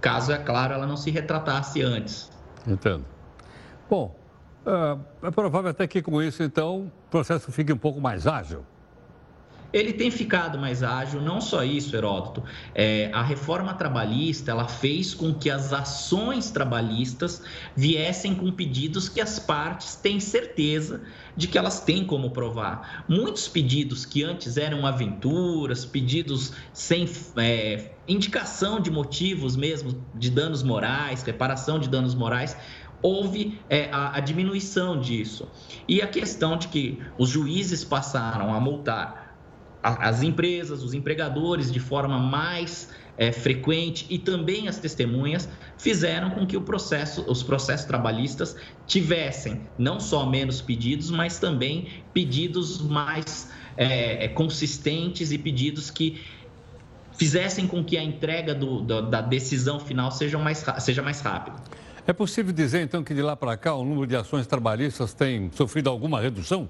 Caso, 0.00 0.32
é 0.32 0.38
claro, 0.38 0.72
ela 0.72 0.86
não 0.86 0.96
se 0.96 1.10
retratasse 1.10 1.82
antes. 1.82 2.32
Entendo. 2.66 3.04
Bom, 3.90 4.16
é, 4.64 5.26
é 5.26 5.30
provável 5.30 5.70
até 5.70 5.86
que 5.86 6.00
com 6.00 6.22
isso, 6.22 6.42
então, 6.42 6.90
o 7.06 7.10
processo 7.10 7.52
fique 7.52 7.70
um 7.70 7.76
pouco 7.76 8.00
mais 8.00 8.26
ágil 8.26 8.64
ele 9.74 9.92
tem 9.92 10.08
ficado 10.08 10.56
mais 10.56 10.84
ágil. 10.84 11.20
Não 11.20 11.40
só 11.40 11.64
isso, 11.64 11.96
Heródoto. 11.96 12.44
É, 12.72 13.10
a 13.12 13.22
reforma 13.22 13.74
trabalhista 13.74 14.52
ela 14.52 14.68
fez 14.68 15.12
com 15.12 15.34
que 15.34 15.50
as 15.50 15.72
ações 15.72 16.52
trabalhistas 16.52 17.42
viessem 17.74 18.36
com 18.36 18.52
pedidos 18.52 19.08
que 19.08 19.20
as 19.20 19.40
partes 19.40 19.96
têm 19.96 20.20
certeza 20.20 21.02
de 21.36 21.48
que 21.48 21.58
elas 21.58 21.80
têm 21.80 22.04
como 22.04 22.30
provar. 22.30 23.04
Muitos 23.08 23.48
pedidos 23.48 24.06
que 24.06 24.22
antes 24.22 24.56
eram 24.56 24.86
aventuras, 24.86 25.84
pedidos 25.84 26.52
sem 26.72 27.08
é, 27.36 27.90
indicação 28.06 28.78
de 28.80 28.92
motivos 28.92 29.56
mesmo 29.56 30.00
de 30.14 30.30
danos 30.30 30.62
morais, 30.62 31.24
reparação 31.24 31.80
de 31.80 31.88
danos 31.88 32.14
morais, 32.14 32.56
houve 33.02 33.60
é, 33.68 33.90
a, 33.90 34.16
a, 34.16 34.20
diminuição 34.20 35.00
disso. 35.00 35.48
E 35.88 36.00
a 36.00 36.06
questão 36.06 36.56
de 36.56 36.68
que 36.68 37.02
os 37.18 37.28
juízes 37.28 37.84
passaram 37.84 38.54
a 38.54 38.60
multar 38.60 39.23
as 39.84 40.22
empresas, 40.22 40.82
os 40.82 40.94
empregadores, 40.94 41.70
de 41.70 41.78
forma 41.78 42.18
mais 42.18 42.88
é, 43.18 43.30
frequente 43.30 44.06
e 44.08 44.18
também 44.18 44.66
as 44.66 44.78
testemunhas 44.78 45.48
fizeram 45.76 46.30
com 46.30 46.46
que 46.46 46.58
processo, 46.58 47.22
os 47.30 47.42
processos 47.42 47.86
trabalhistas 47.86 48.56
tivessem 48.86 49.60
não 49.78 50.00
só 50.00 50.24
menos 50.24 50.62
pedidos, 50.62 51.10
mas 51.10 51.38
também 51.38 51.88
pedidos 52.14 52.80
mais 52.80 53.50
é, 53.76 54.24
é 54.24 54.28
consistentes 54.28 55.30
e 55.30 55.38
pedidos 55.38 55.90
que 55.90 56.22
fizessem 57.12 57.66
com 57.66 57.84
que 57.84 57.98
a 57.98 58.02
entrega 58.02 58.54
do, 58.54 58.80
do, 58.80 59.02
da 59.02 59.20
decisão 59.20 59.78
final 59.78 60.10
seja 60.10 60.38
mais, 60.38 60.64
seja 60.78 61.02
mais 61.02 61.20
rápida. 61.20 61.56
É 62.06 62.12
possível 62.12 62.52
dizer, 62.52 62.82
então, 62.82 63.04
que 63.04 63.14
de 63.14 63.22
lá 63.22 63.36
para 63.36 63.56
cá 63.56 63.74
o 63.74 63.84
número 63.84 64.06
de 64.06 64.16
ações 64.16 64.46
trabalhistas 64.46 65.14
tem 65.14 65.50
sofrido 65.52 65.88
alguma 65.88 66.20
redução? 66.20 66.68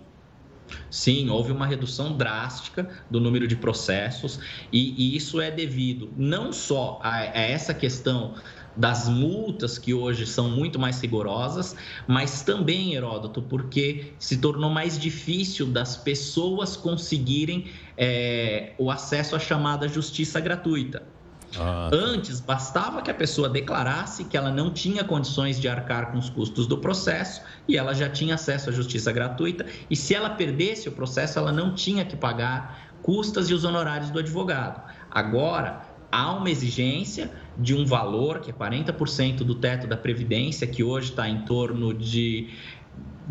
Sim, 0.90 1.28
houve 1.28 1.52
uma 1.52 1.66
redução 1.66 2.16
drástica 2.16 3.04
do 3.10 3.20
número 3.20 3.46
de 3.48 3.56
processos 3.56 4.38
e, 4.72 5.12
e 5.14 5.16
isso 5.16 5.40
é 5.40 5.50
devido 5.50 6.12
não 6.16 6.52
só 6.52 7.00
a, 7.02 7.16
a 7.16 7.40
essa 7.40 7.74
questão 7.74 8.34
das 8.76 9.08
multas 9.08 9.78
que 9.78 9.94
hoje 9.94 10.26
são 10.26 10.50
muito 10.50 10.78
mais 10.78 11.00
rigorosas, 11.00 11.76
mas 12.08 12.42
também, 12.42 12.94
Heródoto, 12.94 13.42
porque 13.42 14.16
se 14.18 14.40
tornou 14.40 14.70
mais 14.70 14.98
difícil 14.98 15.70
das 15.70 15.96
pessoas 15.96 16.76
conseguirem 16.76 17.70
é, 17.96 18.74
o 18.78 18.90
acesso 18.90 19.36
à 19.36 19.38
chamada 19.38 19.88
justiça 19.88 20.40
gratuita. 20.40 21.13
Ah, 21.58 21.88
tá. 21.90 21.96
Antes, 21.96 22.40
bastava 22.40 23.02
que 23.02 23.10
a 23.10 23.14
pessoa 23.14 23.48
declarasse 23.48 24.24
que 24.24 24.36
ela 24.36 24.50
não 24.50 24.72
tinha 24.72 25.04
condições 25.04 25.60
de 25.60 25.68
arcar 25.68 26.12
com 26.12 26.18
os 26.18 26.30
custos 26.30 26.66
do 26.66 26.78
processo 26.78 27.42
e 27.68 27.76
ela 27.76 27.94
já 27.94 28.08
tinha 28.08 28.34
acesso 28.34 28.70
à 28.70 28.72
justiça 28.72 29.12
gratuita. 29.12 29.66
E 29.88 29.96
se 29.96 30.14
ela 30.14 30.30
perdesse 30.30 30.88
o 30.88 30.92
processo, 30.92 31.38
ela 31.38 31.52
não 31.52 31.74
tinha 31.74 32.04
que 32.04 32.16
pagar 32.16 32.92
custas 33.02 33.50
e 33.50 33.54
os 33.54 33.64
honorários 33.64 34.10
do 34.10 34.18
advogado. 34.18 34.82
Agora, 35.10 35.82
há 36.10 36.32
uma 36.32 36.48
exigência 36.48 37.30
de 37.58 37.74
um 37.74 37.84
valor 37.84 38.40
que 38.40 38.50
é 38.50 38.54
40% 38.54 39.38
do 39.38 39.54
teto 39.56 39.86
da 39.86 39.96
Previdência, 39.96 40.66
que 40.66 40.82
hoje 40.82 41.10
está 41.10 41.28
em 41.28 41.42
torno 41.42 41.92
de 41.92 42.50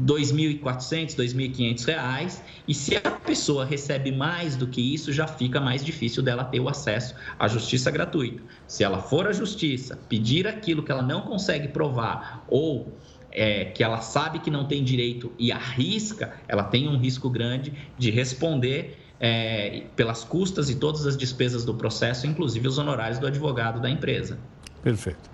2.400, 0.01 1.15
2.500 1.15 1.85
reais 1.85 2.43
e 2.67 2.73
se 2.73 2.95
a 2.95 3.11
pessoa 3.11 3.65
recebe 3.65 4.11
mais 4.11 4.55
do 4.55 4.67
que 4.67 4.81
isso, 4.81 5.11
já 5.11 5.27
fica 5.27 5.59
mais 5.59 5.83
difícil 5.83 6.23
dela 6.23 6.43
ter 6.43 6.59
o 6.59 6.69
acesso 6.69 7.15
à 7.37 7.47
justiça 7.47 7.91
gratuita. 7.91 8.41
Se 8.67 8.83
ela 8.83 9.01
for 9.01 9.27
à 9.27 9.31
justiça 9.31 9.97
pedir 10.09 10.47
aquilo 10.47 10.83
que 10.83 10.91
ela 10.91 11.03
não 11.03 11.21
consegue 11.21 11.67
provar 11.67 12.43
ou 12.47 12.97
é, 13.31 13.65
que 13.65 13.83
ela 13.83 14.01
sabe 14.01 14.39
que 14.39 14.51
não 14.51 14.65
tem 14.65 14.83
direito 14.83 15.31
e 15.37 15.51
arrisca, 15.51 16.33
ela 16.47 16.63
tem 16.63 16.87
um 16.87 16.97
risco 16.97 17.29
grande 17.29 17.73
de 17.97 18.11
responder 18.11 18.97
é, 19.19 19.83
pelas 19.95 20.23
custas 20.23 20.69
e 20.69 20.75
todas 20.75 21.05
as 21.05 21.15
despesas 21.15 21.63
do 21.63 21.73
processo, 21.73 22.27
inclusive 22.27 22.67
os 22.67 22.77
honorários 22.77 23.19
do 23.19 23.27
advogado 23.27 23.81
da 23.81 23.89
empresa. 23.89 24.37
Perfeito. 24.81 25.31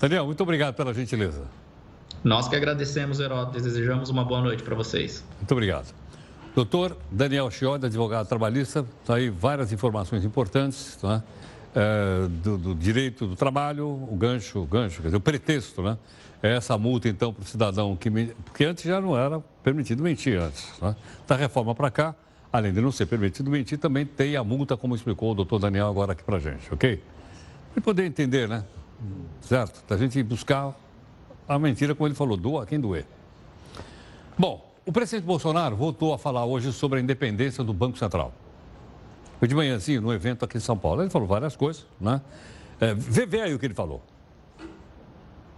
Daniel, 0.00 0.26
muito 0.26 0.42
obrigado 0.42 0.74
pela 0.74 0.92
gentileza. 0.92 1.44
Nós 2.26 2.48
que 2.48 2.56
agradecemos, 2.56 3.20
Heródoto, 3.20 3.52
desejamos 3.52 4.10
uma 4.10 4.24
boa 4.24 4.40
noite 4.40 4.60
para 4.60 4.74
vocês. 4.74 5.22
Muito 5.36 5.52
obrigado. 5.52 5.94
Doutor 6.56 6.96
Daniel 7.08 7.48
Chiodi, 7.52 7.86
advogado 7.86 8.26
trabalhista, 8.26 8.84
está 9.00 9.14
aí 9.14 9.30
várias 9.30 9.72
informações 9.72 10.24
importantes 10.24 10.98
né? 11.04 11.22
é, 11.72 12.26
do, 12.42 12.58
do, 12.58 12.74
direito 12.74 13.28
do 13.28 13.36
trabalho, 13.36 13.86
o 13.86 14.16
gancho, 14.16 14.58
o 14.58 14.66
gancho, 14.66 15.02
quer 15.02 15.06
dizer, 15.06 15.16
o 15.18 15.20
pretexto, 15.20 15.82
né? 15.82 15.96
É 16.42 16.56
essa 16.56 16.76
multa, 16.76 17.08
então, 17.08 17.32
para 17.32 17.44
o 17.44 17.46
cidadão 17.46 17.94
que. 17.94 18.10
Porque 18.44 18.64
antes 18.64 18.82
já 18.82 19.00
não 19.00 19.16
era 19.16 19.38
permitido 19.62 20.02
mentir 20.02 20.36
antes. 20.36 20.68
Né? 20.82 20.96
Da 21.28 21.36
reforma 21.36 21.76
para 21.76 21.92
cá, 21.92 22.12
além 22.52 22.72
de 22.72 22.80
não 22.80 22.90
ser 22.90 23.06
permitido 23.06 23.48
mentir, 23.48 23.78
também 23.78 24.04
tem 24.04 24.34
a 24.34 24.42
multa, 24.42 24.76
como 24.76 24.96
explicou 24.96 25.30
o 25.30 25.34
doutor 25.36 25.60
Daniel 25.60 25.86
agora 25.86 26.10
aqui 26.10 26.24
para 26.24 26.38
a 26.38 26.40
gente, 26.40 26.74
ok? 26.74 27.00
Para 27.72 27.82
poder 27.84 28.04
entender, 28.04 28.48
né? 28.48 28.64
Certo? 29.42 29.84
Da 29.86 29.96
gente 29.96 30.20
buscar 30.24 30.74
a 31.48 31.58
mentira, 31.58 31.94
como 31.94 32.08
ele 32.08 32.14
falou, 32.14 32.36
doa 32.36 32.66
quem 32.66 32.80
doer. 32.80 33.06
Bom, 34.38 34.66
o 34.84 34.92
presidente 34.92 35.24
Bolsonaro 35.24 35.76
voltou 35.76 36.12
a 36.12 36.18
falar 36.18 36.44
hoje 36.44 36.72
sobre 36.72 36.98
a 36.98 37.02
independência 37.02 37.64
do 37.64 37.72
Banco 37.72 37.98
Central. 37.98 38.32
Foi 39.38 39.48
de 39.48 39.54
manhãzinho, 39.54 40.00
no 40.00 40.12
evento 40.12 40.44
aqui 40.44 40.56
em 40.56 40.60
São 40.60 40.78
Paulo. 40.78 41.02
Ele 41.02 41.10
falou 41.10 41.26
várias 41.26 41.56
coisas, 41.56 41.84
né? 42.00 42.20
É, 42.80 42.94
vê, 42.94 43.26
vê 43.26 43.42
aí 43.42 43.54
o 43.54 43.58
que 43.58 43.66
ele 43.66 43.74
falou. 43.74 44.02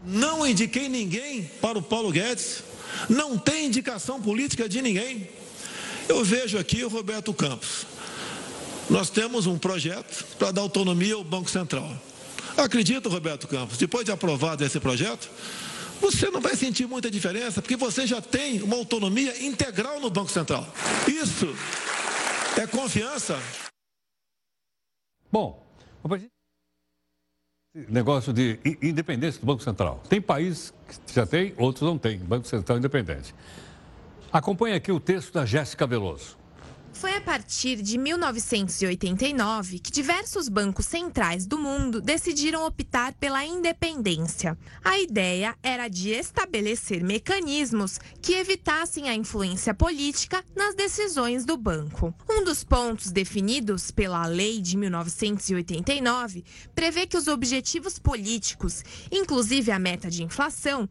Não 0.04 0.46
indiquei 0.46 0.88
ninguém 0.88 1.44
para 1.60 1.78
o 1.78 1.82
Paulo 1.82 2.10
Guedes. 2.10 2.62
Não 3.08 3.36
tem 3.36 3.66
indicação 3.66 4.20
política 4.20 4.68
de 4.68 4.80
ninguém. 4.80 5.28
Eu 6.08 6.24
vejo 6.24 6.58
aqui 6.58 6.84
o 6.84 6.88
Roberto 6.88 7.34
Campos. 7.34 7.86
Nós 8.88 9.10
temos 9.10 9.46
um 9.46 9.58
projeto 9.58 10.24
para 10.38 10.50
dar 10.50 10.62
autonomia 10.62 11.14
ao 11.14 11.24
Banco 11.24 11.50
Central. 11.50 11.90
Acredito, 12.56 13.08
Roberto 13.08 13.46
Campos, 13.46 13.76
depois 13.76 14.04
de 14.04 14.10
aprovado 14.10 14.64
esse 14.64 14.80
projeto, 14.80 15.30
você 16.00 16.30
não 16.30 16.40
vai 16.40 16.56
sentir 16.56 16.86
muita 16.86 17.10
diferença, 17.10 17.60
porque 17.60 17.76
você 17.76 18.06
já 18.06 18.20
tem 18.20 18.62
uma 18.62 18.76
autonomia 18.76 19.44
integral 19.44 20.00
no 20.00 20.10
Banco 20.10 20.30
Central. 20.30 20.66
Isso 21.06 21.46
é 22.60 22.66
confiança. 22.66 23.38
Bom, 25.30 25.68
Negócio 27.74 28.32
de 28.32 28.58
independência 28.82 29.40
do 29.40 29.46
Banco 29.46 29.62
Central. 29.62 30.02
Tem 30.08 30.20
países 30.20 30.72
que 31.06 31.14
já 31.14 31.26
tem, 31.26 31.52
outros 31.58 31.82
não 31.82 31.98
têm. 31.98 32.18
Banco 32.18 32.46
Central 32.46 32.78
independente. 32.78 33.34
Acompanhe 34.32 34.74
aqui 34.74 34.90
o 34.90 34.98
texto 34.98 35.32
da 35.34 35.44
Jéssica 35.44 35.86
Veloso. 35.86 36.37
Foi 36.92 37.14
a 37.14 37.20
partir 37.20 37.80
de 37.80 37.96
1989 37.96 39.78
que 39.78 39.90
diversos 39.90 40.48
bancos 40.48 40.86
centrais 40.86 41.46
do 41.46 41.56
mundo 41.56 42.00
decidiram 42.00 42.66
optar 42.66 43.14
pela 43.14 43.44
independência. 43.44 44.58
A 44.84 44.98
ideia 44.98 45.56
era 45.62 45.88
de 45.88 46.10
estabelecer 46.10 47.04
mecanismos 47.04 47.98
que 48.20 48.34
evitassem 48.34 49.08
a 49.08 49.14
influência 49.14 49.72
política 49.72 50.44
nas 50.56 50.74
decisões 50.74 51.44
do 51.44 51.56
banco. 51.56 52.12
Um 52.28 52.42
dos 52.42 52.64
pontos 52.64 53.12
definidos 53.12 53.90
pela 53.90 54.26
lei 54.26 54.60
de 54.60 54.76
1989 54.76 56.44
prevê 56.74 57.06
que 57.06 57.16
os 57.16 57.28
objetivos 57.28 57.98
políticos, 57.98 58.82
inclusive 59.12 59.70
a 59.70 59.78
meta 59.78 60.10
de 60.10 60.24
inflação, 60.24 60.88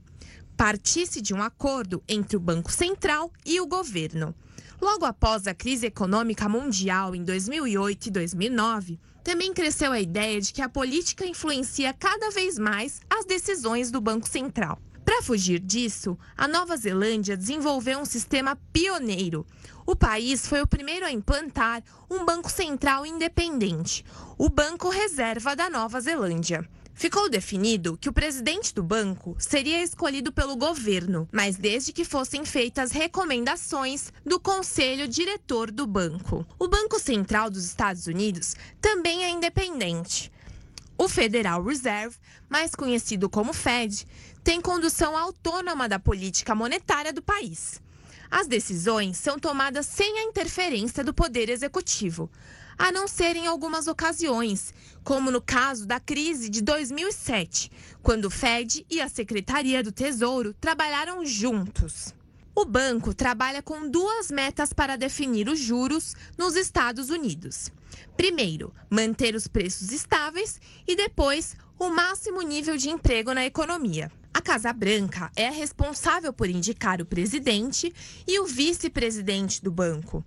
partisse 0.56 1.22
de 1.22 1.34
um 1.34 1.44
acordo 1.44 2.02
entre 2.08 2.36
o 2.36 2.40
Banco 2.40 2.72
Central 2.72 3.32
e 3.46 3.60
o 3.60 3.68
governo. 3.68 4.34
Logo 4.80 5.06
após 5.06 5.48
a 5.48 5.54
crise 5.54 5.88
econômica 5.88 6.48
mundial 6.48 7.16
em 7.16 7.24
2008 7.24 8.06
e 8.06 8.12
2009, 8.12 9.00
também 9.24 9.54
cresceu 9.54 9.92
a 9.92 10.00
ideia 10.00 10.40
de 10.40 10.54
que 10.54 10.62
a 10.62 10.70
política 10.70 11.26
influencia 11.26 11.94
cada 11.94 12.30
vez 12.30 12.60
mais 12.60 13.02
as 13.10 13.26
decisões 13.26 13.90
do 13.90 14.00
Banco 14.00 14.28
Central. 14.28 14.80
Para 15.04 15.24
fugir 15.24 15.60
disso, 15.60 16.18
a 16.38 16.48
Nova 16.48 16.78
Zelândia 16.78 17.36
desenvolveu 17.36 18.00
um 18.00 18.06
sistema 18.06 18.56
pioneiro. 18.72 19.48
O 19.86 19.96
país 19.96 20.46
foi 20.46 20.62
o 20.62 20.68
primeiro 20.68 21.06
a 21.06 21.12
implantar 21.12 21.82
um 22.10 22.24
banco 22.24 22.52
central 22.52 23.06
independente, 23.06 24.06
o 24.38 24.50
Banco 24.50 24.90
Reserva 24.90 25.56
da 25.56 25.70
Nova 25.70 26.00
Zelândia. 26.02 26.70
Ficou 26.98 27.30
definido 27.30 27.96
que 27.96 28.10
o 28.10 28.12
presidente 28.12 28.74
do 28.74 28.82
banco 28.82 29.36
seria 29.38 29.84
escolhido 29.84 30.32
pelo 30.32 30.56
governo, 30.56 31.30
mas 31.32 31.56
desde 31.56 31.94
que 31.94 32.04
fossem 32.04 32.44
feitas 32.44 32.92
recomendações 32.92 34.12
do 34.26 34.40
conselho 34.40 35.08
diretor 35.08 35.70
do 35.70 35.86
banco. 35.86 36.44
O 36.58 36.68
Banco 36.68 37.00
Central 37.00 37.52
dos 37.52 37.66
Estados 37.66 38.08
Unidos 38.08 38.56
também 38.82 39.24
é 39.24 39.30
independente. 39.30 40.32
O 40.98 41.08
Federal 41.08 41.64
Reserve, 41.64 42.18
mais 42.50 42.74
conhecido 42.74 43.30
como 43.30 43.54
Fed, 43.54 44.08
tem 44.44 44.60
condução 44.60 45.16
autônoma 45.16 45.88
da 45.88 46.00
política 46.00 46.56
monetária 46.56 47.14
do 47.14 47.22
país. 47.22 47.80
As 48.30 48.48
decisões 48.48 49.18
são 49.18 49.38
tomadas 49.38 49.86
sem 49.86 50.18
a 50.18 50.24
interferência 50.24 51.04
do 51.04 51.14
Poder 51.14 51.48
Executivo 51.48 52.28
a 52.78 52.92
não 52.92 53.08
ser 53.08 53.36
em 53.36 53.48
algumas 53.48 53.88
ocasiões, 53.88 54.74
como 55.04 55.32
no 55.32 55.42
caso 55.42 55.86
da 55.86 56.00
crise 56.00 56.50
de 56.50 56.62
2007, 56.62 57.72
quando 58.04 58.26
o 58.26 58.30
Fed 58.30 58.86
e 58.90 59.02
a 59.02 59.10
Secretaria 59.10 59.82
do 59.82 59.92
Tesouro 59.92 60.54
trabalharam 60.54 61.26
juntos. 61.26 62.14
O 62.54 62.66
banco 62.66 63.14
trabalha 63.14 63.62
com 63.62 63.88
duas 63.88 64.32
metas 64.32 64.74
para 64.74 64.96
definir 64.96 65.48
os 65.48 65.60
juros 65.60 66.16
nos 66.38 66.56
Estados 66.56 67.10
Unidos. 67.10 67.72
Primeiro, 68.16 68.74
manter 68.90 69.36
os 69.36 69.48
preços 69.48 69.92
estáveis 69.92 70.60
e 70.88 70.96
depois 70.96 71.56
o 71.78 71.90
máximo 71.90 72.42
nível 72.42 72.76
de 72.76 72.90
emprego 72.90 73.34
na 73.34 73.46
economia. 73.46 74.12
A 74.34 74.42
Casa 74.42 74.74
Branca 74.74 75.32
é 75.36 75.48
a 75.48 75.52
responsável 75.52 76.34
por 76.34 76.50
indicar 76.50 77.02
o 77.02 77.06
presidente 77.06 77.94
e 78.28 78.40
o 78.40 78.46
vice-presidente 78.46 79.64
do 79.64 79.72
banco. 79.72 80.26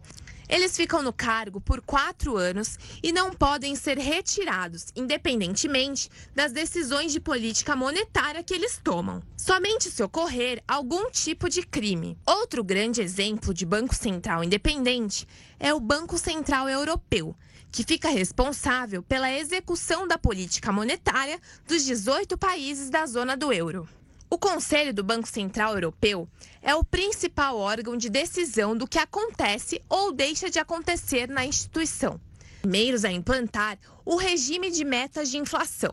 Eles 0.51 0.77
ficam 0.77 1.01
no 1.01 1.13
cargo 1.13 1.61
por 1.61 1.81
quatro 1.81 2.37
anos 2.37 2.77
e 3.01 3.13
não 3.13 3.31
podem 3.31 3.77
ser 3.77 3.97
retirados, 3.97 4.87
independentemente 4.97 6.11
das 6.35 6.51
decisões 6.51 7.13
de 7.13 7.21
política 7.21 7.77
monetária 7.77 8.43
que 8.43 8.53
eles 8.53 8.81
tomam. 8.83 9.23
Somente 9.37 9.89
se 9.89 10.03
ocorrer 10.03 10.61
algum 10.67 11.09
tipo 11.09 11.49
de 11.49 11.63
crime. 11.63 12.19
Outro 12.27 12.65
grande 12.65 13.01
exemplo 13.01 13.55
de 13.55 13.65
Banco 13.65 13.95
Central 13.95 14.43
independente 14.43 15.25
é 15.61 15.73
o 15.73 15.79
Banco 15.79 16.19
Central 16.19 16.69
Europeu 16.69 17.37
que 17.71 17.85
fica 17.85 18.09
responsável 18.09 19.01
pela 19.05 19.33
execução 19.33 20.09
da 20.09 20.19
política 20.19 20.73
monetária 20.73 21.41
dos 21.69 21.85
18 21.85 22.37
países 22.37 22.91
da 22.91 23.07
zona 23.07 23.37
do 23.37 23.53
euro. 23.53 23.89
O 24.29 24.39
Conselho 24.39 24.95
do 24.95 25.03
Banco 25.03 25.27
Central 25.27 25.75
Europeu 25.75 26.29
é 26.63 26.75
o 26.75 26.85
principal 26.85 27.57
órgão 27.57 27.97
de 27.97 28.09
decisão 28.09 28.77
do 28.77 28.87
que 28.87 28.99
acontece 28.99 29.81
ou 29.89 30.13
deixa 30.13 30.51
de 30.51 30.59
acontecer 30.59 31.29
na 31.29 31.45
instituição. 31.45 32.21
Primeiros 32.61 33.05
a 33.05 33.11
implantar 33.11 33.79
o 34.05 34.17
regime 34.17 34.71
de 34.71 34.85
metas 34.85 35.31
de 35.31 35.39
inflação. 35.39 35.93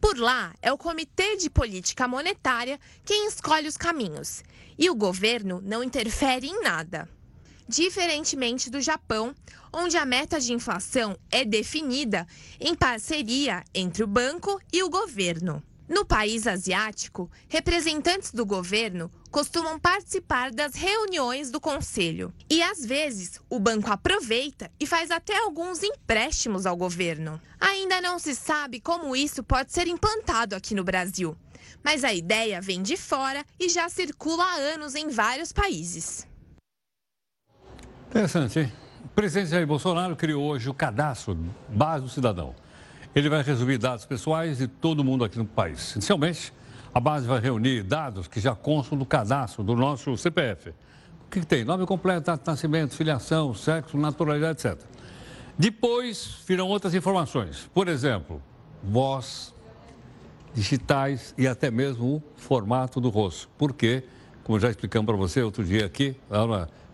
Por 0.00 0.18
lá, 0.18 0.54
é 0.62 0.72
o 0.72 0.78
Comitê 0.78 1.36
de 1.36 1.50
Política 1.50 2.08
Monetária 2.08 2.80
quem 3.04 3.28
escolhe 3.28 3.68
os 3.68 3.76
caminhos, 3.76 4.42
e 4.78 4.88
o 4.88 4.94
governo 4.94 5.60
não 5.62 5.84
interfere 5.84 6.46
em 6.46 6.62
nada. 6.62 7.08
Diferentemente 7.68 8.70
do 8.70 8.80
Japão, 8.80 9.34
onde 9.72 9.96
a 9.96 10.04
meta 10.04 10.40
de 10.40 10.52
inflação 10.52 11.16
é 11.30 11.44
definida 11.44 12.26
em 12.58 12.74
parceria 12.74 13.62
entre 13.74 14.02
o 14.02 14.06
banco 14.06 14.60
e 14.72 14.82
o 14.82 14.90
governo. 14.90 15.62
No 15.88 16.04
país 16.04 16.46
asiático, 16.46 17.30
representantes 17.48 18.32
do 18.32 18.46
governo 18.46 19.10
costumam 19.30 19.78
participar 19.78 20.50
das 20.50 20.74
reuniões 20.74 21.50
do 21.50 21.60
conselho. 21.60 22.32
E 22.48 22.62
às 22.62 22.84
vezes, 22.84 23.40
o 23.48 23.58
banco 23.58 23.90
aproveita 23.90 24.70
e 24.78 24.86
faz 24.86 25.10
até 25.10 25.38
alguns 25.38 25.82
empréstimos 25.82 26.66
ao 26.66 26.76
governo. 26.76 27.40
Ainda 27.60 28.00
não 28.00 28.18
se 28.18 28.34
sabe 28.34 28.80
como 28.80 29.14
isso 29.14 29.42
pode 29.42 29.72
ser 29.72 29.86
implantado 29.86 30.56
aqui 30.56 30.74
no 30.74 30.84
Brasil, 30.84 31.36
mas 31.82 32.04
a 32.04 32.12
ideia 32.12 32.60
vem 32.60 32.82
de 32.82 32.96
fora 32.96 33.44
e 33.58 33.68
já 33.68 33.88
circula 33.88 34.44
há 34.44 34.54
anos 34.56 34.94
em 34.94 35.08
vários 35.08 35.52
países. 35.52 36.26
Interessante, 38.08 38.58
hein? 38.58 38.72
O 39.04 39.08
presidente 39.08 39.50
Jair 39.50 39.66
Bolsonaro 39.66 40.16
criou 40.16 40.44
hoje 40.44 40.68
o 40.68 40.74
cadastro 40.74 41.38
base 41.68 42.04
do 42.04 42.10
cidadão. 42.10 42.54
Ele 43.14 43.28
vai 43.28 43.42
resumir 43.42 43.78
dados 43.78 44.04
pessoais 44.04 44.58
de 44.58 44.68
todo 44.68 45.04
mundo 45.04 45.24
aqui 45.24 45.38
no 45.38 45.44
país. 45.44 45.94
Inicialmente, 45.94 46.52
a 46.92 47.00
base 47.00 47.26
vai 47.26 47.40
reunir 47.40 47.82
dados 47.82 48.26
que 48.26 48.40
já 48.40 48.54
constam 48.54 48.98
do 48.98 49.06
cadastro 49.06 49.62
do 49.62 49.76
nosso 49.76 50.16
CPF. 50.16 50.70
O 50.70 51.30
que, 51.30 51.40
que 51.40 51.46
tem? 51.46 51.64
Nome 51.64 51.86
completo, 51.86 52.26
data 52.26 52.42
de 52.42 52.50
nascimento, 52.50 52.94
filiação, 52.94 53.54
sexo, 53.54 53.96
naturalidade, 53.96 54.66
etc. 54.66 54.84
Depois 55.56 56.42
virão 56.46 56.68
outras 56.68 56.94
informações. 56.94 57.70
Por 57.72 57.86
exemplo, 57.86 58.42
voz, 58.82 59.54
digitais 60.52 61.34
e 61.38 61.46
até 61.46 61.70
mesmo 61.70 62.16
o 62.16 62.22
formato 62.36 63.00
do 63.00 63.08
rosto. 63.08 63.48
Porque, 63.56 64.02
como 64.42 64.58
já 64.58 64.70
explicamos 64.70 65.06
para 65.06 65.16
você 65.16 65.42
outro 65.42 65.64
dia 65.64 65.86
aqui, 65.86 66.16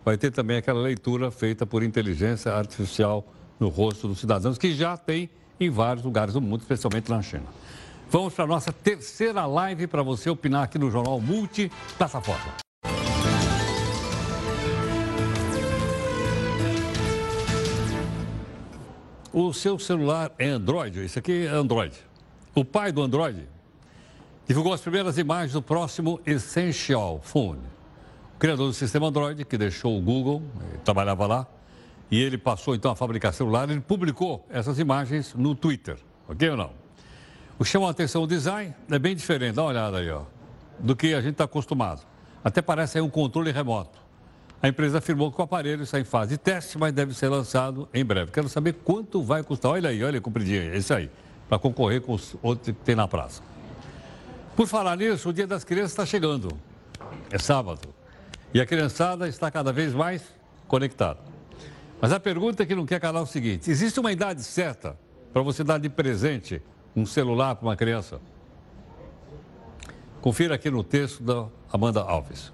vai 0.05 0.19
ter 0.19 0.31
também 0.31 0.59
aquela 0.59 0.81
leitura 0.81 1.31
feita 1.31 1.65
por 1.65 1.83
inteligência 1.83 2.53
artificial 2.53 3.25
no 3.59 3.69
rosto 3.69 4.07
dos 4.07 4.21
cidadãos, 4.21 4.59
que 4.59 4.75
já 4.75 4.97
tem 4.97 5.31
em 5.59 5.71
vários 5.71 6.05
lugares 6.05 6.35
do 6.35 6.41
mundo, 6.41 6.61
especialmente 6.61 7.11
na 7.11 7.23
China. 7.23 7.47
Vamos 8.09 8.35
para 8.35 8.45
a 8.45 8.47
nossa 8.47 8.73
terceira 8.73 9.45
live 9.47 9.89
para 9.89 10.01
você 10.01 10.31
opinar 10.31 10.63
aqui 10.63 10.79
no 10.79 10.89
Jornal 10.91 11.21
Multiplataforma. 11.21 12.55
O 19.33 19.53
seu 19.53 19.77
celular 19.79 20.33
é 20.39 20.47
Android, 20.47 21.01
esse 21.01 21.19
aqui 21.19 21.47
é 21.47 21.49
Android. 21.49 21.95
O 22.55 22.65
pai 22.65 22.93
do 22.93 23.03
Android 23.03 23.49
divulgou 24.47 24.73
as 24.73 24.81
primeiras 24.81 25.19
imagens 25.19 25.53
do 25.53 25.61
próximo 25.61 26.21
Essential 26.25 27.21
Phone. 27.25 27.61
O 28.37 28.39
criador 28.39 28.69
do 28.69 28.73
sistema 28.73 29.09
Android, 29.09 29.45
que 29.45 29.59
deixou 29.59 29.99
o 29.99 30.01
Google, 30.01 30.43
trabalhava 30.85 31.27
lá, 31.27 31.47
e 32.09 32.23
ele 32.23 32.39
passou 32.39 32.75
então 32.75 32.93
a 32.93 32.95
fabricar 32.95 33.35
celular, 33.35 33.69
ele 33.69 33.81
publicou 33.81 34.47
essas 34.49 34.79
imagens 34.79 35.35
no 35.35 35.57
Twitter, 35.57 35.99
ok 36.29 36.51
ou 36.51 36.57
não? 36.57 36.86
O 37.59 37.65
chama 37.65 37.87
a 37.89 37.91
atenção 37.91 38.23
o 38.23 38.27
design 38.27 38.75
é 38.91 38.99
bem 38.99 39.17
diferente, 39.17 39.55
dá 39.55 39.63
uma 39.63 39.71
olhada 39.71 39.99
aí, 39.99 40.11
ó, 40.11 40.23
do 40.79 40.95
que 40.95 41.15
a 41.15 41.21
gente 41.21 41.33
está 41.33 41.45
acostumado. 41.45 42.03
Até 42.45 42.61
parece 42.61 42.99
aí 42.99 43.03
um 43.03 43.09
controle 43.09 43.51
remoto. 43.51 43.99
A 44.63 44.69
empresa 44.69 44.99
afirmou 44.99 45.33
que 45.33 45.41
o 45.41 45.45
aparelho 45.45 45.83
está 45.83 45.99
em 45.99 46.05
fase 46.05 46.33
de 46.33 46.39
teste, 46.39 46.77
mas 46.77 46.93
deve 46.93 47.15
ser 47.15 47.29
lançado 47.29 47.89
em 47.95 48.05
breve. 48.05 48.31
Quero 48.31 48.49
saber 48.49 48.75
quanto 48.75 49.23
vai 49.23 49.43
custar. 49.43 49.73
Olha 49.73 49.89
aí, 49.89 50.05
olha, 50.05 50.21
compridinho, 50.21 50.75
esse 50.75 50.93
aí, 50.93 51.11
para 51.49 51.59
concorrer 51.59 52.03
com 52.03 52.13
os 52.13 52.37
outros 52.43 52.77
que 52.77 52.85
tem 52.85 52.95
na 52.95 53.09
praça. 53.09 53.43
Por 54.55 54.67
falar 54.67 54.97
nisso, 54.97 55.29
o 55.29 55.33
Dia 55.33 55.47
das 55.47 55.65
Crianças 55.65 55.93
está 55.93 56.05
chegando. 56.05 56.49
É 57.31 57.39
sábado. 57.39 57.89
E 58.53 58.61
a 58.61 58.67
criançada 58.67 59.29
está 59.29 59.51
cada 59.51 59.73
vez 59.73 59.95
mais 59.95 60.23
conectada. 60.69 61.21
Mas 62.01 62.13
a 62.13 62.21
pergunta 62.21 62.67
que 62.67 62.75
não 62.75 62.87
quer 62.87 63.01
calar 63.01 63.21
é 63.21 63.25
o 63.25 63.27
seguinte: 63.27 63.71
existe 63.71 63.99
uma 63.99 64.13
idade 64.13 64.43
certa 64.43 64.99
para 65.33 65.43
você 65.43 65.65
dar 65.65 65.79
de 65.79 65.89
presente 65.89 66.63
um 66.97 67.05
celular 67.05 67.55
para 67.55 67.69
uma 67.69 67.77
criança? 67.77 68.21
Confira 70.23 70.55
aqui 70.55 70.71
no 70.71 70.83
texto 70.83 71.23
da 71.23 71.47
Amanda 71.71 72.01
Alves. 72.01 72.51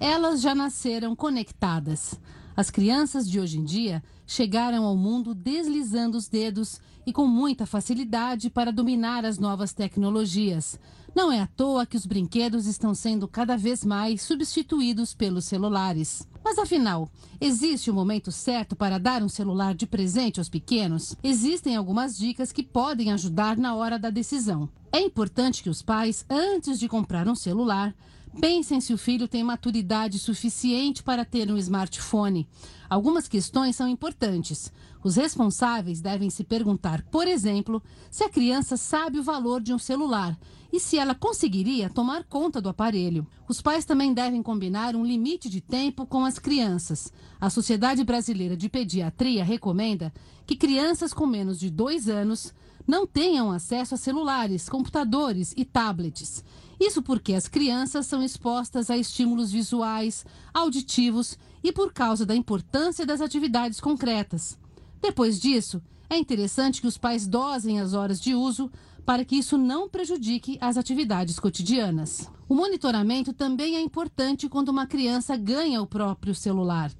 Elas 0.00 0.40
já 0.40 0.54
nasceram 0.54 1.14
conectadas. 1.14 2.18
As 2.56 2.70
crianças 2.70 3.30
de 3.30 3.38
hoje 3.38 3.58
em 3.58 3.64
dia 3.64 4.02
chegaram 4.26 4.84
ao 4.84 4.96
mundo 4.96 5.34
deslizando 5.34 6.16
os 6.16 6.28
dedos 6.28 6.80
e 7.06 7.12
com 7.12 7.26
muita 7.26 7.66
facilidade 7.66 8.50
para 8.50 8.72
dominar 8.72 9.24
as 9.24 9.38
novas 9.38 9.72
tecnologias. 9.72 10.80
Não 11.14 11.30
é 11.30 11.40
à 11.40 11.46
toa 11.46 11.84
que 11.84 11.96
os 11.96 12.06
brinquedos 12.06 12.66
estão 12.66 12.94
sendo 12.94 13.28
cada 13.28 13.56
vez 13.56 13.84
mais 13.84 14.22
substituídos 14.22 15.14
pelos 15.14 15.44
celulares. 15.44 16.26
Mas 16.44 16.58
afinal, 16.58 17.08
existe 17.40 17.90
o 17.90 17.92
um 17.92 17.96
momento 17.96 18.32
certo 18.32 18.74
para 18.74 18.98
dar 18.98 19.22
um 19.22 19.28
celular 19.28 19.74
de 19.74 19.86
presente 19.86 20.40
aos 20.40 20.48
pequenos? 20.48 21.16
Existem 21.22 21.76
algumas 21.76 22.16
dicas 22.16 22.52
que 22.52 22.62
podem 22.62 23.12
ajudar 23.12 23.56
na 23.56 23.74
hora 23.74 23.98
da 23.98 24.10
decisão. 24.10 24.68
É 24.90 25.00
importante 25.00 25.62
que 25.62 25.70
os 25.70 25.82
pais, 25.82 26.24
antes 26.28 26.78
de 26.78 26.88
comprar 26.88 27.28
um 27.28 27.34
celular, 27.34 27.94
pensem 28.40 28.80
se 28.80 28.92
o 28.92 28.98
filho 28.98 29.28
tem 29.28 29.44
maturidade 29.44 30.18
suficiente 30.18 31.02
para 31.02 31.24
ter 31.24 31.50
um 31.50 31.56
smartphone. 31.58 32.48
Algumas 32.88 33.28
questões 33.28 33.76
são 33.76 33.88
importantes. 33.88 34.72
Os 35.02 35.16
responsáveis 35.16 36.00
devem 36.00 36.30
se 36.30 36.44
perguntar, 36.44 37.02
por 37.10 37.26
exemplo, 37.26 37.82
se 38.10 38.22
a 38.22 38.28
criança 38.28 38.76
sabe 38.76 39.18
o 39.18 39.22
valor 39.22 39.60
de 39.60 39.74
um 39.74 39.78
celular 39.78 40.38
e 40.72 40.78
se 40.78 40.96
ela 40.96 41.14
conseguiria 41.14 41.90
tomar 41.90 42.24
conta 42.24 42.60
do 42.60 42.68
aparelho. 42.68 43.26
Os 43.48 43.60
pais 43.60 43.84
também 43.84 44.14
devem 44.14 44.42
combinar 44.42 44.94
um 44.94 45.04
limite 45.04 45.48
de 45.48 45.60
tempo 45.60 46.06
com 46.06 46.24
as 46.24 46.38
crianças. 46.38 47.12
A 47.40 47.50
Sociedade 47.50 48.04
Brasileira 48.04 48.56
de 48.56 48.68
Pediatria 48.68 49.44
recomenda 49.44 50.12
que 50.46 50.56
crianças 50.56 51.12
com 51.12 51.26
menos 51.26 51.58
de 51.58 51.68
dois 51.68 52.08
anos 52.08 52.54
não 52.86 53.06
tenham 53.06 53.50
acesso 53.50 53.94
a 53.94 53.98
celulares, 53.98 54.68
computadores 54.68 55.52
e 55.56 55.64
tablets. 55.64 56.44
Isso 56.80 57.02
porque 57.02 57.34
as 57.34 57.46
crianças 57.46 58.06
são 58.06 58.22
expostas 58.22 58.90
a 58.90 58.96
estímulos 58.96 59.52
visuais, 59.52 60.24
auditivos 60.54 61.38
e 61.62 61.70
por 61.72 61.92
causa 61.92 62.26
da 62.26 62.34
importância 62.34 63.06
das 63.06 63.20
atividades 63.20 63.80
concretas. 63.80 64.58
Depois 65.02 65.40
disso, 65.40 65.82
é 66.08 66.16
interessante 66.16 66.80
que 66.80 66.86
os 66.86 66.96
pais 66.96 67.26
dosem 67.26 67.80
as 67.80 67.92
horas 67.92 68.20
de 68.20 68.36
uso 68.36 68.70
para 69.04 69.24
que 69.24 69.34
isso 69.34 69.58
não 69.58 69.88
prejudique 69.88 70.56
as 70.60 70.76
atividades 70.76 71.40
cotidianas. 71.40 72.30
O 72.48 72.54
monitoramento 72.54 73.32
também 73.32 73.74
é 73.74 73.80
importante 73.80 74.48
quando 74.48 74.68
uma 74.68 74.86
criança 74.86 75.36
ganha 75.36 75.82
o 75.82 75.88
próprio 75.88 76.36
celular, 76.36 76.92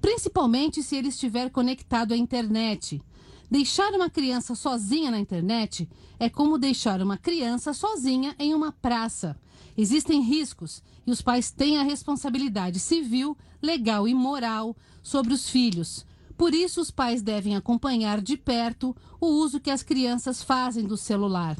principalmente 0.00 0.82
se 0.82 0.96
ele 0.96 1.08
estiver 1.08 1.50
conectado 1.50 2.14
à 2.14 2.16
internet. 2.16 3.02
Deixar 3.50 3.92
uma 3.92 4.08
criança 4.08 4.54
sozinha 4.54 5.10
na 5.10 5.18
internet 5.18 5.86
é 6.18 6.30
como 6.30 6.56
deixar 6.56 7.02
uma 7.02 7.18
criança 7.18 7.74
sozinha 7.74 8.34
em 8.38 8.54
uma 8.54 8.72
praça. 8.72 9.38
Existem 9.76 10.22
riscos 10.22 10.82
e 11.06 11.10
os 11.10 11.20
pais 11.20 11.50
têm 11.50 11.76
a 11.76 11.82
responsabilidade 11.82 12.78
civil, 12.78 13.36
legal 13.60 14.08
e 14.08 14.14
moral 14.14 14.74
sobre 15.02 15.34
os 15.34 15.50
filhos 15.50 16.06
por 16.40 16.54
isso, 16.54 16.80
os 16.80 16.90
pais 16.90 17.20
devem 17.20 17.54
acompanhar 17.54 18.18
de 18.18 18.34
perto 18.34 18.96
o 19.20 19.26
uso 19.26 19.60
que 19.60 19.70
as 19.70 19.82
crianças 19.82 20.42
fazem 20.42 20.86
do 20.86 20.96
celular. 20.96 21.54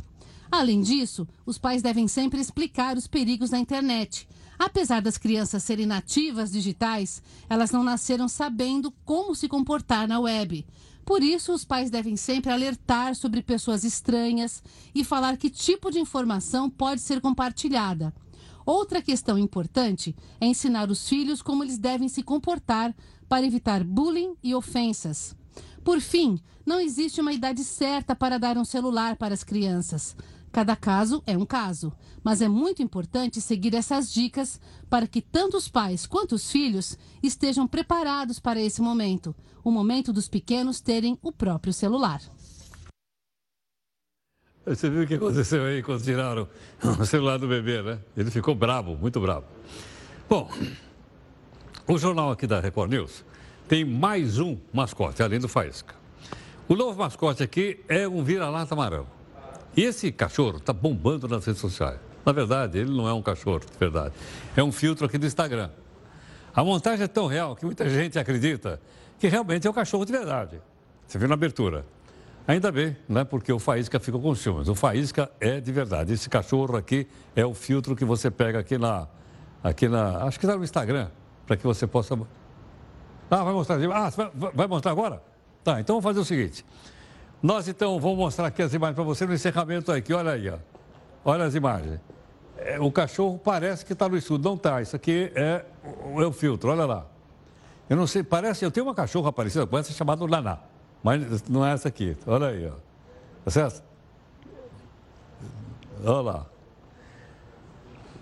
Além 0.51 0.81
disso, 0.81 1.29
os 1.45 1.59
pais 1.59 1.83
devem 1.83 2.09
sempre 2.09 2.41
explicar 2.41 2.97
os 2.97 3.07
perigos 3.07 3.51
da 3.51 3.59
internet. 3.59 4.27
Apesar 4.59 5.03
das 5.03 5.19
crianças 5.19 5.65
serem 5.65 5.85
nativas 5.85 6.51
digitais, 6.51 7.23
elas 7.47 7.71
não 7.71 7.85
nasceram 7.85 8.27
sabendo 8.27 8.91
como 9.05 9.35
se 9.35 9.49
comportar 9.49 10.09
na 10.09 10.19
web. 10.19 10.67
Por 11.05 11.23
isso, 11.23 11.53
os 11.53 11.63
pais 11.63 11.91
devem 11.91 12.17
sempre 12.17 12.51
alertar 12.51 13.15
sobre 13.15 13.43
pessoas 13.43 13.85
estranhas 13.85 14.63
e 14.95 15.05
falar 15.05 15.37
que 15.37 15.51
tipo 15.51 15.91
de 15.91 16.01
informação 16.01 16.71
pode 16.71 17.03
ser 17.03 17.21
compartilhada. 17.21 18.15
Outra 18.71 19.03
questão 19.03 19.37
importante 19.37 20.15
é 20.41 20.47
ensinar 20.47 20.93
os 20.93 21.09
filhos 21.09 21.43
como 21.43 21.65
eles 21.65 21.77
devem 21.77 22.09
se 22.09 22.23
comportar 22.23 22.95
para 23.29 23.45
evitar 23.45 23.83
bullying 23.83 24.37
e 24.45 24.55
ofensas. 24.55 25.35
Por 25.83 26.01
fim, 26.01 26.39
não 26.65 26.79
existe 26.79 27.21
uma 27.21 27.33
idade 27.33 27.65
certa 27.65 28.15
para 28.15 28.39
dar 28.39 28.57
um 28.57 28.65
celular 28.65 29.17
para 29.17 29.35
as 29.35 29.43
crianças. 29.43 30.15
Cada 30.53 30.77
caso 30.77 31.21
é 31.27 31.37
um 31.37 31.45
caso, 31.45 31.93
mas 32.23 32.41
é 32.41 32.47
muito 32.47 32.81
importante 32.81 33.41
seguir 33.41 33.75
essas 33.75 34.13
dicas 34.13 34.61
para 34.89 35.09
que 35.09 35.21
tanto 35.21 35.57
os 35.57 35.69
pais 35.69 36.07
quanto 36.07 36.37
os 36.37 36.49
filhos 36.49 36.97
estejam 37.21 37.67
preparados 37.67 38.39
para 38.39 38.61
esse 38.61 38.81
momento 38.81 39.35
o 39.65 39.71
momento 39.73 40.13
dos 40.13 40.29
pequenos 40.29 40.81
terem 40.81 41.19
o 41.21 41.33
próprio 41.33 41.73
celular. 41.73 42.23
Você 44.71 44.89
viu 44.89 45.03
o 45.03 45.07
que 45.07 45.15
aconteceu 45.15 45.65
aí 45.65 45.83
quando 45.83 46.01
tiraram 46.01 46.47
o 46.81 47.05
celular 47.05 47.39
do 47.39 47.49
bebê, 47.49 47.83
né? 47.83 47.99
Ele 48.17 48.31
ficou 48.31 48.55
bravo, 48.55 48.95
muito 48.95 49.21
bravo. 49.21 49.45
Bom, 50.29 50.49
o 51.89 51.99
jornal 51.99 52.31
aqui 52.31 52.47
da 52.47 52.61
Record 52.61 52.93
News 52.93 53.25
tem 53.67 53.85
mais 53.85 54.39
um 54.39 54.57
mascote, 54.73 55.25
além 55.25 55.41
do 55.41 55.49
Faísca. 55.49 55.97
O 56.69 56.77
novo 56.77 56.97
mascote 57.01 57.43
aqui 57.43 57.81
é 57.89 58.07
um 58.07 58.23
vira-lata 58.23 58.73
amarelo. 58.75 59.09
E 59.77 59.83
esse 59.83 60.13
cachorro 60.13 60.59
está 60.59 60.73
bombando 60.73 61.27
nas 61.27 61.45
redes 61.45 61.61
sociais. 61.61 61.99
Na 62.25 62.31
verdade, 62.31 62.79
ele 62.79 62.97
não 62.97 63.09
é 63.09 63.13
um 63.13 63.23
cachorro, 63.23 63.59
de 63.59 63.77
verdade. 63.77 64.15
É 64.57 64.63
um 64.63 64.71
filtro 64.71 65.05
aqui 65.05 65.19
do 65.19 65.27
Instagram. 65.27 65.71
A 66.55 66.63
montagem 66.63 67.05
é 67.05 67.09
tão 67.09 67.27
real 67.27 67.57
que 67.57 67.65
muita 67.65 67.91
gente 67.91 68.21
acredita 68.21 68.81
que 69.19 69.27
realmente 69.27 69.67
é 69.67 69.71
um 69.71 69.75
cachorro 69.75 70.05
de 70.05 70.13
verdade. 70.13 70.63
Você 71.09 71.19
viu 71.19 71.27
na 71.27 71.35
abertura. 71.35 71.85
Ainda 72.51 72.73
bem, 72.73 72.97
né? 73.09 73.23
Porque 73.23 73.53
o 73.53 73.61
Faísca 73.61 74.01
ficou 74.01 74.21
com 74.21 74.35
ciúmes. 74.35 74.67
O 74.67 74.75
Faísca 74.75 75.31
é 75.39 75.61
de 75.61 75.71
verdade. 75.71 76.13
Esse 76.13 76.29
cachorro 76.29 76.77
aqui 76.77 77.07
é 77.37 77.47
o 77.47 77.55
filtro 77.55 77.95
que 77.95 78.05
você 78.05 78.29
pega 78.29 78.59
aqui 78.59 78.77
na. 78.77 79.07
Aqui 79.63 79.87
na. 79.87 80.25
Acho 80.25 80.37
que 80.37 80.47
está 80.47 80.59
no 80.59 80.65
Instagram 80.65 81.11
para 81.47 81.57
que 81.57 81.63
você 81.63 81.87
possa. 81.87 82.19
Ah, 83.31 83.45
vai 83.45 83.53
mostrar. 83.53 83.79
Ah, 83.93 84.11
vai 84.53 84.67
mostrar 84.67 84.91
agora? 84.91 85.23
Tá, 85.63 85.79
então 85.79 86.01
vamos 86.01 86.03
fazer 86.03 86.19
o 86.19 86.25
seguinte. 86.25 86.67
Nós 87.41 87.69
então 87.69 88.01
vamos 88.01 88.19
mostrar 88.19 88.49
aqui 88.49 88.63
as 88.63 88.75
imagens 88.75 88.97
para 88.97 89.05
você 89.05 89.25
no 89.27 89.33
encerramento 89.33 89.93
aqui. 89.93 90.13
Olha 90.13 90.33
aí, 90.33 90.51
ó. 90.51 90.59
Olha 91.25 91.45
as 91.45 91.55
imagens. 91.55 92.01
É, 92.57 92.81
o 92.81 92.91
cachorro 92.91 93.39
parece 93.39 93.87
que 93.87 93.93
está 93.93 94.09
no 94.09 94.17
estudo. 94.17 94.49
Não 94.49 94.57
está. 94.57 94.83
Isso 94.83 94.97
aqui 94.97 95.31
é, 95.37 95.65
é 95.85 96.27
o 96.27 96.33
filtro. 96.33 96.71
Olha 96.71 96.85
lá. 96.85 97.07
Eu 97.89 97.97
não 97.97 98.09
sei, 98.09 98.25
parece. 98.25 98.65
Eu 98.65 98.73
tenho 98.73 98.87
uma 98.87 98.95
cachorra 98.95 99.33
parecida 99.33 99.69
com 99.69 99.79
essa 99.79 99.93
chamada 99.93 100.27
Naná. 100.27 100.70
Mas 101.03 101.49
não 101.49 101.67
é 101.67 101.73
essa 101.73 101.89
aqui. 101.89 102.17
Olha 102.27 102.49
aí, 102.49 102.67
ó. 102.67 103.51
Tá? 103.51 103.73
Olha 106.05 106.21
lá. 106.21 106.47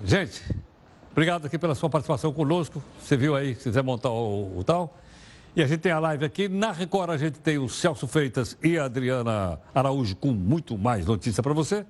Gente, 0.05 0.45
Obrigado 1.18 1.47
aqui 1.47 1.59
pela 1.59 1.74
sua 1.74 1.91
participação 1.91 2.33
conosco. 2.33 2.81
Você 3.03 3.16
viu 3.16 3.35
aí, 3.35 3.53
se 3.57 3.64
quiser 3.64 3.83
montar 3.83 4.09
o, 4.09 4.57
o, 4.57 4.62
tal. 4.62 4.97
E 5.57 5.61
a 5.61 5.66
gente 5.66 5.81
tem 5.81 5.91
a 5.91 5.99
live 5.99 6.24
aqui. 6.24 6.49
Na 6.49 6.70
Record 6.70 7.11
a 7.11 7.16
gente 7.16 7.41
tem 7.41 7.59
o 7.59 7.68
Celso 7.68 8.07
Freitas 8.07 8.57
e 8.62 8.79
a 8.79 8.85
Adriana 8.85 9.59
Araújo 9.74 10.14
com 10.14 10.31
muito 10.31 10.79
mais 10.79 11.07
notícia 11.07 11.43
para 11.43 11.53
você. 11.53 11.85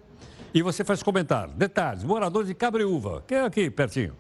E 0.55 0.63
você 0.63 0.83
faz 0.83 1.03
comentário. 1.03 1.53
Detalhes, 1.53 2.05
morador 2.05 2.43
de 2.43 2.55
Cabreúva, 2.55 3.23
que 3.27 3.35
é 3.35 3.45
aqui 3.45 3.69
pertinho. 3.69 4.15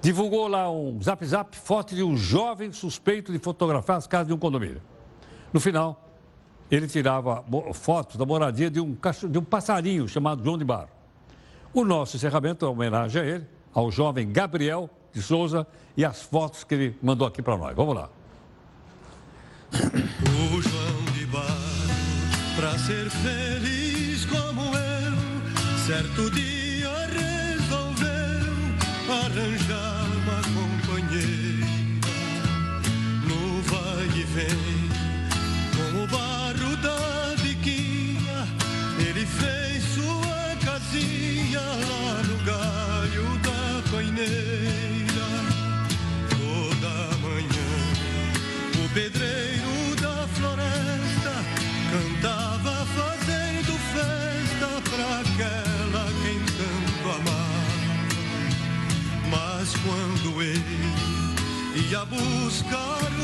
Divulgou 0.00 0.46
lá 0.46 0.70
um 0.70 1.02
zap 1.02 1.26
zap 1.26 1.56
foto 1.56 1.92
de 1.92 2.04
um 2.04 2.16
jovem 2.16 2.70
suspeito 2.70 3.32
de 3.32 3.40
fotografar 3.40 3.96
as 3.96 4.06
casas 4.06 4.28
de 4.28 4.32
um 4.32 4.38
condomínio. 4.38 4.80
No 5.56 5.60
final, 5.60 6.06
ele 6.70 6.86
tirava 6.86 7.42
fotos 7.72 8.16
da 8.16 8.26
moradia 8.26 8.70
de 8.70 8.78
um, 8.78 8.94
de 9.30 9.38
um 9.38 9.42
passarinho 9.42 10.06
chamado 10.06 10.44
João 10.44 10.58
de 10.58 10.66
Barro. 10.66 10.90
O 11.72 11.82
nosso 11.82 12.14
encerramento 12.14 12.66
é 12.66 12.68
homenagem 12.68 13.22
a 13.22 13.24
ele 13.24 13.46
ao 13.72 13.90
jovem 13.90 14.30
Gabriel 14.30 14.90
de 15.14 15.22
Souza 15.22 15.66
e 15.96 16.04
as 16.04 16.20
fotos 16.20 16.62
que 16.62 16.74
ele 16.74 16.98
mandou 17.02 17.26
aqui 17.26 17.40
para 17.40 17.56
nós. 17.56 17.74
Vamos 17.74 17.94
lá. 17.94 18.10
O 19.72 20.60
João 20.60 21.04
de 21.14 21.24
Barro, 21.24 21.48
para 22.54 22.78
ser 22.78 23.08
feliz 23.08 24.26
como 24.26 24.60
eu, 24.60 25.86
certo 25.86 26.30
dia 26.32 26.90
resolveu 27.06 28.04
arranjar 29.08 29.65
Mas 60.36 60.44
quando 60.44 60.52
ele 60.52 61.88
ia 61.90 62.04
buscar 62.04 62.76
o 62.76 63.04
raminho 63.04 63.15